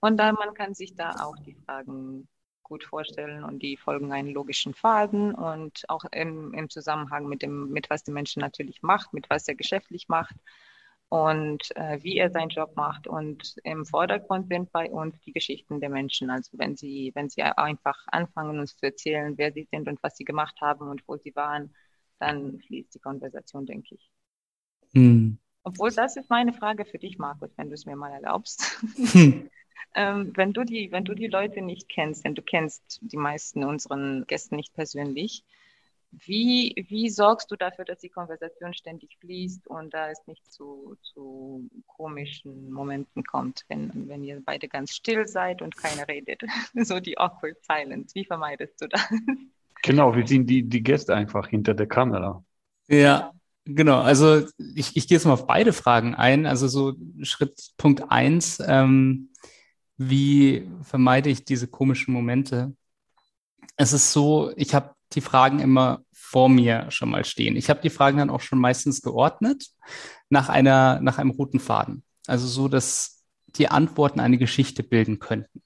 Und 0.00 0.16
dann 0.16 0.34
man 0.36 0.54
kann 0.54 0.74
sich 0.74 0.94
da 0.94 1.10
auch 1.20 1.36
die 1.38 1.54
Fragen 1.66 2.28
gut 2.68 2.84
vorstellen 2.84 3.44
und 3.44 3.62
die 3.62 3.76
folgen 3.76 4.12
einen 4.12 4.32
logischen 4.32 4.74
Faden 4.74 5.34
und 5.34 5.84
auch 5.88 6.04
im, 6.12 6.52
im 6.54 6.68
Zusammenhang 6.68 7.26
mit 7.26 7.42
dem, 7.42 7.70
mit 7.70 7.90
was 7.90 8.04
der 8.04 8.14
Mensch 8.14 8.36
natürlich 8.36 8.82
macht, 8.82 9.12
mit 9.12 9.28
was 9.30 9.48
er 9.48 9.54
geschäftlich 9.54 10.08
macht 10.08 10.36
und 11.08 11.74
äh, 11.76 12.02
wie 12.02 12.18
er 12.18 12.30
seinen 12.30 12.50
Job 12.50 12.76
macht. 12.76 13.06
Und 13.06 13.56
im 13.64 13.86
Vordergrund 13.86 14.48
sind 14.48 14.70
bei 14.72 14.90
uns 14.90 15.18
die 15.22 15.32
Geschichten 15.32 15.80
der 15.80 15.88
Menschen. 15.88 16.30
Also 16.30 16.58
wenn 16.58 16.76
sie, 16.76 17.12
wenn 17.14 17.30
sie 17.30 17.42
einfach 17.42 17.98
anfangen, 18.08 18.58
uns 18.58 18.76
zu 18.76 18.86
erzählen, 18.86 19.36
wer 19.38 19.52
sie 19.52 19.66
sind 19.70 19.88
und 19.88 20.02
was 20.02 20.16
sie 20.16 20.24
gemacht 20.24 20.60
haben 20.60 20.88
und 20.88 21.02
wo 21.08 21.16
sie 21.16 21.34
waren, 21.34 21.74
dann 22.18 22.58
fließt 22.60 22.94
die 22.94 22.98
Konversation, 22.98 23.64
denke 23.64 23.94
ich. 23.94 24.10
Hm. 24.92 25.38
Obwohl, 25.62 25.90
das 25.92 26.16
ist 26.16 26.30
meine 26.30 26.52
Frage 26.52 26.84
für 26.84 26.98
dich, 26.98 27.18
Markus, 27.18 27.50
wenn 27.56 27.68
du 27.68 27.74
es 27.74 27.86
mir 27.86 27.96
mal 27.96 28.12
erlaubst. 28.12 28.78
Hm. 29.12 29.48
ähm, 29.94 30.32
wenn, 30.36 30.52
du 30.52 30.64
die, 30.64 30.92
wenn 30.92 31.04
du 31.04 31.14
die 31.14 31.28
Leute 31.28 31.62
nicht 31.62 31.88
kennst, 31.88 32.24
denn 32.24 32.34
du 32.34 32.42
kennst 32.42 33.00
die 33.02 33.16
meisten 33.16 33.64
unseren 33.64 34.26
Gästen 34.26 34.56
nicht 34.56 34.74
persönlich, 34.74 35.44
Wie, 36.10 36.74
wie 36.88 37.10
sorgst 37.10 37.50
du 37.50 37.56
dafür, 37.56 37.84
dass 37.84 37.98
die 37.98 38.08
Konversation 38.08 38.72
ständig 38.72 39.18
fließt 39.20 39.66
und 39.68 39.92
da 39.92 40.08
es 40.10 40.26
nicht 40.26 40.50
zu, 40.50 40.96
zu 41.02 41.68
komischen 41.86 42.72
Momenten 42.72 43.24
kommt, 43.24 43.64
wenn, 43.68 44.08
wenn 44.08 44.24
ihr 44.24 44.40
beide 44.42 44.68
ganz 44.68 44.94
still 44.94 45.26
seid 45.26 45.60
und 45.60 45.76
keiner 45.76 46.08
redet? 46.08 46.40
so 46.74 46.98
die 46.98 47.18
awkward 47.18 47.58
silence. 47.62 48.14
Wie 48.14 48.24
vermeidest 48.24 48.80
du 48.80 48.88
das? 48.88 49.06
Genau, 49.82 50.16
wir 50.16 50.26
sind 50.26 50.48
die, 50.48 50.62
die 50.62 50.82
Gäste 50.82 51.14
einfach 51.14 51.48
hinter 51.48 51.74
der 51.74 51.86
Kamera. 51.86 52.42
Ja, 52.88 53.32
genau. 53.66 54.00
Also 54.00 54.46
ich, 54.56 54.96
ich 54.96 55.08
gehe 55.08 55.16
jetzt 55.18 55.26
mal 55.26 55.34
auf 55.34 55.46
beide 55.46 55.74
Fragen 55.74 56.14
ein. 56.14 56.46
Also 56.46 56.68
so 56.68 56.94
Schritt 57.22 57.72
Punkt 57.76 58.10
eins, 58.10 58.62
ähm, 58.66 59.28
wie 59.98 60.68
vermeide 60.82 61.28
ich 61.28 61.44
diese 61.44 61.66
komischen 61.66 62.14
Momente? 62.14 62.74
Es 63.76 63.92
ist 63.92 64.12
so, 64.12 64.52
ich 64.56 64.74
habe 64.74 64.94
die 65.12 65.20
Fragen 65.20 65.58
immer 65.58 66.00
vor 66.12 66.48
mir 66.48 66.90
schon 66.90 67.10
mal 67.10 67.24
stehen. 67.24 67.56
Ich 67.56 67.68
habe 67.68 67.80
die 67.80 67.90
Fragen 67.90 68.18
dann 68.18 68.30
auch 68.30 68.40
schon 68.40 68.58
meistens 68.58 69.02
geordnet 69.02 69.68
nach 70.30 70.48
einer, 70.48 71.00
nach 71.00 71.18
einem 71.18 71.30
roten 71.30 71.58
Faden. 71.58 72.04
Also 72.26 72.46
so, 72.46 72.68
dass 72.68 73.24
die 73.56 73.68
Antworten 73.68 74.20
eine 74.20 74.38
Geschichte 74.38 74.82
bilden 74.82 75.18
könnten. 75.18 75.62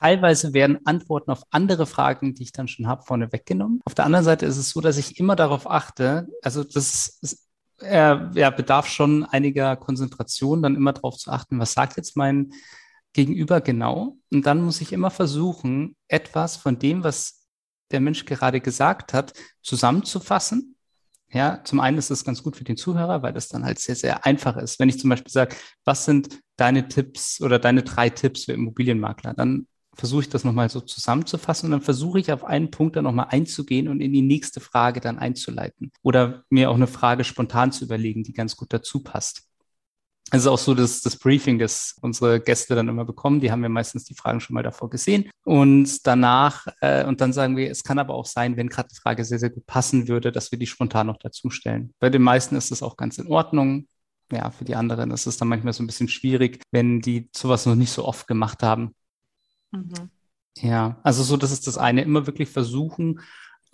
Teilweise 0.00 0.52
werden 0.52 0.84
Antworten 0.84 1.30
auf 1.30 1.42
andere 1.50 1.86
Fragen, 1.86 2.34
die 2.34 2.44
ich 2.44 2.52
dann 2.52 2.68
schon 2.68 2.86
habe, 2.86 3.02
vorne 3.02 3.32
weggenommen. 3.32 3.80
Auf 3.84 3.94
der 3.94 4.04
anderen 4.04 4.24
Seite 4.24 4.46
ist 4.46 4.56
es 4.56 4.70
so, 4.70 4.80
dass 4.80 4.98
ich 4.98 5.18
immer 5.18 5.36
darauf 5.36 5.70
achte, 5.70 6.26
also 6.42 6.64
das 6.64 7.18
ist, 7.22 7.48
äh, 7.80 8.16
ja, 8.34 8.50
bedarf 8.50 8.88
schon 8.88 9.24
einiger 9.24 9.76
Konzentration, 9.76 10.62
dann 10.62 10.76
immer 10.76 10.92
darauf 10.92 11.16
zu 11.16 11.30
achten, 11.30 11.58
was 11.58 11.72
sagt 11.72 11.96
jetzt 11.96 12.16
mein 12.16 12.52
Gegenüber 13.16 13.62
genau. 13.62 14.18
Und 14.30 14.44
dann 14.44 14.62
muss 14.62 14.82
ich 14.82 14.92
immer 14.92 15.10
versuchen, 15.10 15.96
etwas 16.06 16.56
von 16.56 16.78
dem, 16.78 17.02
was 17.02 17.46
der 17.90 18.00
Mensch 18.00 18.26
gerade 18.26 18.60
gesagt 18.60 19.14
hat, 19.14 19.32
zusammenzufassen. 19.62 20.76
Ja, 21.32 21.64
zum 21.64 21.80
einen 21.80 21.96
ist 21.96 22.10
es 22.10 22.26
ganz 22.26 22.42
gut 22.42 22.56
für 22.56 22.64
den 22.64 22.76
Zuhörer, 22.76 23.22
weil 23.22 23.32
das 23.32 23.48
dann 23.48 23.64
halt 23.64 23.78
sehr, 23.78 23.96
sehr 23.96 24.26
einfach 24.26 24.58
ist. 24.58 24.78
Wenn 24.78 24.90
ich 24.90 25.00
zum 25.00 25.08
Beispiel 25.08 25.32
sage, 25.32 25.56
was 25.84 26.04
sind 26.04 26.40
deine 26.58 26.88
Tipps 26.88 27.40
oder 27.40 27.58
deine 27.58 27.82
drei 27.82 28.10
Tipps 28.10 28.44
für 28.44 28.52
Immobilienmakler, 28.52 29.32
dann 29.32 29.66
versuche 29.94 30.22
ich 30.22 30.28
das 30.28 30.44
nochmal 30.44 30.68
so 30.68 30.80
zusammenzufassen 30.80 31.68
und 31.68 31.70
dann 31.70 31.80
versuche 31.80 32.20
ich 32.20 32.30
auf 32.30 32.44
einen 32.44 32.70
Punkt 32.70 32.96
dann 32.96 33.04
nochmal 33.04 33.28
einzugehen 33.30 33.88
und 33.88 34.02
in 34.02 34.12
die 34.12 34.20
nächste 34.20 34.60
Frage 34.60 35.00
dann 35.00 35.18
einzuleiten 35.18 35.90
oder 36.02 36.44
mir 36.50 36.70
auch 36.70 36.74
eine 36.74 36.86
Frage 36.86 37.24
spontan 37.24 37.72
zu 37.72 37.86
überlegen, 37.86 38.24
die 38.24 38.34
ganz 38.34 38.56
gut 38.56 38.74
dazu 38.74 39.02
passt. 39.02 39.48
Es 40.32 40.40
ist 40.40 40.46
auch 40.48 40.58
so, 40.58 40.74
dass 40.74 41.02
das 41.02 41.16
Briefing, 41.16 41.60
das 41.60 41.94
unsere 42.00 42.40
Gäste 42.40 42.74
dann 42.74 42.88
immer 42.88 43.04
bekommen, 43.04 43.40
die 43.40 43.52
haben 43.52 43.62
wir 43.62 43.68
meistens 43.68 44.04
die 44.04 44.14
Fragen 44.14 44.40
schon 44.40 44.54
mal 44.54 44.64
davor 44.64 44.90
gesehen. 44.90 45.30
Und 45.44 46.04
danach, 46.04 46.66
äh, 46.80 47.04
und 47.04 47.20
dann 47.20 47.32
sagen 47.32 47.56
wir, 47.56 47.70
es 47.70 47.84
kann 47.84 48.00
aber 48.00 48.14
auch 48.14 48.26
sein, 48.26 48.56
wenn 48.56 48.68
gerade 48.68 48.88
die 48.90 49.00
Frage 49.00 49.24
sehr, 49.24 49.38
sehr 49.38 49.50
gut 49.50 49.66
passen 49.66 50.08
würde, 50.08 50.32
dass 50.32 50.50
wir 50.50 50.58
die 50.58 50.66
spontan 50.66 51.06
noch 51.06 51.18
dazu 51.18 51.48
stellen. 51.50 51.94
Bei 52.00 52.10
den 52.10 52.22
meisten 52.22 52.56
ist 52.56 52.72
es 52.72 52.82
auch 52.82 52.96
ganz 52.96 53.18
in 53.18 53.28
Ordnung. 53.28 53.86
Ja, 54.32 54.50
für 54.50 54.64
die 54.64 54.74
anderen 54.74 55.12
ist 55.12 55.26
es 55.26 55.36
dann 55.36 55.46
manchmal 55.46 55.72
so 55.72 55.84
ein 55.84 55.86
bisschen 55.86 56.08
schwierig, 56.08 56.60
wenn 56.72 57.00
die 57.00 57.30
sowas 57.34 57.64
noch 57.64 57.76
nicht 57.76 57.92
so 57.92 58.04
oft 58.04 58.26
gemacht 58.26 58.64
haben. 58.64 58.96
Mhm. 59.70 60.10
Ja, 60.58 60.98
also 61.04 61.22
so, 61.22 61.36
das 61.36 61.52
ist 61.52 61.68
das 61.68 61.78
eine. 61.78 62.02
Immer 62.02 62.26
wirklich 62.26 62.48
versuchen, 62.48 63.20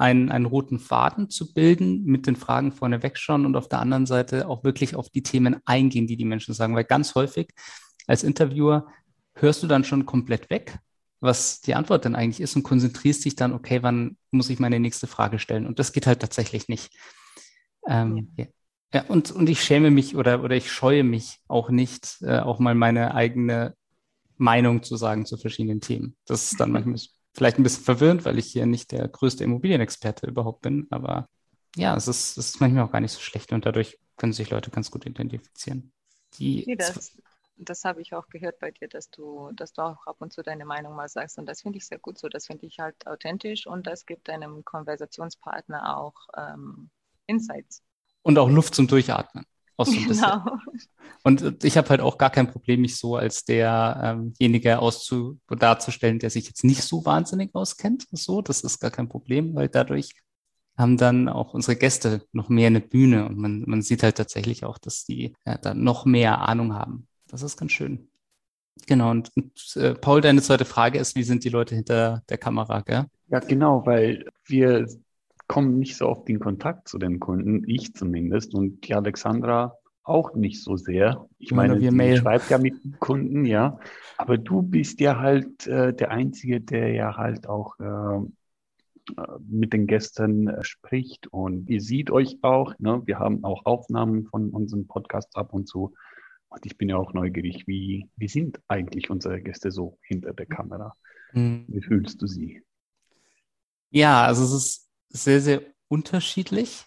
einen, 0.02 0.32
einen 0.32 0.46
roten 0.46 0.80
Faden 0.80 1.30
zu 1.30 1.54
bilden, 1.54 2.02
mit 2.04 2.26
den 2.26 2.34
Fragen 2.34 2.72
vorne 2.72 3.04
wegschauen 3.04 3.46
und 3.46 3.54
auf 3.54 3.68
der 3.68 3.78
anderen 3.78 4.04
Seite 4.04 4.48
auch 4.48 4.64
wirklich 4.64 4.96
auf 4.96 5.08
die 5.10 5.22
Themen 5.22 5.60
eingehen, 5.64 6.08
die 6.08 6.16
die 6.16 6.24
Menschen 6.24 6.54
sagen. 6.54 6.74
Weil 6.74 6.82
ganz 6.82 7.14
häufig 7.14 7.50
als 8.08 8.24
Interviewer 8.24 8.88
hörst 9.36 9.62
du 9.62 9.68
dann 9.68 9.84
schon 9.84 10.04
komplett 10.04 10.50
weg, 10.50 10.76
was 11.20 11.60
die 11.60 11.76
Antwort 11.76 12.04
dann 12.04 12.16
eigentlich 12.16 12.40
ist 12.40 12.56
und 12.56 12.64
konzentrierst 12.64 13.24
dich 13.24 13.36
dann, 13.36 13.52
okay, 13.52 13.84
wann 13.84 14.16
muss 14.32 14.50
ich 14.50 14.58
meine 14.58 14.80
nächste 14.80 15.06
Frage 15.06 15.38
stellen? 15.38 15.68
Und 15.68 15.78
das 15.78 15.92
geht 15.92 16.08
halt 16.08 16.18
tatsächlich 16.18 16.66
nicht. 16.66 16.92
Ähm, 17.86 18.32
ja. 18.36 18.46
ja. 18.92 19.04
und, 19.04 19.30
und 19.30 19.48
ich 19.48 19.62
schäme 19.62 19.92
mich 19.92 20.16
oder, 20.16 20.42
oder 20.42 20.56
ich 20.56 20.72
scheue 20.72 21.04
mich 21.04 21.38
auch 21.46 21.70
nicht, 21.70 22.18
äh, 22.22 22.40
auch 22.40 22.58
mal 22.58 22.74
meine 22.74 23.14
eigene 23.14 23.76
Meinung 24.36 24.82
zu 24.82 24.96
sagen 24.96 25.26
zu 25.26 25.36
verschiedenen 25.36 25.80
Themen. 25.80 26.16
Das 26.26 26.50
ist 26.50 26.58
dann 26.58 26.72
manchmal 26.72 26.98
vielleicht 27.34 27.58
ein 27.58 27.62
bisschen 27.62 27.84
verwirrend, 27.84 28.24
weil 28.24 28.38
ich 28.38 28.46
hier 28.46 28.66
nicht 28.66 28.92
der 28.92 29.08
größte 29.08 29.44
Immobilienexperte 29.44 30.26
überhaupt 30.26 30.62
bin, 30.62 30.86
aber 30.90 31.28
ja, 31.76 31.96
es 31.96 32.08
ist, 32.08 32.36
es 32.36 32.50
ist 32.50 32.60
manchmal 32.60 32.84
auch 32.84 32.92
gar 32.92 33.00
nicht 33.00 33.12
so 33.12 33.20
schlecht 33.20 33.52
und 33.52 33.64
dadurch 33.64 33.98
können 34.16 34.32
sich 34.32 34.50
Leute 34.50 34.70
ganz 34.70 34.90
gut 34.90 35.06
identifizieren. 35.06 35.92
Die 36.34 36.64
nee, 36.66 36.76
das, 36.76 37.18
das 37.56 37.84
habe 37.84 38.02
ich 38.02 38.14
auch 38.14 38.28
gehört 38.28 38.58
bei 38.58 38.70
dir, 38.70 38.88
dass 38.88 39.10
du, 39.10 39.50
dass 39.54 39.72
du 39.72 39.82
auch 39.82 40.06
ab 40.06 40.16
und 40.20 40.32
zu 40.32 40.42
deine 40.42 40.64
Meinung 40.64 40.94
mal 40.94 41.08
sagst 41.08 41.38
und 41.38 41.46
das 41.46 41.62
finde 41.62 41.78
ich 41.78 41.86
sehr 41.86 41.98
gut 41.98 42.18
so. 42.18 42.28
Das 42.28 42.46
finde 42.46 42.66
ich 42.66 42.78
halt 42.78 43.06
authentisch 43.06 43.66
und 43.66 43.86
das 43.86 44.06
gibt 44.06 44.28
deinem 44.28 44.64
Konversationspartner 44.64 45.98
auch 45.98 46.14
ähm, 46.36 46.90
Insights. 47.26 47.82
Und 48.22 48.38
auch 48.38 48.48
Luft 48.48 48.74
zum 48.74 48.86
Durchatmen. 48.86 49.44
Auch 49.76 49.86
so 49.86 49.92
ein 49.92 50.08
bisschen. 50.08 50.24
Genau. 50.24 50.56
Und 51.24 51.64
ich 51.64 51.76
habe 51.76 51.88
halt 51.88 52.00
auch 52.00 52.18
gar 52.18 52.30
kein 52.30 52.50
Problem, 52.50 52.80
mich 52.80 52.96
so 52.96 53.16
als 53.16 53.44
derjenige 53.44 54.70
ähm 54.70 54.78
auszu 54.78 55.38
darzustellen, 55.48 56.18
der 56.18 56.30
sich 56.30 56.46
jetzt 56.46 56.64
nicht 56.64 56.82
so 56.82 57.04
wahnsinnig 57.04 57.54
auskennt. 57.54 58.06
So, 58.10 58.42
das 58.42 58.62
ist 58.62 58.80
gar 58.80 58.90
kein 58.90 59.08
Problem, 59.08 59.54
weil 59.54 59.68
dadurch 59.68 60.14
haben 60.76 60.96
dann 60.96 61.28
auch 61.28 61.54
unsere 61.54 61.76
Gäste 61.76 62.22
noch 62.32 62.48
mehr 62.48 62.68
eine 62.68 62.80
Bühne 62.80 63.26
und 63.26 63.36
man, 63.36 63.62
man 63.66 63.82
sieht 63.82 64.02
halt 64.02 64.16
tatsächlich 64.16 64.64
auch, 64.64 64.78
dass 64.78 65.04
die 65.04 65.34
ja, 65.46 65.58
dann 65.58 65.82
noch 65.82 66.06
mehr 66.06 66.40
Ahnung 66.40 66.74
haben. 66.74 67.06
Das 67.28 67.42
ist 67.42 67.56
ganz 67.56 67.72
schön. 67.72 68.08
Genau, 68.86 69.10
und, 69.10 69.30
und 69.36 69.76
äh, 69.76 69.94
Paul, 69.94 70.22
deine 70.22 70.42
zweite 70.42 70.64
Frage 70.64 70.98
ist, 70.98 71.14
wie 71.14 71.22
sind 71.22 71.44
die 71.44 71.50
Leute 71.50 71.74
hinter 71.74 72.22
der 72.28 72.38
Kamera, 72.38 72.80
gell? 72.80 73.04
Ja, 73.28 73.38
genau, 73.40 73.84
weil 73.86 74.26
wir 74.46 74.88
kommen 75.52 75.78
nicht 75.78 75.98
so 75.98 76.08
oft 76.08 76.30
in 76.30 76.38
Kontakt 76.38 76.88
zu 76.88 76.96
den 76.96 77.20
Kunden, 77.20 77.68
ich 77.68 77.92
zumindest, 77.92 78.54
und 78.54 78.88
die 78.88 78.94
Alexandra 78.94 79.76
auch 80.02 80.34
nicht 80.34 80.62
so 80.62 80.78
sehr. 80.78 81.28
Ich 81.38 81.52
meine, 81.52 81.78
sie 81.78 81.90
Mail. 81.90 82.16
schreibt 82.16 82.48
ja 82.48 82.56
mit 82.56 82.74
Kunden, 83.00 83.44
ja, 83.44 83.78
aber 84.16 84.38
du 84.38 84.62
bist 84.62 84.98
ja 85.00 85.18
halt 85.18 85.66
äh, 85.66 85.92
der 85.92 86.10
Einzige, 86.10 86.62
der 86.62 86.94
ja 86.94 87.18
halt 87.18 87.50
auch 87.50 87.78
äh, 87.80 87.84
äh 87.84 89.38
mit 89.46 89.74
den 89.74 89.86
Gästen 89.86 90.48
äh, 90.48 90.64
spricht 90.64 91.26
und 91.26 91.68
ihr 91.68 91.82
seht 91.82 92.10
euch 92.10 92.38
auch. 92.40 92.72
Ne? 92.78 93.02
Wir 93.04 93.18
haben 93.18 93.44
auch 93.44 93.66
Aufnahmen 93.66 94.24
von 94.24 94.48
unseren 94.48 94.86
Podcasts 94.86 95.36
ab 95.36 95.52
und 95.52 95.68
zu. 95.68 95.92
Und 96.48 96.64
ich 96.64 96.78
bin 96.78 96.88
ja 96.88 96.96
auch 96.96 97.12
neugierig, 97.12 97.66
wie, 97.66 98.08
wie 98.16 98.28
sind 98.28 98.58
eigentlich 98.68 99.10
unsere 99.10 99.42
Gäste 99.42 99.70
so 99.70 99.98
hinter 100.00 100.32
der 100.32 100.46
Kamera? 100.46 100.96
Mhm. 101.34 101.66
Wie 101.68 101.82
fühlst 101.82 102.22
du 102.22 102.26
sie? 102.26 102.62
Ja, 103.90 104.24
also 104.24 104.44
es 104.44 104.52
ist 104.54 104.81
sehr, 105.12 105.40
sehr 105.40 105.62
unterschiedlich. 105.88 106.84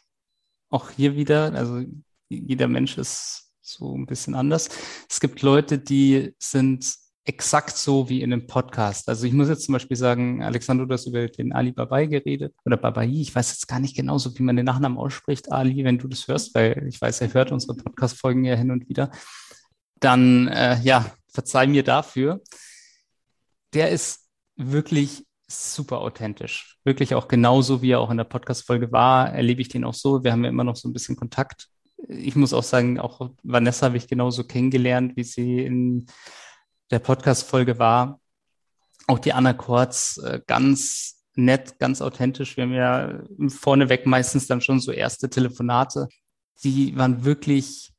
Auch 0.69 0.89
hier 0.91 1.15
wieder, 1.15 1.53
also 1.53 1.83
jeder 2.29 2.67
Mensch 2.67 2.97
ist 2.97 3.51
so 3.61 3.95
ein 3.95 4.05
bisschen 4.05 4.35
anders. 4.35 4.69
Es 5.09 5.19
gibt 5.19 5.41
Leute, 5.41 5.77
die 5.79 6.33
sind 6.39 6.95
exakt 7.25 7.75
so 7.75 8.07
wie 8.07 8.21
in 8.21 8.31
einem 8.31 8.45
Podcast. 8.45 9.09
Also 9.09 9.25
ich 9.25 9.33
muss 9.33 9.49
jetzt 9.49 9.65
zum 9.65 9.73
Beispiel 9.73 9.97
sagen, 9.97 10.43
Alexander, 10.43 10.85
du 10.85 10.93
hast 10.93 11.07
über 11.07 11.27
den 11.27 11.53
Ali 11.53 11.71
Babai 11.71 12.05
geredet 12.05 12.53
oder 12.65 12.77
Babai. 12.77 13.07
Ich 13.07 13.33
weiß 13.33 13.51
jetzt 13.51 13.67
gar 13.67 13.79
nicht 13.79 13.95
genau 13.95 14.19
so, 14.19 14.37
wie 14.37 14.43
man 14.43 14.55
den 14.55 14.65
Nachnamen 14.65 14.97
ausspricht. 14.97 15.51
Ali, 15.51 15.83
wenn 15.83 15.97
du 15.97 16.07
das 16.07 16.27
hörst, 16.27 16.53
weil 16.53 16.85
ich 16.87 17.01
weiß, 17.01 17.21
er 17.21 17.33
hört 17.33 17.51
unsere 17.51 17.75
Podcast-Folgen 17.75 18.45
ja 18.45 18.55
hin 18.55 18.69
und 18.69 18.87
wieder. 18.89 19.09
Dann, 19.99 20.47
äh, 20.49 20.79
ja, 20.81 21.11
verzeih 21.27 21.65
mir 21.65 21.83
dafür. 21.83 22.41
Der 23.73 23.89
ist 23.89 24.29
wirklich 24.55 25.24
super 25.47 25.99
authentisch. 25.99 26.77
Wirklich 26.83 27.15
auch 27.15 27.27
genauso, 27.27 27.81
wie 27.81 27.91
er 27.91 27.99
auch 27.99 28.11
in 28.11 28.17
der 28.17 28.23
Podcast-Folge 28.23 28.91
war, 28.91 29.31
erlebe 29.31 29.61
ich 29.61 29.69
den 29.69 29.83
auch 29.83 29.93
so. 29.93 30.23
Wir 30.23 30.31
haben 30.31 30.43
ja 30.43 30.49
immer 30.49 30.63
noch 30.63 30.75
so 30.75 30.87
ein 30.89 30.93
bisschen 30.93 31.15
Kontakt. 31.15 31.67
Ich 32.07 32.35
muss 32.35 32.53
auch 32.53 32.63
sagen, 32.63 32.99
auch 32.99 33.31
Vanessa 33.43 33.87
habe 33.87 33.97
ich 33.97 34.07
genauso 34.07 34.43
kennengelernt, 34.43 35.15
wie 35.15 35.23
sie 35.23 35.59
in 35.59 36.07
der 36.91 36.99
Podcast-Folge 36.99 37.79
war. 37.79 38.19
Auch 39.07 39.19
die 39.19 39.33
Anna 39.33 39.53
Kortz, 39.53 40.17
äh, 40.23 40.41
ganz 40.45 41.23
nett, 41.35 41.79
ganz 41.79 42.01
authentisch. 42.01 42.57
Wir 42.57 42.63
haben 42.63 42.73
ja 42.73 43.23
vorneweg 43.49 44.05
meistens 44.05 44.47
dann 44.47 44.61
schon 44.61 44.79
so 44.79 44.91
erste 44.91 45.29
Telefonate. 45.29 46.07
Die 46.63 46.97
waren 46.97 47.23
wirklich 47.25 47.94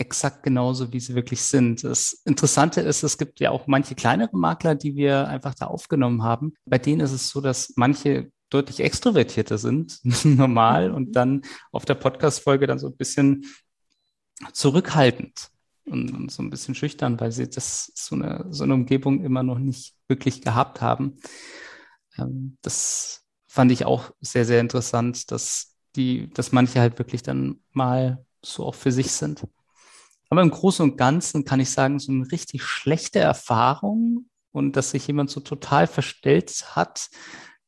exakt 0.00 0.42
genauso, 0.42 0.92
wie 0.92 1.00
sie 1.00 1.14
wirklich 1.14 1.42
sind. 1.42 1.84
Das 1.84 2.12
Interessante 2.24 2.80
ist, 2.80 3.02
es 3.02 3.18
gibt 3.18 3.38
ja 3.40 3.50
auch 3.50 3.66
manche 3.66 3.94
kleinere 3.94 4.36
Makler, 4.36 4.74
die 4.74 4.96
wir 4.96 5.28
einfach 5.28 5.54
da 5.54 5.66
aufgenommen 5.66 6.22
haben. 6.22 6.54
Bei 6.64 6.78
denen 6.78 7.00
ist 7.00 7.12
es 7.12 7.28
so, 7.28 7.40
dass 7.40 7.74
manche 7.76 8.32
deutlich 8.48 8.80
extrovertierter 8.80 9.58
sind, 9.58 10.00
normal, 10.24 10.90
und 10.90 11.12
dann 11.12 11.42
auf 11.70 11.84
der 11.84 11.94
Podcast-Folge 11.94 12.66
dann 12.66 12.78
so 12.78 12.88
ein 12.88 12.96
bisschen 12.96 13.44
zurückhaltend 14.52 15.50
und, 15.84 16.12
und, 16.12 16.32
so 16.32 16.42
ein 16.42 16.50
bisschen 16.50 16.74
schüchtern, 16.74 17.20
weil 17.20 17.30
sie 17.30 17.48
das 17.48 17.92
so 17.94 18.16
eine, 18.16 18.46
so 18.50 18.64
eine 18.64 18.74
Umgebung 18.74 19.22
immer 19.22 19.42
noch 19.42 19.58
nicht 19.58 19.94
wirklich 20.08 20.40
gehabt 20.40 20.80
haben. 20.80 21.16
Ähm, 22.18 22.56
das 22.62 23.22
fand 23.46 23.70
ich 23.70 23.84
auch 23.84 24.10
sehr, 24.20 24.44
sehr 24.44 24.60
interessant, 24.60 25.30
dass 25.30 25.76
die, 25.96 26.30
dass 26.30 26.52
manche 26.52 26.80
halt 26.80 26.98
wirklich 26.98 27.22
dann 27.22 27.60
mal 27.72 28.24
so 28.42 28.64
auch 28.64 28.74
für 28.74 28.92
sich 28.92 29.12
sind. 29.12 29.44
Aber 30.30 30.42
im 30.42 30.50
Großen 30.50 30.88
und 30.88 30.96
Ganzen 30.96 31.44
kann 31.44 31.60
ich 31.60 31.70
sagen, 31.70 31.98
so 31.98 32.12
eine 32.12 32.30
richtig 32.30 32.62
schlechte 32.62 33.18
Erfahrung 33.18 34.30
und 34.52 34.76
dass 34.76 34.92
sich 34.92 35.06
jemand 35.06 35.30
so 35.30 35.40
total 35.40 35.86
verstellt 35.86 36.76
hat, 36.76 37.10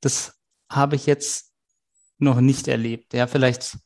das 0.00 0.40
habe 0.70 0.96
ich 0.96 1.06
jetzt 1.06 1.52
noch 2.18 2.40
nicht 2.40 2.68
erlebt. 2.68 3.14
Ja, 3.14 3.26
vielleicht 3.26 3.78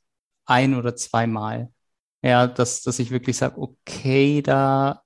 ein 0.45 0.75
oder 0.75 0.95
zweimal. 0.95 1.73
Ja, 2.23 2.47
dass, 2.47 2.83
dass 2.83 2.99
ich 2.99 3.11
wirklich 3.11 3.37
sage, 3.39 3.59
okay, 3.61 4.43
da, 4.43 5.03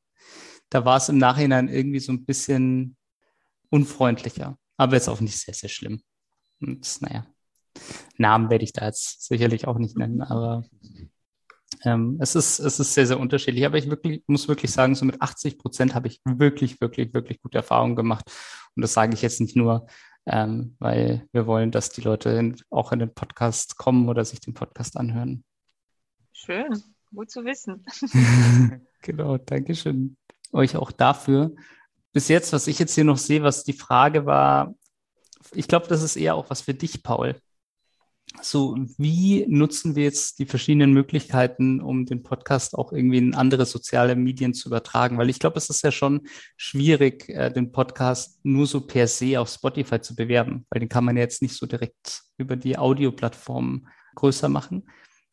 da 0.68 0.84
war 0.84 0.96
es 0.96 1.08
im 1.08 1.18
Nachhinein 1.18 1.68
irgendwie 1.68 2.00
so 2.00 2.12
ein 2.12 2.24
bisschen 2.24 2.96
unfreundlicher. 3.70 4.58
Aber 4.76 4.94
jetzt 4.94 5.08
auch 5.08 5.20
nicht 5.20 5.38
sehr, 5.38 5.54
sehr 5.54 5.68
schlimm. 5.68 6.02
Und 6.60 7.02
naja, 7.02 7.26
Namen 8.16 8.50
werde 8.50 8.64
ich 8.64 8.72
da 8.72 8.86
jetzt 8.86 9.22
sicherlich 9.26 9.66
auch 9.68 9.78
nicht 9.78 9.96
nennen, 9.96 10.22
aber 10.22 10.64
ähm, 11.84 12.18
es, 12.20 12.34
ist, 12.34 12.58
es 12.58 12.80
ist 12.80 12.94
sehr, 12.94 13.06
sehr 13.06 13.20
unterschiedlich. 13.20 13.64
Aber 13.64 13.78
ich 13.78 13.88
wirklich, 13.88 14.22
muss 14.26 14.48
wirklich 14.48 14.70
sagen, 14.70 14.94
so 14.94 15.04
mit 15.04 15.20
80 15.20 15.58
Prozent 15.58 15.94
habe 15.94 16.08
ich 16.08 16.20
wirklich, 16.24 16.80
wirklich, 16.80 17.14
wirklich 17.14 17.40
gute 17.40 17.58
Erfahrungen 17.58 17.96
gemacht. 17.96 18.30
Und 18.76 18.82
das 18.82 18.92
sage 18.92 19.14
ich 19.14 19.22
jetzt 19.22 19.40
nicht 19.40 19.56
nur, 19.56 19.86
ähm, 20.26 20.76
weil 20.78 21.26
wir 21.32 21.46
wollen, 21.46 21.70
dass 21.70 21.90
die 21.90 22.02
Leute 22.02 22.30
in, 22.30 22.56
auch 22.70 22.92
in 22.92 22.98
den 22.98 23.14
Podcast 23.14 23.76
kommen 23.76 24.08
oder 24.08 24.24
sich 24.24 24.40
den 24.40 24.54
Podcast 24.54 24.96
anhören. 24.96 25.44
Schön, 26.32 26.82
gut 27.14 27.30
zu 27.30 27.44
wissen. 27.44 27.84
genau, 29.02 29.38
Dankeschön 29.38 30.16
euch 30.52 30.76
auch 30.76 30.92
dafür. 30.92 31.54
Bis 32.12 32.28
jetzt, 32.28 32.52
was 32.52 32.66
ich 32.66 32.78
jetzt 32.78 32.94
hier 32.94 33.04
noch 33.04 33.18
sehe, 33.18 33.42
was 33.42 33.64
die 33.64 33.72
Frage 33.72 34.26
war, 34.26 34.74
ich 35.52 35.68
glaube, 35.68 35.86
das 35.88 36.02
ist 36.02 36.16
eher 36.16 36.34
auch 36.34 36.50
was 36.50 36.60
für 36.62 36.74
dich, 36.74 37.02
Paul. 37.02 37.40
So, 38.42 38.76
wie 38.96 39.44
nutzen 39.48 39.96
wir 39.96 40.04
jetzt 40.04 40.38
die 40.38 40.46
verschiedenen 40.46 40.92
Möglichkeiten, 40.92 41.80
um 41.80 42.06
den 42.06 42.22
Podcast 42.22 42.76
auch 42.76 42.92
irgendwie 42.92 43.18
in 43.18 43.34
andere 43.34 43.66
soziale 43.66 44.14
Medien 44.14 44.54
zu 44.54 44.68
übertragen? 44.68 45.18
Weil 45.18 45.30
ich 45.30 45.40
glaube, 45.40 45.58
es 45.58 45.68
ist 45.68 45.82
ja 45.82 45.90
schon 45.90 46.22
schwierig, 46.56 47.28
äh, 47.28 47.50
den 47.50 47.72
Podcast 47.72 48.38
nur 48.44 48.66
so 48.66 48.86
per 48.86 49.08
se 49.08 49.40
auf 49.40 49.48
Spotify 49.48 50.00
zu 50.00 50.14
bewerben, 50.14 50.66
weil 50.70 50.80
den 50.80 50.88
kann 50.88 51.04
man 51.04 51.16
ja 51.16 51.22
jetzt 51.22 51.42
nicht 51.42 51.54
so 51.54 51.66
direkt 51.66 52.22
über 52.38 52.56
die 52.56 52.78
Audioplattform 52.78 53.88
größer 54.14 54.48
machen. 54.48 54.88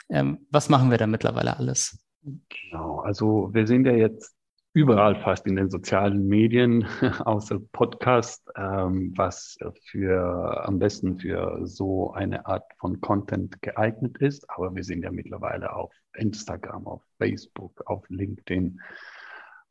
Ähm, 0.09 0.47
was 0.49 0.69
machen 0.69 0.89
wir 0.89 0.97
da 0.97 1.07
mittlerweile 1.07 1.57
alles? 1.57 1.99
Genau, 2.23 2.99
also 2.99 3.49
wir 3.53 3.67
sind 3.67 3.85
ja 3.85 3.93
jetzt 3.93 4.36
überall 4.77 5.15
fast 5.15 5.47
in 5.47 5.55
den 5.55 5.71
sozialen 5.71 6.27
Medien, 6.27 6.85
außer 7.25 7.59
Podcast, 7.71 8.47
ähm, 8.55 9.11
was 9.15 9.57
für 9.85 10.63
am 10.67 10.77
besten 10.77 11.17
für 11.17 11.61
so 11.63 12.11
eine 12.13 12.45
Art 12.45 12.71
von 12.77 13.01
Content 13.01 13.59
geeignet 13.63 14.19
ist. 14.19 14.47
Aber 14.51 14.75
wir 14.75 14.83
sind 14.83 15.01
ja 15.01 15.09
mittlerweile 15.09 15.73
auf 15.73 15.91
Instagram, 16.13 16.85
auf 16.85 17.01
Facebook, 17.17 17.81
auf 17.87 18.03
LinkedIn, 18.09 18.79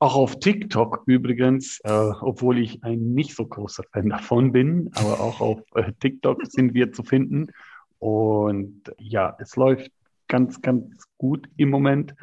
auch 0.00 0.16
auf 0.16 0.40
TikTok 0.40 1.04
übrigens, 1.06 1.78
äh, 1.84 2.10
obwohl 2.20 2.58
ich 2.58 2.82
ein 2.82 3.14
nicht 3.14 3.36
so 3.36 3.46
großer 3.46 3.84
Fan 3.92 4.08
davon 4.08 4.50
bin, 4.50 4.90
aber 4.96 5.20
auch 5.20 5.40
auf 5.40 5.60
äh, 5.76 5.92
TikTok 6.00 6.44
sind 6.48 6.74
wir 6.74 6.90
zu 6.90 7.04
finden. 7.04 7.52
Und 8.00 8.92
ja, 8.98 9.36
es 9.38 9.54
läuft 9.54 9.92
ganz, 10.26 10.60
ganz 10.62 11.04
gut 11.16 11.48
im 11.56 11.70
Moment, 11.70 12.16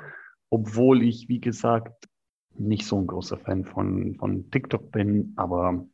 obwohl 0.49 1.01
ich, 1.01 1.29
wie 1.29 1.39
gesagt, 1.39 2.09
nicht 2.55 2.85
so 2.85 2.97
ein 2.99 3.07
großer 3.07 3.37
Fan 3.37 3.65
von, 3.65 4.15
von 4.15 4.49
TikTok 4.51 4.91
bin, 4.91 5.33
aber 5.35 5.85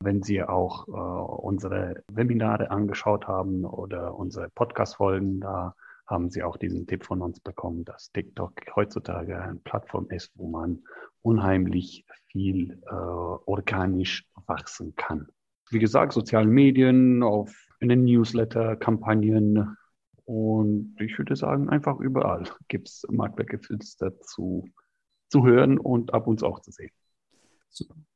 wenn 0.00 0.22
Sie 0.22 0.42
auch 0.42 0.88
äh, 0.88 0.90
unsere 0.90 2.02
Webinare 2.08 2.70
angeschaut 2.70 3.26
haben 3.26 3.64
oder 3.64 4.14
unsere 4.16 4.50
Podcast-Folgen, 4.50 5.40
da 5.40 5.74
haben 6.06 6.30
Sie 6.30 6.42
auch 6.42 6.56
diesen 6.56 6.86
Tipp 6.86 7.04
von 7.04 7.22
uns 7.22 7.40
bekommen, 7.40 7.84
dass 7.84 8.12
TikTok 8.12 8.52
heutzutage 8.76 9.40
eine 9.40 9.58
Plattform 9.60 10.08
ist, 10.10 10.32
wo 10.34 10.48
man 10.48 10.82
unheimlich 11.22 12.04
viel 12.26 12.82
äh, 12.86 12.94
organisch 12.94 14.26
wachsen 14.46 14.94
kann. 14.96 15.28
Wie 15.70 15.78
gesagt, 15.78 16.12
soziale 16.12 16.46
Medien, 16.46 17.22
auf 17.22 17.54
in 17.80 17.88
den 17.88 18.04
Newsletter, 18.04 18.76
und 20.26 20.96
ich 21.00 21.18
würde 21.18 21.36
sagen, 21.36 21.68
einfach 21.68 21.98
überall 22.00 22.44
gibt 22.68 22.88
es 22.88 23.06
Marktwertgeflüster 23.10 24.20
zu 24.20 24.68
zu 25.28 25.44
hören 25.44 25.78
und 25.78 26.14
ab 26.14 26.26
uns 26.26 26.42
auch 26.42 26.60
zu 26.60 26.70
sehen. 26.70 26.90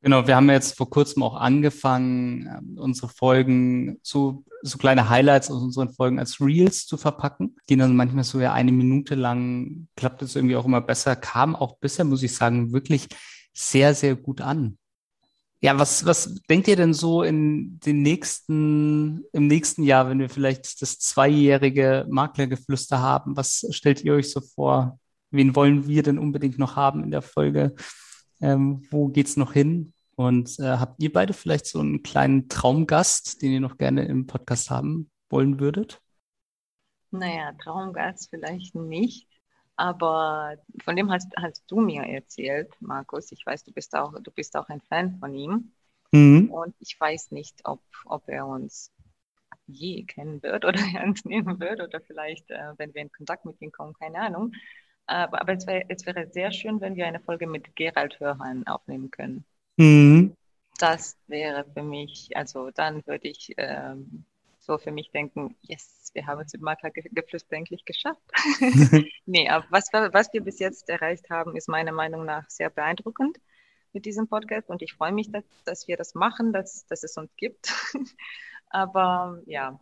Genau, 0.00 0.28
wir 0.28 0.36
haben 0.36 0.48
jetzt 0.50 0.76
vor 0.76 0.88
kurzem 0.88 1.24
auch 1.24 1.34
angefangen, 1.34 2.46
ähm, 2.46 2.78
unsere 2.78 3.08
Folgen 3.08 3.98
zu, 4.02 4.44
so 4.62 4.78
kleine 4.78 5.08
Highlights 5.08 5.50
aus 5.50 5.60
unseren 5.60 5.92
Folgen 5.92 6.20
als 6.20 6.40
Reels 6.40 6.86
zu 6.86 6.96
verpacken, 6.96 7.56
die 7.68 7.76
dann 7.76 7.96
manchmal 7.96 8.22
so 8.24 8.40
ja 8.40 8.52
eine 8.52 8.70
Minute 8.70 9.16
lang, 9.16 9.88
klappt 9.96 10.22
es 10.22 10.36
irgendwie 10.36 10.54
auch 10.54 10.64
immer 10.64 10.80
besser, 10.80 11.16
kam 11.16 11.56
auch 11.56 11.78
bisher, 11.78 12.04
muss 12.04 12.22
ich 12.22 12.34
sagen, 12.34 12.72
wirklich 12.72 13.08
sehr, 13.52 13.94
sehr 13.94 14.14
gut 14.14 14.40
an. 14.40 14.78
Ja, 15.60 15.76
was, 15.76 16.06
was 16.06 16.36
denkt 16.48 16.68
ihr 16.68 16.76
denn 16.76 16.94
so 16.94 17.24
in 17.24 17.80
den 17.80 18.02
nächsten, 18.02 19.24
im 19.32 19.48
nächsten 19.48 19.82
Jahr, 19.82 20.08
wenn 20.08 20.20
wir 20.20 20.30
vielleicht 20.30 20.80
das 20.80 21.00
zweijährige 21.00 22.06
Maklergeflüster 22.08 23.00
haben? 23.00 23.36
Was 23.36 23.66
stellt 23.70 24.04
ihr 24.04 24.14
euch 24.14 24.30
so 24.30 24.40
vor? 24.40 25.00
Wen 25.30 25.54
wollen 25.56 25.86
wir 25.86 26.02
denn 26.02 26.18
unbedingt 26.18 26.58
noch 26.58 26.76
haben 26.76 27.04
in 27.04 27.10
der 27.10 27.22
Folge? 27.22 27.74
Ähm, 28.40 28.86
wo 28.90 29.08
geht's 29.08 29.36
noch 29.36 29.52
hin? 29.52 29.92
Und 30.16 30.58
äh, 30.58 30.78
habt 30.78 31.00
ihr 31.02 31.12
beide 31.12 31.32
vielleicht 31.32 31.66
so 31.66 31.80
einen 31.80 32.02
kleinen 32.02 32.48
Traumgast, 32.48 33.40
den 33.40 33.52
ihr 33.52 33.60
noch 33.60 33.78
gerne 33.78 34.04
im 34.04 34.26
Podcast 34.26 34.70
haben 34.70 35.10
wollen 35.30 35.60
würdet? 35.60 36.00
Naja, 37.10 37.52
Traumgast 37.62 38.28
vielleicht 38.30 38.74
nicht. 38.74 39.28
Aber 39.76 40.56
von 40.82 40.96
dem 40.96 41.10
hast, 41.12 41.32
hast 41.36 41.62
du 41.68 41.80
mir 41.80 42.02
erzählt, 42.02 42.74
Markus. 42.80 43.30
Ich 43.30 43.46
weiß, 43.46 43.62
du 43.62 43.72
bist 43.72 43.94
auch, 43.94 44.12
du 44.20 44.30
bist 44.32 44.56
auch 44.56 44.68
ein 44.68 44.80
Fan 44.88 45.18
von 45.20 45.32
ihm. 45.34 45.72
Mhm. 46.10 46.50
Und 46.50 46.74
ich 46.80 46.98
weiß 46.98 47.30
nicht, 47.30 47.60
ob, 47.64 47.80
ob 48.04 48.28
er 48.28 48.46
uns 48.46 48.92
je 49.66 50.04
kennen 50.04 50.42
wird 50.42 50.64
oder 50.64 50.80
ernst 50.96 51.26
nehmen 51.26 51.60
wird 51.60 51.80
oder 51.80 52.00
vielleicht, 52.00 52.50
äh, 52.50 52.72
wenn 52.76 52.92
wir 52.92 53.02
in 53.02 53.12
Kontakt 53.12 53.44
mit 53.44 53.60
ihm 53.60 53.70
kommen, 53.70 53.94
keine 53.94 54.18
Ahnung. 54.18 54.52
Aber, 55.08 55.40
aber 55.40 55.54
es, 55.54 55.66
wär, 55.66 55.84
es 55.88 56.04
wäre 56.04 56.28
sehr 56.30 56.52
schön, 56.52 56.80
wenn 56.82 56.94
wir 56.94 57.06
eine 57.06 57.18
Folge 57.20 57.46
mit 57.46 57.74
Gerald 57.76 58.20
Hörhan 58.20 58.66
aufnehmen 58.66 59.10
können. 59.10 59.44
Mhm. 59.78 60.34
Das 60.78 61.16
wäre 61.26 61.64
für 61.72 61.82
mich, 61.82 62.30
also 62.36 62.70
dann 62.70 63.04
würde 63.06 63.26
ich 63.26 63.54
ähm, 63.56 64.24
so 64.60 64.76
für 64.76 64.92
mich 64.92 65.10
denken, 65.10 65.56
yes, 65.62 66.10
wir 66.12 66.26
haben 66.26 66.42
es 66.42 66.52
mit 66.52 66.60
Maklergeflüster 66.60 67.56
endlich 67.56 67.86
geschafft. 67.86 68.20
nee, 69.26 69.48
aber 69.48 69.64
was, 69.70 69.88
was 69.92 70.32
wir 70.34 70.42
bis 70.42 70.58
jetzt 70.58 70.90
erreicht 70.90 71.30
haben, 71.30 71.56
ist 71.56 71.68
meiner 71.68 71.92
Meinung 71.92 72.26
nach 72.26 72.48
sehr 72.50 72.68
beeindruckend 72.68 73.38
mit 73.94 74.04
diesem 74.04 74.28
Podcast 74.28 74.68
und 74.68 74.82
ich 74.82 74.92
freue 74.92 75.12
mich, 75.12 75.32
dass, 75.32 75.44
dass 75.64 75.88
wir 75.88 75.96
das 75.96 76.14
machen, 76.14 76.52
dass, 76.52 76.86
dass 76.86 77.02
es 77.02 77.16
uns 77.16 77.34
gibt. 77.36 77.72
aber 78.68 79.40
ja, 79.46 79.80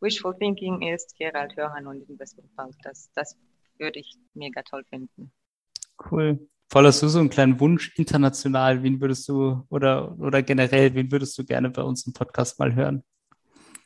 Wishful 0.00 0.36
Thinking 0.38 0.82
ist 0.82 1.16
Gerald 1.16 1.56
Hörhan 1.56 1.86
und 1.86 2.08
Investmentbank. 2.08 2.74
Das, 2.82 3.10
das 3.14 3.34
würde 3.78 4.00
ich 4.00 4.16
mega 4.34 4.62
toll 4.62 4.84
finden. 4.88 5.32
Cool. 6.10 6.48
Voll 6.70 6.84
hast 6.84 7.02
du 7.02 7.08
so 7.08 7.18
einen 7.18 7.30
kleinen 7.30 7.58
Wunsch 7.60 7.96
international, 7.96 8.82
wen 8.82 9.00
würdest 9.00 9.26
du 9.28 9.64
oder, 9.70 10.18
oder 10.18 10.42
generell, 10.42 10.94
wen 10.94 11.10
würdest 11.10 11.38
du 11.38 11.44
gerne 11.44 11.70
bei 11.70 11.82
uns 11.82 12.06
im 12.06 12.12
Podcast 12.12 12.58
mal 12.58 12.74
hören? 12.74 13.02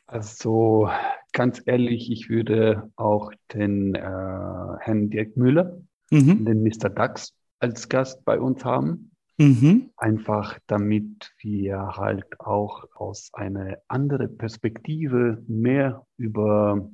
Also 0.05 0.89
ganz 1.31 1.61
ehrlich, 1.65 2.11
ich 2.11 2.29
würde 2.29 2.91
auch 2.97 3.31
den 3.53 3.95
äh, 3.95 4.01
Herrn 4.01 5.09
Dirk 5.09 5.37
Müller, 5.37 5.81
mhm. 6.11 6.45
den 6.45 6.61
Mr. 6.61 6.89
Dax, 6.89 7.33
als 7.59 7.87
Gast 7.87 8.25
bei 8.25 8.39
uns 8.39 8.65
haben. 8.65 9.11
Mhm. 9.37 9.89
Einfach 9.97 10.59
damit 10.67 11.31
wir 11.39 11.95
halt 11.95 12.25
auch 12.39 12.83
aus 12.93 13.31
einer 13.33 13.77
anderen 13.87 14.37
Perspektive 14.37 15.41
mehr 15.47 16.05
über 16.17 16.91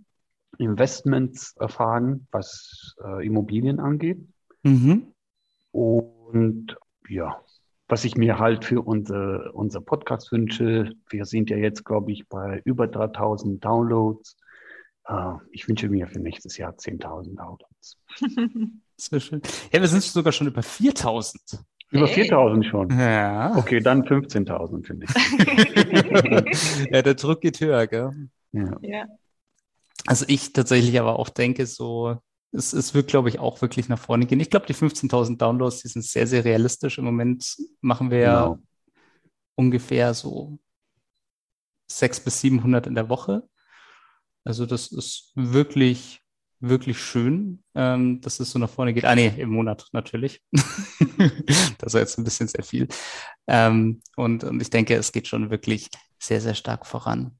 Investments 0.59 1.55
erfahren, 1.57 2.27
was 2.31 2.95
äh, 3.03 3.25
Immobilien 3.25 3.79
angeht. 3.79 4.19
Mhm. 4.63 5.13
Und 5.71 6.77
ja, 7.07 7.41
was 7.87 8.05
ich 8.05 8.15
mir 8.15 8.37
halt 8.37 8.65
für 8.65 8.81
unser, 8.81 9.55
unser 9.55 9.81
Podcast 9.81 10.31
wünsche, 10.31 10.91
wir 11.09 11.25
sind 11.25 11.49
ja 11.49 11.57
jetzt, 11.57 11.85
glaube 11.85 12.11
ich, 12.11 12.27
bei 12.27 12.61
über 12.65 12.87
3000 12.87 13.63
Downloads. 13.63 14.37
Äh, 15.07 15.33
ich 15.51 15.67
wünsche 15.67 15.89
mir 15.89 16.07
für 16.07 16.19
nächstes 16.19 16.57
Jahr 16.57 16.73
10.000 16.73 17.35
Downloads. 17.35 17.97
Das 18.99 19.13
wäre 19.13 19.21
schön. 19.21 19.41
Ja, 19.71 19.79
wir 19.79 19.87
sind 19.87 20.03
sogar 20.03 20.33
schon 20.33 20.47
über 20.47 20.61
4000. 20.61 21.63
Über 21.91 22.05
hey. 22.05 22.15
4000 22.25 22.65
schon. 22.65 22.89
Ja. 22.89 23.55
Okay, 23.55 23.79
dann 23.79 24.03
15.000, 24.03 24.85
finde 24.85 25.05
ich. 25.05 26.85
ja, 26.91 27.01
der 27.01 27.13
Druck 27.13 27.39
geht 27.39 27.61
höher, 27.61 27.87
gell? 27.87 28.11
Ja. 28.51 28.77
ja. 28.81 29.05
Also 30.05 30.25
ich 30.27 30.53
tatsächlich 30.53 30.99
aber 30.99 31.19
auch 31.19 31.29
denke, 31.29 31.65
so, 31.65 32.17
es, 32.51 32.73
es 32.73 32.93
wird, 32.93 33.09
glaube 33.09 33.29
ich, 33.29 33.39
auch 33.39 33.61
wirklich 33.61 33.89
nach 33.89 33.99
vorne 33.99 34.25
gehen. 34.25 34.39
Ich 34.39 34.49
glaube, 34.49 34.65
die 34.65 34.75
15.000 34.75 35.37
Downloads, 35.37 35.81
die 35.81 35.87
sind 35.87 36.03
sehr, 36.03 36.27
sehr 36.27 36.45
realistisch. 36.45 36.97
Im 36.97 37.05
Moment 37.05 37.57
machen 37.81 38.11
wir 38.11 38.19
genau. 38.19 38.53
ja 38.53 38.59
ungefähr 39.55 40.13
so 40.13 40.57
600 41.87 42.23
bis 42.23 42.41
700 42.41 42.87
in 42.87 42.95
der 42.95 43.09
Woche. 43.09 43.43
Also 44.45 44.65
das 44.65 44.91
ist 44.91 45.31
wirklich, 45.35 46.21
wirklich 46.59 46.97
schön, 46.97 47.63
ähm, 47.75 48.21
dass 48.21 48.39
es 48.39 48.51
so 48.51 48.59
nach 48.59 48.69
vorne 48.69 48.93
geht. 48.93 49.05
Ah 49.05 49.15
nee, 49.15 49.33
im 49.37 49.49
Monat 49.49 49.87
natürlich. 49.91 50.41
das 51.77 51.93
war 51.93 52.01
jetzt 52.01 52.17
ein 52.17 52.23
bisschen 52.23 52.47
sehr 52.47 52.63
viel. 52.63 52.87
Ähm, 53.47 54.01
und, 54.15 54.43
und 54.43 54.61
ich 54.61 54.69
denke, 54.69 54.95
es 54.95 55.11
geht 55.11 55.27
schon 55.27 55.49
wirklich 55.49 55.89
sehr, 56.19 56.41
sehr 56.41 56.55
stark 56.55 56.85
voran. 56.85 57.38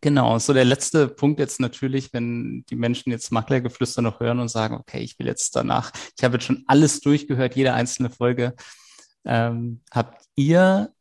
Genau, 0.00 0.38
so 0.38 0.52
der 0.52 0.64
letzte 0.64 1.08
Punkt 1.08 1.40
jetzt 1.40 1.58
natürlich, 1.58 2.12
wenn 2.12 2.64
die 2.68 2.76
Menschen 2.76 3.10
jetzt 3.10 3.32
Maklergeflüster 3.32 4.02
noch 4.02 4.20
hören 4.20 4.38
und 4.38 4.48
sagen, 4.48 4.76
okay, 4.76 5.00
ich 5.00 5.18
will 5.18 5.26
jetzt 5.26 5.56
danach, 5.56 5.92
ich 6.16 6.22
habe 6.22 6.34
jetzt 6.34 6.44
schon 6.44 6.62
alles 6.66 7.00
durchgehört, 7.00 7.56
jede 7.56 7.72
einzelne 7.72 8.10
Folge. 8.10 8.54
Ähm, 9.24 9.82
habt 9.90 10.24
ihr 10.36 10.92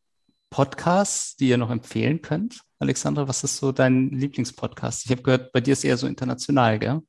Podcasts, 0.49 1.35
die 1.35 1.49
ihr 1.49 1.57
noch 1.57 1.69
empfehlen 1.69 2.21
könnt? 2.21 2.61
Alexandra, 2.79 3.27
was 3.27 3.43
ist 3.43 3.57
so 3.57 3.71
dein 3.71 4.09
Lieblingspodcast? 4.09 5.05
Ich 5.05 5.11
habe 5.11 5.21
gehört, 5.21 5.51
bei 5.51 5.61
dir 5.61 5.73
ist 5.73 5.83
eher 5.83 5.97
so 5.97 6.07
international, 6.07 6.79
gell? 6.79 7.01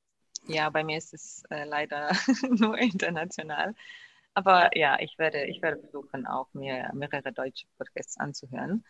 Ja, 0.47 0.69
bei 0.71 0.85
mir 0.85 0.99
ist 0.99 1.15
es 1.15 1.43
äh, 1.51 1.65
leider 1.65 2.13
nur 2.51 2.77
international. 2.77 3.75
Aber 4.35 4.77
ja, 4.77 4.99
ich 5.01 5.19
werde, 5.19 5.45
ich 5.47 5.63
werde 5.63 5.81
versuchen, 5.81 6.27
auch 6.27 6.53
mir 6.53 6.91
mehrere 6.95 7.33
deutsche 7.33 7.67
Podcasts 7.79 8.19
anzuhören. 8.19 8.85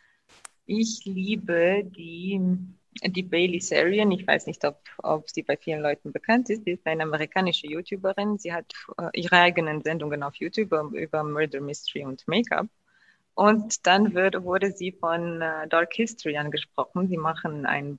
Ich 0.67 1.05
liebe 1.05 1.85
die, 1.85 2.41
die 3.05 3.23
Bailey 3.23 3.61
Sarian. 3.61 4.13
Ich 4.13 4.27
weiß 4.27 4.47
nicht, 4.47 4.65
ob, 4.65 4.79
ob 5.03 5.29
sie 5.29 5.43
bei 5.43 5.57
vielen 5.57 5.83
Leuten 5.83 6.13
bekannt 6.13 6.51
ist. 6.51 6.65
Sie 6.65 6.73
ist 6.73 6.87
eine 6.87 7.03
amerikanische 7.03 7.67
YouTuberin. 7.67 8.39
Sie 8.39 8.53
hat 8.53 8.73
äh, 8.99 9.09
ihre 9.15 9.37
eigenen 9.37 9.83
Sendungen 9.83 10.23
auf 10.23 10.37
YouTube 10.37 10.73
über 10.95 11.25
Murder 11.25 11.61
Mystery 11.61 12.05
und 12.05 12.27
Make-up. 12.29 12.69
Und 13.35 13.87
dann 13.87 14.15
wird, 14.15 14.43
wurde 14.45 14.73
sie 14.73 14.93
von 14.93 15.41
äh, 15.41 15.67
Dark 15.69 15.95
History 15.95 16.37
angesprochen. 16.37 17.09
Sie 17.09 17.17
machen 17.17 17.67
einen, 17.67 17.99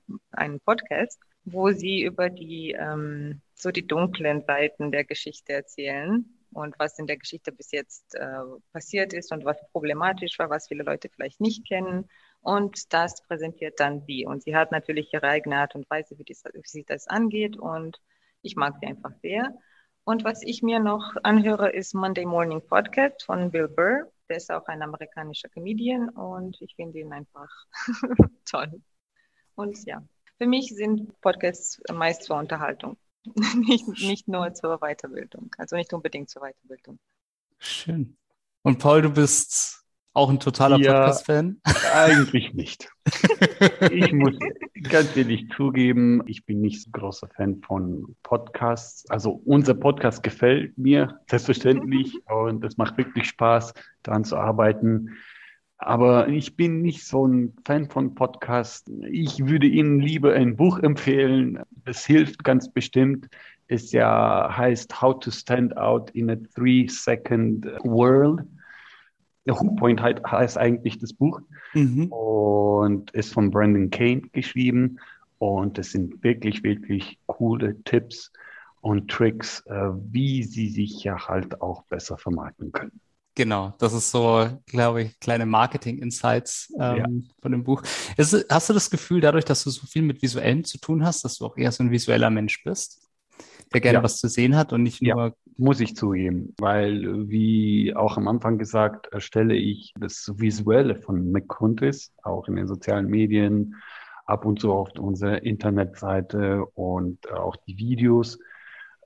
Podcast, 0.64 1.20
wo 1.44 1.70
sie 1.70 2.02
über 2.02 2.30
die, 2.30 2.72
ähm, 2.72 3.40
so 3.54 3.70
die 3.70 3.86
dunklen 3.86 4.42
Seiten 4.42 4.92
der 4.92 5.04
Geschichte 5.04 5.52
erzählen 5.52 6.24
und 6.52 6.78
was 6.78 6.98
in 6.98 7.06
der 7.08 7.16
Geschichte 7.16 7.50
bis 7.50 7.72
jetzt 7.72 8.14
äh, 8.14 8.38
passiert 8.72 9.12
ist 9.12 9.32
und 9.32 9.44
was 9.44 9.58
problematisch 9.72 10.38
war, 10.38 10.50
was 10.50 10.68
viele 10.68 10.84
Leute 10.84 11.08
vielleicht 11.08 11.40
nicht 11.40 11.66
kennen. 11.66 12.08
Und 12.44 12.92
das 12.92 13.22
präsentiert 13.22 13.80
dann 13.80 14.02
sie. 14.02 14.26
Und 14.26 14.42
sie 14.42 14.54
hat 14.54 14.70
natürlich 14.70 15.10
ihre 15.14 15.28
eigene 15.28 15.56
Art 15.56 15.74
und 15.74 15.88
Weise, 15.88 16.18
wie, 16.18 16.24
dies, 16.24 16.44
wie 16.44 16.60
sie 16.66 16.84
das 16.84 17.08
angeht. 17.08 17.56
Und 17.56 18.02
ich 18.42 18.54
mag 18.54 18.74
sie 18.78 18.86
einfach 18.86 19.12
sehr. 19.22 19.56
Und 20.04 20.24
was 20.24 20.42
ich 20.42 20.62
mir 20.62 20.78
noch 20.78 21.14
anhöre, 21.22 21.70
ist 21.70 21.94
Monday 21.94 22.26
Morning 22.26 22.60
Podcast 22.60 23.24
von 23.24 23.50
Bill 23.50 23.68
Burr. 23.68 24.12
Der 24.28 24.36
ist 24.36 24.50
auch 24.52 24.66
ein 24.66 24.82
amerikanischer 24.82 25.48
Comedian 25.48 26.10
und 26.10 26.60
ich 26.60 26.74
finde 26.76 26.98
ihn 26.98 27.14
einfach 27.14 27.48
toll. 28.44 28.82
Und 29.54 29.82
ja, 29.86 30.06
für 30.36 30.46
mich 30.46 30.68
sind 30.68 31.18
Podcasts 31.22 31.80
meist 31.90 32.24
zur 32.24 32.36
Unterhaltung, 32.36 32.98
nicht, 33.54 33.88
nicht 33.88 34.28
nur 34.28 34.52
zur 34.52 34.80
Weiterbildung, 34.80 35.50
also 35.56 35.76
nicht 35.76 35.94
unbedingt 35.94 36.28
zur 36.28 36.42
Weiterbildung. 36.42 36.98
Schön. 37.58 38.18
Und 38.62 38.78
Paul, 38.78 39.00
du 39.00 39.10
bist 39.10 39.83
auch 40.14 40.30
ein 40.30 40.40
totaler 40.40 40.78
ja, 40.78 40.92
Podcast-Fan? 40.92 41.60
Eigentlich 41.92 42.54
nicht. 42.54 42.88
ich 43.90 44.12
muss 44.12 44.34
ganz 44.88 45.16
ehrlich 45.16 45.48
zugeben, 45.56 46.22
ich 46.26 46.46
bin 46.46 46.60
nicht 46.60 46.82
so 46.82 46.90
großer 46.92 47.28
Fan 47.28 47.60
von 47.62 48.14
Podcasts. 48.22 49.10
Also 49.10 49.42
unser 49.44 49.74
Podcast 49.74 50.22
gefällt 50.22 50.78
mir 50.78 51.20
selbstverständlich 51.28 52.16
und 52.26 52.64
es 52.64 52.76
macht 52.76 52.96
wirklich 52.96 53.26
Spaß, 53.26 53.74
daran 54.04 54.24
zu 54.24 54.36
arbeiten. 54.36 55.10
Aber 55.78 56.28
ich 56.28 56.56
bin 56.56 56.80
nicht 56.80 57.04
so 57.04 57.26
ein 57.26 57.52
Fan 57.66 57.90
von 57.90 58.14
Podcasts. 58.14 58.88
Ich 59.10 59.44
würde 59.46 59.66
Ihnen 59.66 59.98
lieber 59.98 60.32
ein 60.32 60.56
Buch 60.56 60.78
empfehlen. 60.78 61.58
Das 61.84 62.06
hilft 62.06 62.44
ganz 62.44 62.72
bestimmt. 62.72 63.26
Es 63.66 63.90
ja 63.90 64.54
heißt 64.56 65.02
How 65.02 65.18
to 65.18 65.32
Stand 65.32 65.76
Out 65.76 66.10
in 66.12 66.30
a 66.30 66.36
Three 66.54 66.86
Second 66.86 67.66
World 67.82 68.46
Hook 69.52 69.76
Point 69.76 70.02
heißt 70.02 70.56
eigentlich 70.56 70.98
das 70.98 71.12
Buch 71.12 71.40
mhm. 71.74 72.06
und 72.06 73.10
ist 73.10 73.32
von 73.32 73.50
Brandon 73.50 73.90
Kane 73.90 74.22
geschrieben. 74.32 74.98
Und 75.38 75.78
es 75.78 75.92
sind 75.92 76.22
wirklich, 76.24 76.62
wirklich 76.62 77.18
coole 77.26 77.82
Tipps 77.84 78.32
und 78.80 79.10
Tricks, 79.10 79.62
äh, 79.66 79.90
wie 80.10 80.42
sie 80.42 80.68
sich 80.68 81.04
ja 81.04 81.28
halt 81.28 81.60
auch 81.60 81.82
besser 81.84 82.16
vermarkten 82.16 82.72
können. 82.72 83.00
Genau, 83.36 83.74
das 83.78 83.92
ist 83.92 84.12
so, 84.12 84.48
glaube 84.66 85.02
ich, 85.02 85.18
kleine 85.18 85.44
Marketing-Insights 85.44 86.72
ähm, 86.78 86.96
ja. 86.96 87.04
von 87.42 87.50
dem 87.50 87.64
Buch. 87.64 87.82
Ist, 88.16 88.46
hast 88.48 88.68
du 88.68 88.72
das 88.72 88.90
Gefühl, 88.90 89.20
dadurch, 89.20 89.44
dass 89.44 89.64
du 89.64 89.70
so 89.70 89.86
viel 89.86 90.02
mit 90.02 90.22
Visuellen 90.22 90.62
zu 90.62 90.78
tun 90.78 91.04
hast, 91.04 91.24
dass 91.24 91.38
du 91.38 91.46
auch 91.46 91.56
eher 91.56 91.72
so 91.72 91.82
ein 91.82 91.90
visueller 91.90 92.30
Mensch 92.30 92.62
bist? 92.62 93.03
Der 93.72 93.80
gerne 93.80 93.98
ja. 93.98 94.02
was 94.02 94.18
zu 94.18 94.28
sehen 94.28 94.56
hat 94.56 94.72
und 94.72 94.82
nicht 94.82 95.02
nur. 95.02 95.26
Ja, 95.26 95.32
muss 95.56 95.80
ich 95.80 95.94
zugeben, 95.94 96.52
weil 96.58 97.28
wie 97.28 97.94
auch 97.94 98.16
am 98.16 98.26
Anfang 98.26 98.58
gesagt, 98.58 99.06
erstelle 99.12 99.54
ich 99.54 99.94
das 100.00 100.32
Visuelle 100.36 100.96
von 100.96 101.30
McContis 101.30 102.12
auch 102.22 102.48
in 102.48 102.56
den 102.56 102.66
sozialen 102.66 103.06
Medien, 103.06 103.76
ab 104.26 104.44
und 104.44 104.60
zu 104.60 104.72
auf 104.72 104.90
unserer 104.98 105.42
Internetseite 105.42 106.64
und 106.74 107.30
auch 107.30 107.56
die 107.56 107.78
Videos. 107.78 108.38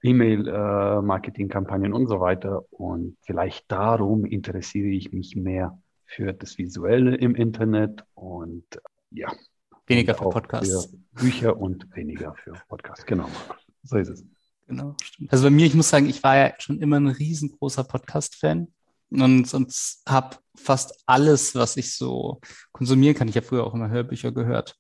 E-Mail-Marketing-Kampagnen 0.03 1.93
äh, 1.93 1.95
und 1.95 2.07
so 2.07 2.21
weiter. 2.21 2.65
Und 2.71 3.17
vielleicht 3.23 3.71
darum 3.71 4.25
interessiere 4.25 4.89
ich 4.89 5.13
mich 5.13 5.35
mehr 5.35 5.77
für 6.07 6.33
das 6.33 6.57
Visuelle 6.57 7.17
im 7.17 7.35
Internet 7.35 8.05
und 8.15 8.65
ja. 9.11 9.33
Weniger 9.87 10.15
für 10.15 10.31
Podcasts. 10.31 10.87
Für 10.87 10.97
Bücher 11.13 11.57
und 11.57 11.97
weniger 11.97 12.35
für 12.35 12.53
Podcasts. 12.69 13.05
Genau, 13.07 13.29
So 13.83 13.97
ist 13.97 14.09
es. 14.11 14.25
Genau, 14.69 14.95
stimmt. 15.03 15.33
Also 15.33 15.45
bei 15.45 15.51
mir, 15.51 15.67
ich 15.67 15.75
muss 15.75 15.89
sagen, 15.89 16.09
ich 16.09 16.23
war 16.23 16.37
ja 16.37 16.53
schon 16.59 16.81
immer 16.81 17.01
ein 17.01 17.09
riesengroßer 17.09 17.85
Podcast-Fan 17.85 18.69
und, 19.11 19.55
und 19.55 19.75
habe 20.07 20.37
fast 20.55 21.03
alles, 21.07 21.55
was 21.55 21.77
ich 21.79 21.95
so 21.95 22.41
konsumieren 22.73 23.17
kann. 23.17 23.29
Ich 23.29 23.37
habe 23.37 23.47
früher 23.47 23.67
auch 23.67 23.75
immer 23.75 23.89
Hörbücher 23.89 24.31
gehört. 24.31 24.77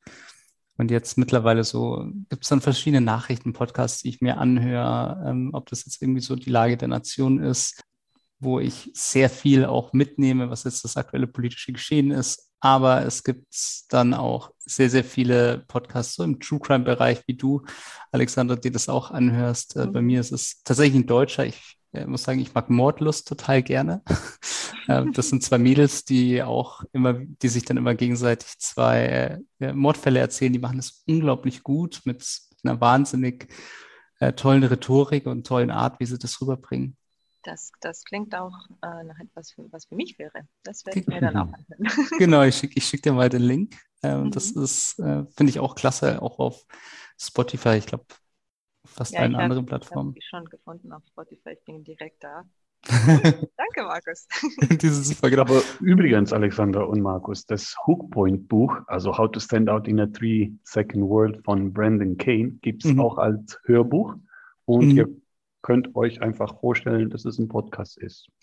Und 0.76 0.90
jetzt 0.90 1.16
mittlerweile 1.16 1.64
so 1.64 2.06
gibt 2.28 2.44
es 2.44 2.50
dann 2.50 2.60
verschiedene 2.60 3.00
Nachrichten-Podcasts, 3.00 4.02
die 4.02 4.10
ich 4.10 4.20
mir 4.20 4.36
anhöre, 4.36 5.24
ähm, 5.26 5.50
ob 5.54 5.68
das 5.70 5.86
jetzt 5.86 6.02
irgendwie 6.02 6.20
so 6.20 6.36
die 6.36 6.50
Lage 6.50 6.76
der 6.76 6.88
Nation 6.88 7.42
ist, 7.42 7.82
wo 8.38 8.60
ich 8.60 8.90
sehr 8.94 9.30
viel 9.30 9.64
auch 9.64 9.92
mitnehme, 9.92 10.50
was 10.50 10.64
jetzt 10.64 10.84
das 10.84 10.96
aktuelle 10.96 11.26
politische 11.26 11.72
Geschehen 11.72 12.10
ist, 12.10 12.47
aber 12.60 13.06
es 13.06 13.24
gibt 13.24 13.46
dann 13.88 14.14
auch 14.14 14.50
sehr, 14.58 14.90
sehr 14.90 15.04
viele 15.04 15.64
Podcasts 15.68 16.14
so 16.14 16.24
im 16.24 16.40
True 16.40 16.60
Crime 16.60 16.84
Bereich 16.84 17.22
wie 17.26 17.34
du, 17.34 17.62
Alexander, 18.12 18.56
die 18.56 18.70
das 18.70 18.88
auch 18.88 19.10
anhörst. 19.10 19.76
Mhm. 19.76 19.92
Bei 19.92 20.02
mir 20.02 20.20
ist 20.20 20.32
es 20.32 20.62
tatsächlich 20.64 21.02
ein 21.02 21.06
Deutscher. 21.06 21.46
Ich 21.46 21.78
äh, 21.92 22.06
muss 22.06 22.24
sagen, 22.24 22.40
ich 22.40 22.54
mag 22.54 22.70
Mordlust 22.70 23.28
total 23.28 23.62
gerne. 23.62 24.02
Ähm, 24.90 25.12
das 25.12 25.28
sind 25.28 25.42
zwei 25.42 25.58
Mädels, 25.58 26.06
die 26.06 26.42
auch 26.42 26.82
immer, 26.92 27.12
die 27.12 27.48
sich 27.48 27.62
dann 27.66 27.76
immer 27.76 27.94
gegenseitig 27.94 28.58
zwei 28.58 29.38
äh, 29.58 29.72
Mordfälle 29.74 30.18
erzählen. 30.18 30.52
Die 30.52 30.58
machen 30.58 30.78
das 30.78 31.02
unglaublich 31.06 31.62
gut 31.62 32.00
mit 32.04 32.24
einer 32.64 32.80
wahnsinnig 32.80 33.48
äh, 34.18 34.32
tollen 34.32 34.64
Rhetorik 34.64 35.26
und 35.26 35.46
tollen 35.46 35.70
Art, 35.70 36.00
wie 36.00 36.06
sie 36.06 36.18
das 36.18 36.40
rüberbringen. 36.40 36.96
Das, 37.42 37.72
das 37.80 38.04
klingt 38.04 38.34
auch 38.34 38.54
äh, 38.82 39.04
nach 39.04 39.18
etwas, 39.20 39.52
für, 39.52 39.70
was 39.72 39.86
für 39.86 39.94
mich 39.94 40.18
wäre. 40.18 40.46
Das 40.64 40.84
werde 40.84 41.00
ich 41.00 41.06
mir 41.06 41.20
dann 41.20 41.36
auch 41.36 41.52
anhören. 41.52 42.08
Genau, 42.18 42.42
ich 42.42 42.56
schicke 42.56 42.74
ich 42.76 42.84
schick 42.84 43.02
dir 43.02 43.12
mal 43.12 43.28
den 43.28 43.42
Link. 43.42 43.74
Ähm, 44.02 44.24
mhm. 44.24 44.30
Das 44.30 44.50
ist, 44.50 44.98
äh, 44.98 45.24
finde 45.36 45.50
ich 45.50 45.60
auch 45.60 45.74
klasse, 45.74 46.20
auch 46.22 46.38
auf 46.38 46.64
Spotify. 47.18 47.76
Ich 47.76 47.86
glaube, 47.86 48.04
fast 48.84 49.12
ja, 49.12 49.20
allen 49.20 49.34
hab, 49.34 49.42
anderen 49.42 49.66
Plattformen. 49.66 50.14
Ich 50.16 50.28
habe 50.32 50.42
schon 50.42 50.50
gefunden 50.50 50.92
auf 50.92 51.02
Spotify. 51.06 51.50
Ich 51.50 51.64
bin 51.64 51.84
direkt 51.84 52.22
da. 52.22 52.44
Danke, 52.88 53.82
Markus. 53.82 54.28
Diese 54.80 55.02
super, 55.02 55.30
genau. 55.30 55.42
Aber 55.42 55.62
übrigens, 55.80 56.32
Alexander 56.32 56.88
und 56.88 57.00
Markus, 57.00 57.44
das 57.44 57.74
Hookpoint-Buch, 57.86 58.82
also 58.86 59.16
How 59.16 59.30
to 59.30 59.40
Stand 59.40 59.68
Out 59.68 59.88
in 59.88 60.00
a 60.00 60.06
Three-Second 60.06 61.04
World 61.04 61.44
von 61.44 61.72
Brandon 61.72 62.16
Kane, 62.16 62.52
gibt 62.62 62.84
es 62.84 62.92
mhm. 62.92 63.00
auch 63.00 63.18
als 63.18 63.58
Hörbuch. 63.64 64.14
Und 64.64 64.88
mhm. 64.88 64.96
ihr 64.96 65.08
könnt 65.62 65.94
euch 65.96 66.22
einfach 66.22 66.58
vorstellen, 66.60 67.10
dass 67.10 67.24
es 67.24 67.38
ein 67.38 67.48
Podcast 67.48 67.98
ist. 67.98 68.28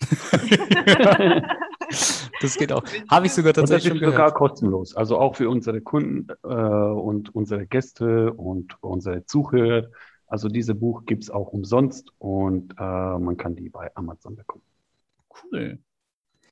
das 2.40 2.56
geht 2.56 2.72
auch. 2.72 2.82
Habe 3.10 3.26
ich 3.26 3.32
sogar 3.32 3.52
tatsächlich 3.52 3.92
und 3.92 4.00
das 4.00 4.08
ist 4.08 4.14
sogar 4.14 4.32
kostenlos. 4.34 4.94
Also 4.94 5.18
auch 5.18 5.36
für 5.36 5.48
unsere 5.48 5.80
Kunden 5.80 6.28
äh, 6.44 6.46
und 6.46 7.34
unsere 7.34 7.66
Gäste 7.66 8.32
und 8.32 8.82
unsere 8.82 9.24
Zuhörer. 9.24 9.88
Also 10.26 10.48
dieses 10.48 10.78
Buch 10.78 11.04
gibt 11.06 11.22
es 11.24 11.30
auch 11.30 11.48
umsonst 11.48 12.12
und 12.18 12.72
äh, 12.78 13.18
man 13.18 13.36
kann 13.36 13.54
die 13.54 13.68
bei 13.68 13.90
Amazon 13.94 14.36
bekommen. 14.36 14.64
Cool. 15.30 15.78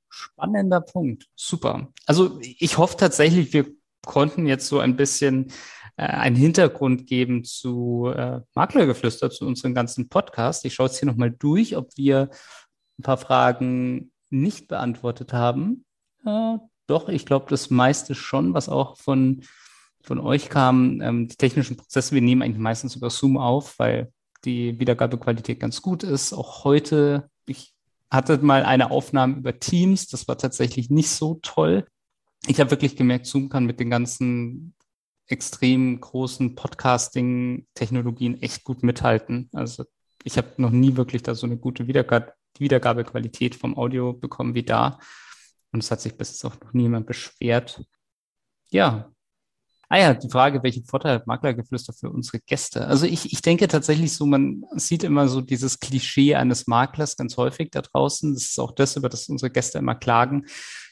Spannender 0.08 0.80
Punkt. 0.80 1.28
Super. 1.34 1.88
Also 2.06 2.38
ich 2.40 2.78
hoffe 2.78 2.96
tatsächlich, 2.96 3.52
wir 3.52 3.66
konnten 4.06 4.46
jetzt 4.46 4.68
so 4.68 4.78
ein 4.78 4.96
bisschen 4.96 5.50
einen 5.96 6.36
Hintergrund 6.36 7.06
geben 7.06 7.44
zu 7.44 8.12
äh, 8.14 8.40
Maklergeflüster, 8.54 9.30
zu 9.30 9.46
unserem 9.46 9.74
ganzen 9.74 10.08
Podcast. 10.08 10.64
Ich 10.64 10.74
schaue 10.74 10.86
jetzt 10.86 10.98
hier 10.98 11.06
nochmal 11.06 11.30
durch, 11.30 11.76
ob 11.76 11.96
wir 11.96 12.30
ein 12.98 13.02
paar 13.02 13.18
Fragen 13.18 14.10
nicht 14.30 14.68
beantwortet 14.68 15.32
haben. 15.32 15.84
Äh, 16.26 16.58
doch, 16.86 17.08
ich 17.08 17.26
glaube, 17.26 17.46
das 17.48 17.70
meiste 17.70 18.14
schon, 18.14 18.54
was 18.54 18.68
auch 18.68 18.98
von, 18.98 19.42
von 20.02 20.18
euch 20.18 20.48
kam. 20.48 21.00
Ähm, 21.00 21.28
die 21.28 21.36
technischen 21.36 21.76
Prozesse, 21.76 22.14
wir 22.14 22.22
nehmen 22.22 22.42
eigentlich 22.42 22.58
meistens 22.58 22.96
über 22.96 23.10
Zoom 23.10 23.38
auf, 23.38 23.78
weil 23.78 24.12
die 24.44 24.78
Wiedergabequalität 24.78 25.60
ganz 25.60 25.80
gut 25.80 26.02
ist. 26.02 26.32
Auch 26.32 26.64
heute, 26.64 27.30
ich 27.46 27.72
hatte 28.10 28.38
mal 28.38 28.64
eine 28.64 28.90
Aufnahme 28.90 29.36
über 29.36 29.58
Teams, 29.58 30.08
das 30.08 30.28
war 30.28 30.36
tatsächlich 30.38 30.90
nicht 30.90 31.10
so 31.10 31.38
toll. 31.42 31.86
Ich 32.46 32.60
habe 32.60 32.70
wirklich 32.70 32.96
gemerkt, 32.96 33.26
Zoom 33.26 33.48
kann 33.48 33.64
mit 33.64 33.80
den 33.80 33.88
ganzen 33.88 34.73
extrem 35.26 36.00
großen 36.00 36.54
Podcasting-Technologien 36.54 38.42
echt 38.42 38.64
gut 38.64 38.82
mithalten. 38.82 39.48
Also 39.52 39.84
ich 40.22 40.36
habe 40.36 40.52
noch 40.58 40.70
nie 40.70 40.96
wirklich 40.96 41.22
da 41.22 41.34
so 41.34 41.46
eine 41.46 41.56
gute 41.56 41.86
Wiedergabe, 41.86 42.34
Wiedergabequalität 42.58 43.54
vom 43.54 43.76
Audio 43.76 44.12
bekommen 44.12 44.54
wie 44.54 44.62
da. 44.62 44.98
Und 45.72 45.82
es 45.82 45.90
hat 45.90 46.00
sich 46.00 46.16
bis 46.16 46.30
jetzt 46.30 46.44
auch 46.44 46.60
noch 46.60 46.72
niemand 46.72 47.06
beschwert. 47.06 47.84
Ja. 48.70 49.13
Ah 49.94 49.98
ja, 49.98 50.14
die 50.14 50.28
Frage, 50.28 50.60
welchen 50.64 50.84
Vorteil 50.84 51.14
hat 51.14 51.28
Maklergeflüster 51.28 51.92
für 51.92 52.10
unsere 52.10 52.40
Gäste? 52.40 52.84
Also 52.88 53.06
ich, 53.06 53.32
ich 53.32 53.42
denke 53.42 53.68
tatsächlich 53.68 54.12
so, 54.12 54.26
man 54.26 54.64
sieht 54.74 55.04
immer 55.04 55.28
so 55.28 55.40
dieses 55.40 55.78
Klischee 55.78 56.34
eines 56.34 56.66
Maklers 56.66 57.16
ganz 57.16 57.36
häufig 57.36 57.70
da 57.70 57.80
draußen. 57.80 58.34
Das 58.34 58.42
ist 58.42 58.58
auch 58.58 58.72
das, 58.72 58.96
über 58.96 59.08
das 59.08 59.28
unsere 59.28 59.52
Gäste 59.52 59.78
immer 59.78 59.94
klagen 59.94 60.46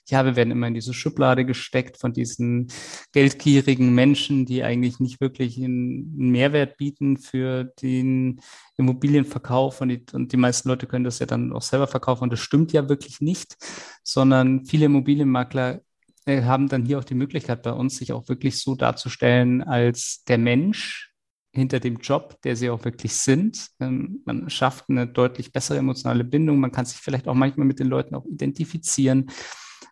ja, 0.09 0.25
wir 0.25 0.37
werden 0.37 0.51
immer 0.51 0.67
in 0.67 0.75
diese 0.75 0.95
Schublade 0.95 1.45
gesteckt 1.45 1.99
von 1.99 2.13
diesen 2.13 2.69
geldgierigen 3.13 3.95
Menschen, 3.95 4.47
die 4.47 4.65
eigentlich 4.65 4.99
nicht 4.99 5.21
wirklich 5.21 5.57
einen 5.63 6.31
Mehrwert 6.31 6.77
bieten 6.77 7.19
für 7.19 7.65
den 7.81 8.41
Immobilienverkauf 8.77 9.81
und 9.81 9.89
die, 9.91 10.05
und 10.13 10.33
die 10.33 10.37
meisten 10.37 10.69
Leute 10.69 10.87
können 10.87 11.05
das 11.05 11.21
ja 11.21 11.27
dann 11.27 11.53
auch 11.53 11.63
selber 11.63 11.87
verkaufen 11.87 12.25
und 12.25 12.33
das 12.33 12.41
stimmt 12.41 12.73
ja 12.73 12.89
wirklich 12.89 13.21
nicht, 13.21 13.57
sondern 14.03 14.65
viele 14.67 14.87
Immobilienmakler 14.87 15.81
haben 16.27 16.69
dann 16.69 16.85
hier 16.85 16.99
auch 16.99 17.05
die 17.05 17.15
Möglichkeit 17.15 17.63
bei 17.63 17.73
uns, 17.73 17.97
sich 17.97 18.13
auch 18.13 18.29
wirklich 18.29 18.61
so 18.61 18.75
darzustellen 18.75 19.63
als 19.63 20.25
der 20.25 20.39
Mensch, 20.39 21.13
hinter 21.55 21.81
dem 21.81 21.99
Job, 21.99 22.41
der 22.43 22.57
sie 22.57 22.71
auch 22.71 22.85
wirklich 22.85 23.15
sind. 23.15 23.69
Ähm, 23.79 24.23
man 24.25 24.49
schafft 24.49 24.89
eine 24.89 25.07
deutlich 25.07 25.53
bessere 25.53 25.79
emotionale 25.79 26.25
Bindung. 26.25 26.59
Man 26.59 26.73
kann 26.73 26.87
sich 26.87 26.97
vielleicht 26.97 27.29
auch 27.29 27.35
manchmal 27.35 27.67
mit 27.67 27.79
den 27.79 27.89
Leuten 27.89 28.15
auch 28.15 28.25
identifizieren. 28.25 29.31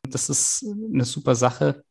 Das 0.09 0.31
ist 0.31 0.64
eine 0.93 1.05
super 1.05 1.35
Sache. 1.35 1.85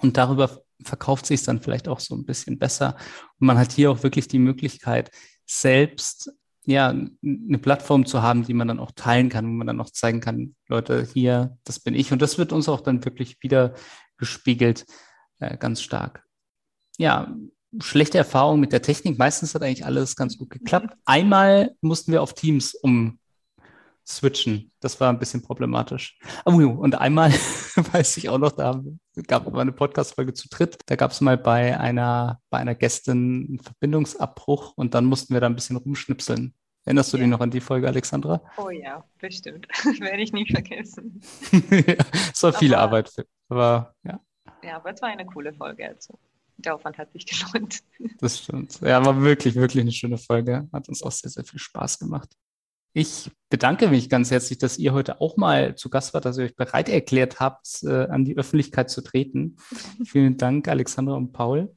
Und 0.00 0.16
darüber 0.16 0.62
verkauft 0.82 1.26
sich 1.26 1.40
es 1.40 1.46
dann 1.46 1.62
vielleicht 1.62 1.88
auch 1.88 2.00
so 2.00 2.14
ein 2.14 2.24
bisschen 2.24 2.58
besser. 2.58 2.96
Und 3.38 3.46
man 3.46 3.58
hat 3.58 3.72
hier 3.72 3.90
auch 3.90 4.02
wirklich 4.02 4.28
die 4.28 4.38
Möglichkeit, 4.38 5.10
selbst 5.46 6.30
ja, 6.64 6.88
eine 6.90 7.58
Plattform 7.58 8.06
zu 8.06 8.22
haben, 8.22 8.44
die 8.44 8.54
man 8.54 8.68
dann 8.68 8.78
auch 8.78 8.92
teilen 8.92 9.28
kann, 9.28 9.46
wo 9.46 9.50
man 9.50 9.66
dann 9.66 9.80
auch 9.80 9.90
zeigen 9.90 10.20
kann, 10.20 10.54
Leute, 10.68 11.06
hier, 11.12 11.56
das 11.64 11.80
bin 11.80 11.94
ich. 11.94 12.12
Und 12.12 12.22
das 12.22 12.38
wird 12.38 12.52
uns 12.52 12.68
auch 12.68 12.80
dann 12.80 13.04
wirklich 13.04 13.42
wieder 13.42 13.74
gespiegelt, 14.16 14.86
äh, 15.40 15.56
ganz 15.56 15.82
stark. 15.82 16.24
Ja, 16.98 17.34
schlechte 17.80 18.18
Erfahrung 18.18 18.60
mit 18.60 18.72
der 18.72 18.82
Technik. 18.82 19.18
Meistens 19.18 19.54
hat 19.54 19.62
eigentlich 19.62 19.84
alles 19.84 20.14
ganz 20.14 20.38
gut 20.38 20.50
geklappt. 20.50 20.94
Einmal 21.04 21.74
mussten 21.80 22.12
wir 22.12 22.22
auf 22.22 22.34
Teams 22.34 22.74
um 22.74 23.18
switchen. 24.06 24.70
Das 24.80 25.00
war 25.00 25.10
ein 25.10 25.18
bisschen 25.18 25.42
problematisch. 25.42 26.18
Und 26.44 26.94
einmal 26.94 27.30
weiß 27.92 28.16
ich 28.16 28.28
auch 28.28 28.38
noch, 28.38 28.52
da 28.52 28.82
gab 29.26 29.46
es 29.46 29.54
eine 29.54 29.72
Podcast-Folge 29.72 30.34
zu 30.34 30.48
dritt. 30.48 30.78
Da 30.86 30.96
gab 30.96 31.12
es 31.12 31.20
mal 31.20 31.38
bei 31.38 31.78
einer, 31.78 32.40
bei 32.50 32.58
einer 32.58 32.74
Gästin 32.74 33.46
einen 33.48 33.58
Verbindungsabbruch 33.60 34.72
und 34.76 34.94
dann 34.94 35.04
mussten 35.04 35.34
wir 35.34 35.40
da 35.40 35.46
ein 35.46 35.54
bisschen 35.54 35.76
rumschnipseln. 35.76 36.54
Erinnerst 36.84 37.12
du 37.12 37.16
ja. 37.16 37.22
dich 37.22 37.30
noch 37.30 37.40
an 37.40 37.50
die 37.50 37.60
Folge, 37.60 37.86
Alexandra? 37.86 38.42
Oh 38.56 38.70
ja, 38.70 39.04
bestimmt. 39.18 39.68
Werde 40.00 40.22
ich 40.22 40.32
nie 40.32 40.50
vergessen. 40.50 41.20
ja, 41.70 41.94
es 42.32 42.42
war 42.42 42.52
viel 42.52 42.74
aber, 42.74 42.82
Arbeit, 42.82 43.12
aber 43.48 43.94
ja. 44.02 44.20
Ja, 44.64 44.76
aber 44.76 44.92
es 44.92 45.00
war 45.00 45.08
eine 45.08 45.24
coole 45.26 45.52
Folge. 45.52 45.88
Also. 45.88 46.18
Der 46.58 46.74
Aufwand 46.74 46.98
hat 46.98 47.12
sich 47.12 47.26
gelohnt. 47.26 47.80
Das 48.20 48.38
stimmt. 48.38 48.80
Ja, 48.80 49.04
war 49.04 49.20
wirklich, 49.20 49.54
wirklich 49.54 49.80
eine 49.80 49.92
schöne 49.92 50.18
Folge. 50.18 50.68
Hat 50.72 50.88
uns 50.88 51.02
auch 51.02 51.10
sehr, 51.10 51.30
sehr 51.30 51.44
viel 51.44 51.58
Spaß 51.58 51.98
gemacht. 51.98 52.36
Ich 52.94 53.30
bedanke 53.48 53.88
mich 53.88 54.10
ganz 54.10 54.30
herzlich, 54.30 54.58
dass 54.58 54.78
ihr 54.78 54.92
heute 54.92 55.22
auch 55.22 55.38
mal 55.38 55.76
zu 55.76 55.88
Gast 55.88 56.12
wart, 56.12 56.26
dass 56.26 56.36
ihr 56.36 56.44
euch 56.44 56.56
bereit 56.56 56.90
erklärt 56.90 57.40
habt, 57.40 57.82
äh, 57.84 58.04
an 58.04 58.26
die 58.26 58.36
Öffentlichkeit 58.36 58.90
zu 58.90 59.00
treten. 59.00 59.56
Vielen 60.04 60.36
Dank, 60.36 60.68
Alexandra 60.68 61.14
und 61.14 61.32
Paul. 61.32 61.74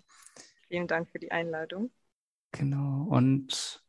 Vielen 0.68 0.88
Dank 0.88 1.10
für 1.10 1.20
die 1.20 1.32
Einladung. 1.32 1.92
Genau. 2.52 3.08
Und 3.10 3.82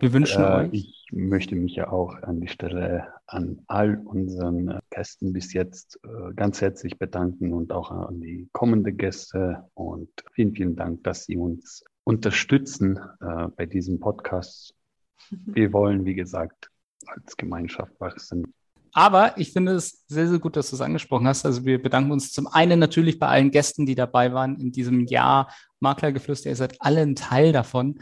wir 0.00 0.12
wünschen 0.12 0.42
äh, 0.42 0.46
euch. 0.46 0.70
Ich 0.72 1.06
möchte 1.12 1.54
mich 1.54 1.76
ja 1.76 1.92
auch 1.92 2.16
an 2.22 2.40
die 2.40 2.48
Stelle 2.48 3.06
an 3.26 3.62
all 3.68 4.02
unseren 4.04 4.80
Gästen 4.90 5.32
bis 5.32 5.52
jetzt 5.52 6.00
äh, 6.02 6.34
ganz 6.34 6.60
herzlich 6.60 6.98
bedanken 6.98 7.52
und 7.52 7.70
auch 7.70 7.92
an 7.92 8.20
die 8.20 8.48
kommenden 8.50 8.96
Gäste. 8.96 9.70
Und 9.74 10.10
vielen, 10.32 10.52
vielen 10.52 10.74
Dank, 10.74 11.04
dass 11.04 11.26
Sie 11.26 11.36
uns 11.36 11.84
unterstützen 12.02 12.98
äh, 13.20 13.46
bei 13.56 13.66
diesem 13.66 14.00
Podcast. 14.00 14.74
Wir 15.30 15.72
wollen, 15.72 16.04
wie 16.04 16.14
gesagt, 16.14 16.71
als 17.06 17.36
Gemeinschaft 17.36 17.92
wachsen. 18.00 18.52
Aber 18.94 19.38
ich 19.38 19.52
finde 19.52 19.72
es 19.72 20.04
sehr, 20.06 20.28
sehr 20.28 20.38
gut, 20.38 20.56
dass 20.56 20.70
du 20.70 20.76
es 20.76 20.82
angesprochen 20.82 21.26
hast. 21.26 21.46
Also 21.46 21.64
wir 21.64 21.82
bedanken 21.82 22.12
uns 22.12 22.30
zum 22.30 22.46
einen 22.46 22.78
natürlich 22.78 23.18
bei 23.18 23.26
allen 23.28 23.50
Gästen, 23.50 23.86
die 23.86 23.94
dabei 23.94 24.34
waren 24.34 24.60
in 24.60 24.70
diesem 24.70 25.06
Jahr 25.06 25.50
Maklergeflüster. 25.80 26.50
Ihr 26.50 26.56
seid 26.56 26.76
alle 26.80 27.00
ein 27.00 27.16
Teil 27.16 27.52
davon. 27.52 28.00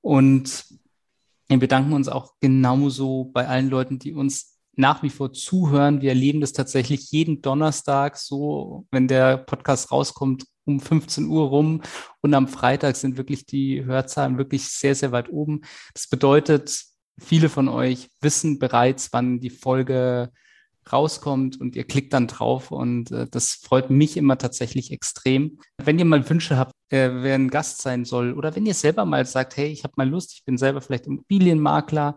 Und 0.00 0.64
wir 1.48 1.58
bedanken 1.58 1.92
uns 1.92 2.08
auch 2.08 2.34
genauso 2.40 3.24
bei 3.24 3.46
allen 3.46 3.68
Leuten, 3.68 3.98
die 3.98 4.14
uns 4.14 4.58
nach 4.76 5.02
wie 5.02 5.10
vor 5.10 5.32
zuhören. 5.32 6.00
Wir 6.00 6.10
erleben 6.10 6.40
das 6.40 6.52
tatsächlich 6.52 7.10
jeden 7.10 7.42
Donnerstag 7.42 8.16
so, 8.16 8.86
wenn 8.90 9.08
der 9.08 9.36
Podcast 9.36 9.92
rauskommt, 9.92 10.46
um 10.64 10.80
15 10.80 11.26
Uhr 11.26 11.48
rum. 11.48 11.82
Und 12.22 12.32
am 12.32 12.48
Freitag 12.48 12.96
sind 12.96 13.18
wirklich 13.18 13.44
die 13.44 13.84
Hörzahlen 13.84 14.38
wirklich 14.38 14.68
sehr, 14.68 14.94
sehr 14.94 15.12
weit 15.12 15.30
oben. 15.30 15.62
Das 15.92 16.08
bedeutet, 16.08 16.89
viele 17.20 17.48
von 17.48 17.68
euch 17.68 18.08
wissen 18.20 18.58
bereits, 18.58 19.12
wann 19.12 19.40
die 19.40 19.50
Folge 19.50 20.30
rauskommt 20.92 21.60
und 21.60 21.76
ihr 21.76 21.84
klickt 21.84 22.12
dann 22.12 22.26
drauf 22.26 22.70
und 22.72 23.10
äh, 23.12 23.26
das 23.30 23.52
freut 23.52 23.90
mich 23.90 24.16
immer 24.16 24.38
tatsächlich 24.38 24.90
extrem. 24.90 25.58
Wenn 25.78 25.98
ihr 25.98 26.04
mal 26.04 26.28
Wünsche 26.28 26.56
habt, 26.56 26.72
äh, 26.88 27.10
wer 27.12 27.34
ein 27.34 27.50
Gast 27.50 27.82
sein 27.82 28.04
soll 28.04 28.32
oder 28.32 28.56
wenn 28.56 28.66
ihr 28.66 28.74
selber 28.74 29.04
mal 29.04 29.24
sagt, 29.26 29.56
hey, 29.56 29.68
ich 29.68 29.84
habe 29.84 29.94
mal 29.96 30.08
Lust, 30.08 30.32
ich 30.32 30.44
bin 30.44 30.58
selber 30.58 30.80
vielleicht 30.80 31.06
Immobilienmakler 31.06 32.16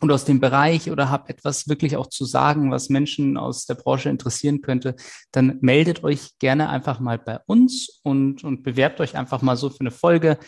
und 0.00 0.10
aus 0.10 0.24
dem 0.24 0.40
Bereich 0.40 0.90
oder 0.90 1.10
habe 1.10 1.28
etwas 1.28 1.68
wirklich 1.68 1.96
auch 1.96 2.08
zu 2.08 2.24
sagen, 2.24 2.72
was 2.72 2.88
Menschen 2.88 3.36
aus 3.36 3.66
der 3.66 3.76
Branche 3.76 4.08
interessieren 4.08 4.60
könnte, 4.60 4.96
dann 5.30 5.58
meldet 5.60 6.02
euch 6.02 6.38
gerne 6.40 6.68
einfach 6.68 6.98
mal 6.98 7.18
bei 7.18 7.38
uns 7.46 8.00
und, 8.02 8.42
und 8.42 8.64
bewerbt 8.64 9.00
euch 9.00 9.16
einfach 9.16 9.42
mal 9.42 9.56
so 9.56 9.70
für 9.70 9.80
eine 9.80 9.92
Folge. 9.92 10.38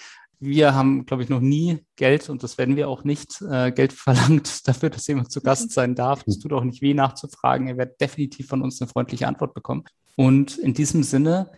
Wir 0.44 0.74
haben, 0.74 1.06
glaube 1.06 1.22
ich, 1.22 1.30
noch 1.30 1.40
nie 1.40 1.78
Geld 1.96 2.28
und 2.28 2.42
das 2.42 2.58
werden 2.58 2.76
wir 2.76 2.88
auch 2.88 3.02
nicht 3.02 3.40
äh, 3.40 3.72
Geld 3.72 3.94
verlangt 3.94 4.68
dafür, 4.68 4.90
dass 4.90 5.06
jemand 5.06 5.32
zu 5.32 5.40
Gast 5.40 5.70
sein 5.72 5.94
darf. 5.94 6.22
Es 6.26 6.38
tut 6.38 6.52
auch 6.52 6.64
nicht 6.64 6.82
weh 6.82 6.92
nachzufragen. 6.92 7.66
Ihr 7.66 7.78
werdet 7.78 7.98
definitiv 7.98 8.48
von 8.48 8.60
uns 8.60 8.80
eine 8.80 8.88
freundliche 8.88 9.26
Antwort 9.26 9.54
bekommen. 9.54 9.84
Und 10.16 10.58
in 10.58 10.74
diesem 10.74 11.02
Sinne, 11.02 11.50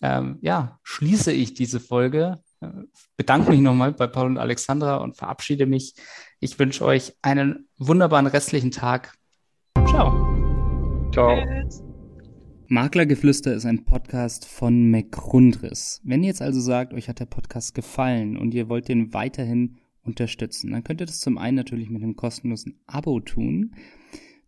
ähm, 0.00 0.38
ja, 0.40 0.78
schließe 0.84 1.32
ich 1.32 1.54
diese 1.54 1.80
Folge. 1.80 2.40
Äh, 2.60 2.68
bedanke 3.16 3.50
mich 3.50 3.60
nochmal 3.60 3.92
bei 3.92 4.06
Paul 4.06 4.26
und 4.26 4.38
Alexandra 4.38 4.98
und 4.98 5.16
verabschiede 5.16 5.66
mich. 5.66 5.94
Ich 6.38 6.60
wünsche 6.60 6.84
euch 6.84 7.14
einen 7.22 7.68
wunderbaren 7.76 8.28
restlichen 8.28 8.70
Tag. 8.70 9.14
Ciao. 9.88 10.12
Ciao. 11.12 11.87
Maklergeflüster 12.70 13.54
ist 13.54 13.64
ein 13.64 13.86
Podcast 13.86 14.44
von 14.44 14.90
McRundris. 14.90 16.02
Wenn 16.04 16.22
ihr 16.22 16.28
jetzt 16.28 16.42
also 16.42 16.60
sagt, 16.60 16.92
euch 16.92 17.08
hat 17.08 17.18
der 17.18 17.24
Podcast 17.24 17.74
gefallen 17.74 18.36
und 18.36 18.52
ihr 18.52 18.68
wollt 18.68 18.88
den 18.88 19.14
weiterhin 19.14 19.78
unterstützen, 20.04 20.72
dann 20.72 20.84
könnt 20.84 21.00
ihr 21.00 21.06
das 21.06 21.20
zum 21.20 21.38
einen 21.38 21.56
natürlich 21.56 21.88
mit 21.88 22.02
einem 22.02 22.14
kostenlosen 22.14 22.78
Abo 22.86 23.20
tun. 23.20 23.74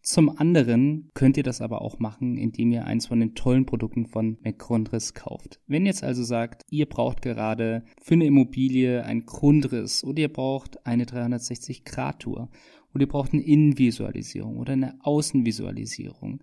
Zum 0.03 0.37
anderen 0.37 1.09
könnt 1.15 1.39
ihr 1.39 1.43
das 1.43 1.63
aber 1.63 1.81
auch 1.81 1.99
machen, 1.99 2.37
indem 2.37 2.73
ihr 2.73 2.85
eins 2.85 3.07
von 3.07 3.21
den 3.21 3.35
tollen 3.35 3.65
Produkten 3.65 4.05
von 4.05 4.37
McGrundriss 4.45 5.15
kauft. 5.15 5.59
Wenn 5.67 5.87
ihr 5.87 5.93
jetzt 5.93 6.05
also 6.05 6.23
sagt, 6.23 6.67
ihr 6.69 6.85
braucht 6.85 7.23
gerade 7.23 7.85
für 8.03 8.15
eine 8.15 8.27
Immobilie 8.27 9.03
ein 9.03 9.25
Grundriss 9.25 10.05
oder 10.05 10.21
ihr 10.21 10.33
braucht 10.33 10.87
eine 10.87 11.05
360-Grad-Tour 11.05 12.51
oder 12.93 13.01
ihr 13.01 13.09
braucht 13.09 13.33
eine 13.33 13.47
Innenvisualisierung 13.47 14.59
oder 14.59 14.75
eine 14.75 14.99
Außenvisualisierung, 15.01 16.43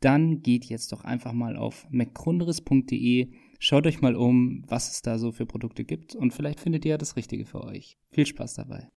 dann 0.00 0.42
geht 0.42 0.64
jetzt 0.64 0.92
doch 0.92 1.04
einfach 1.04 1.32
mal 1.32 1.56
auf 1.56 1.86
mcgrunderis.de, 1.90 3.28
schaut 3.58 3.86
euch 3.86 4.00
mal 4.00 4.16
um, 4.16 4.64
was 4.66 4.90
es 4.90 5.02
da 5.02 5.18
so 5.18 5.32
für 5.32 5.46
Produkte 5.46 5.84
gibt 5.84 6.14
und 6.14 6.32
vielleicht 6.32 6.60
findet 6.60 6.84
ihr 6.84 6.92
ja 6.92 6.98
das 6.98 7.16
Richtige 7.16 7.44
für 7.44 7.62
euch. 7.62 7.98
Viel 8.10 8.26
Spaß 8.26 8.54
dabei. 8.54 8.88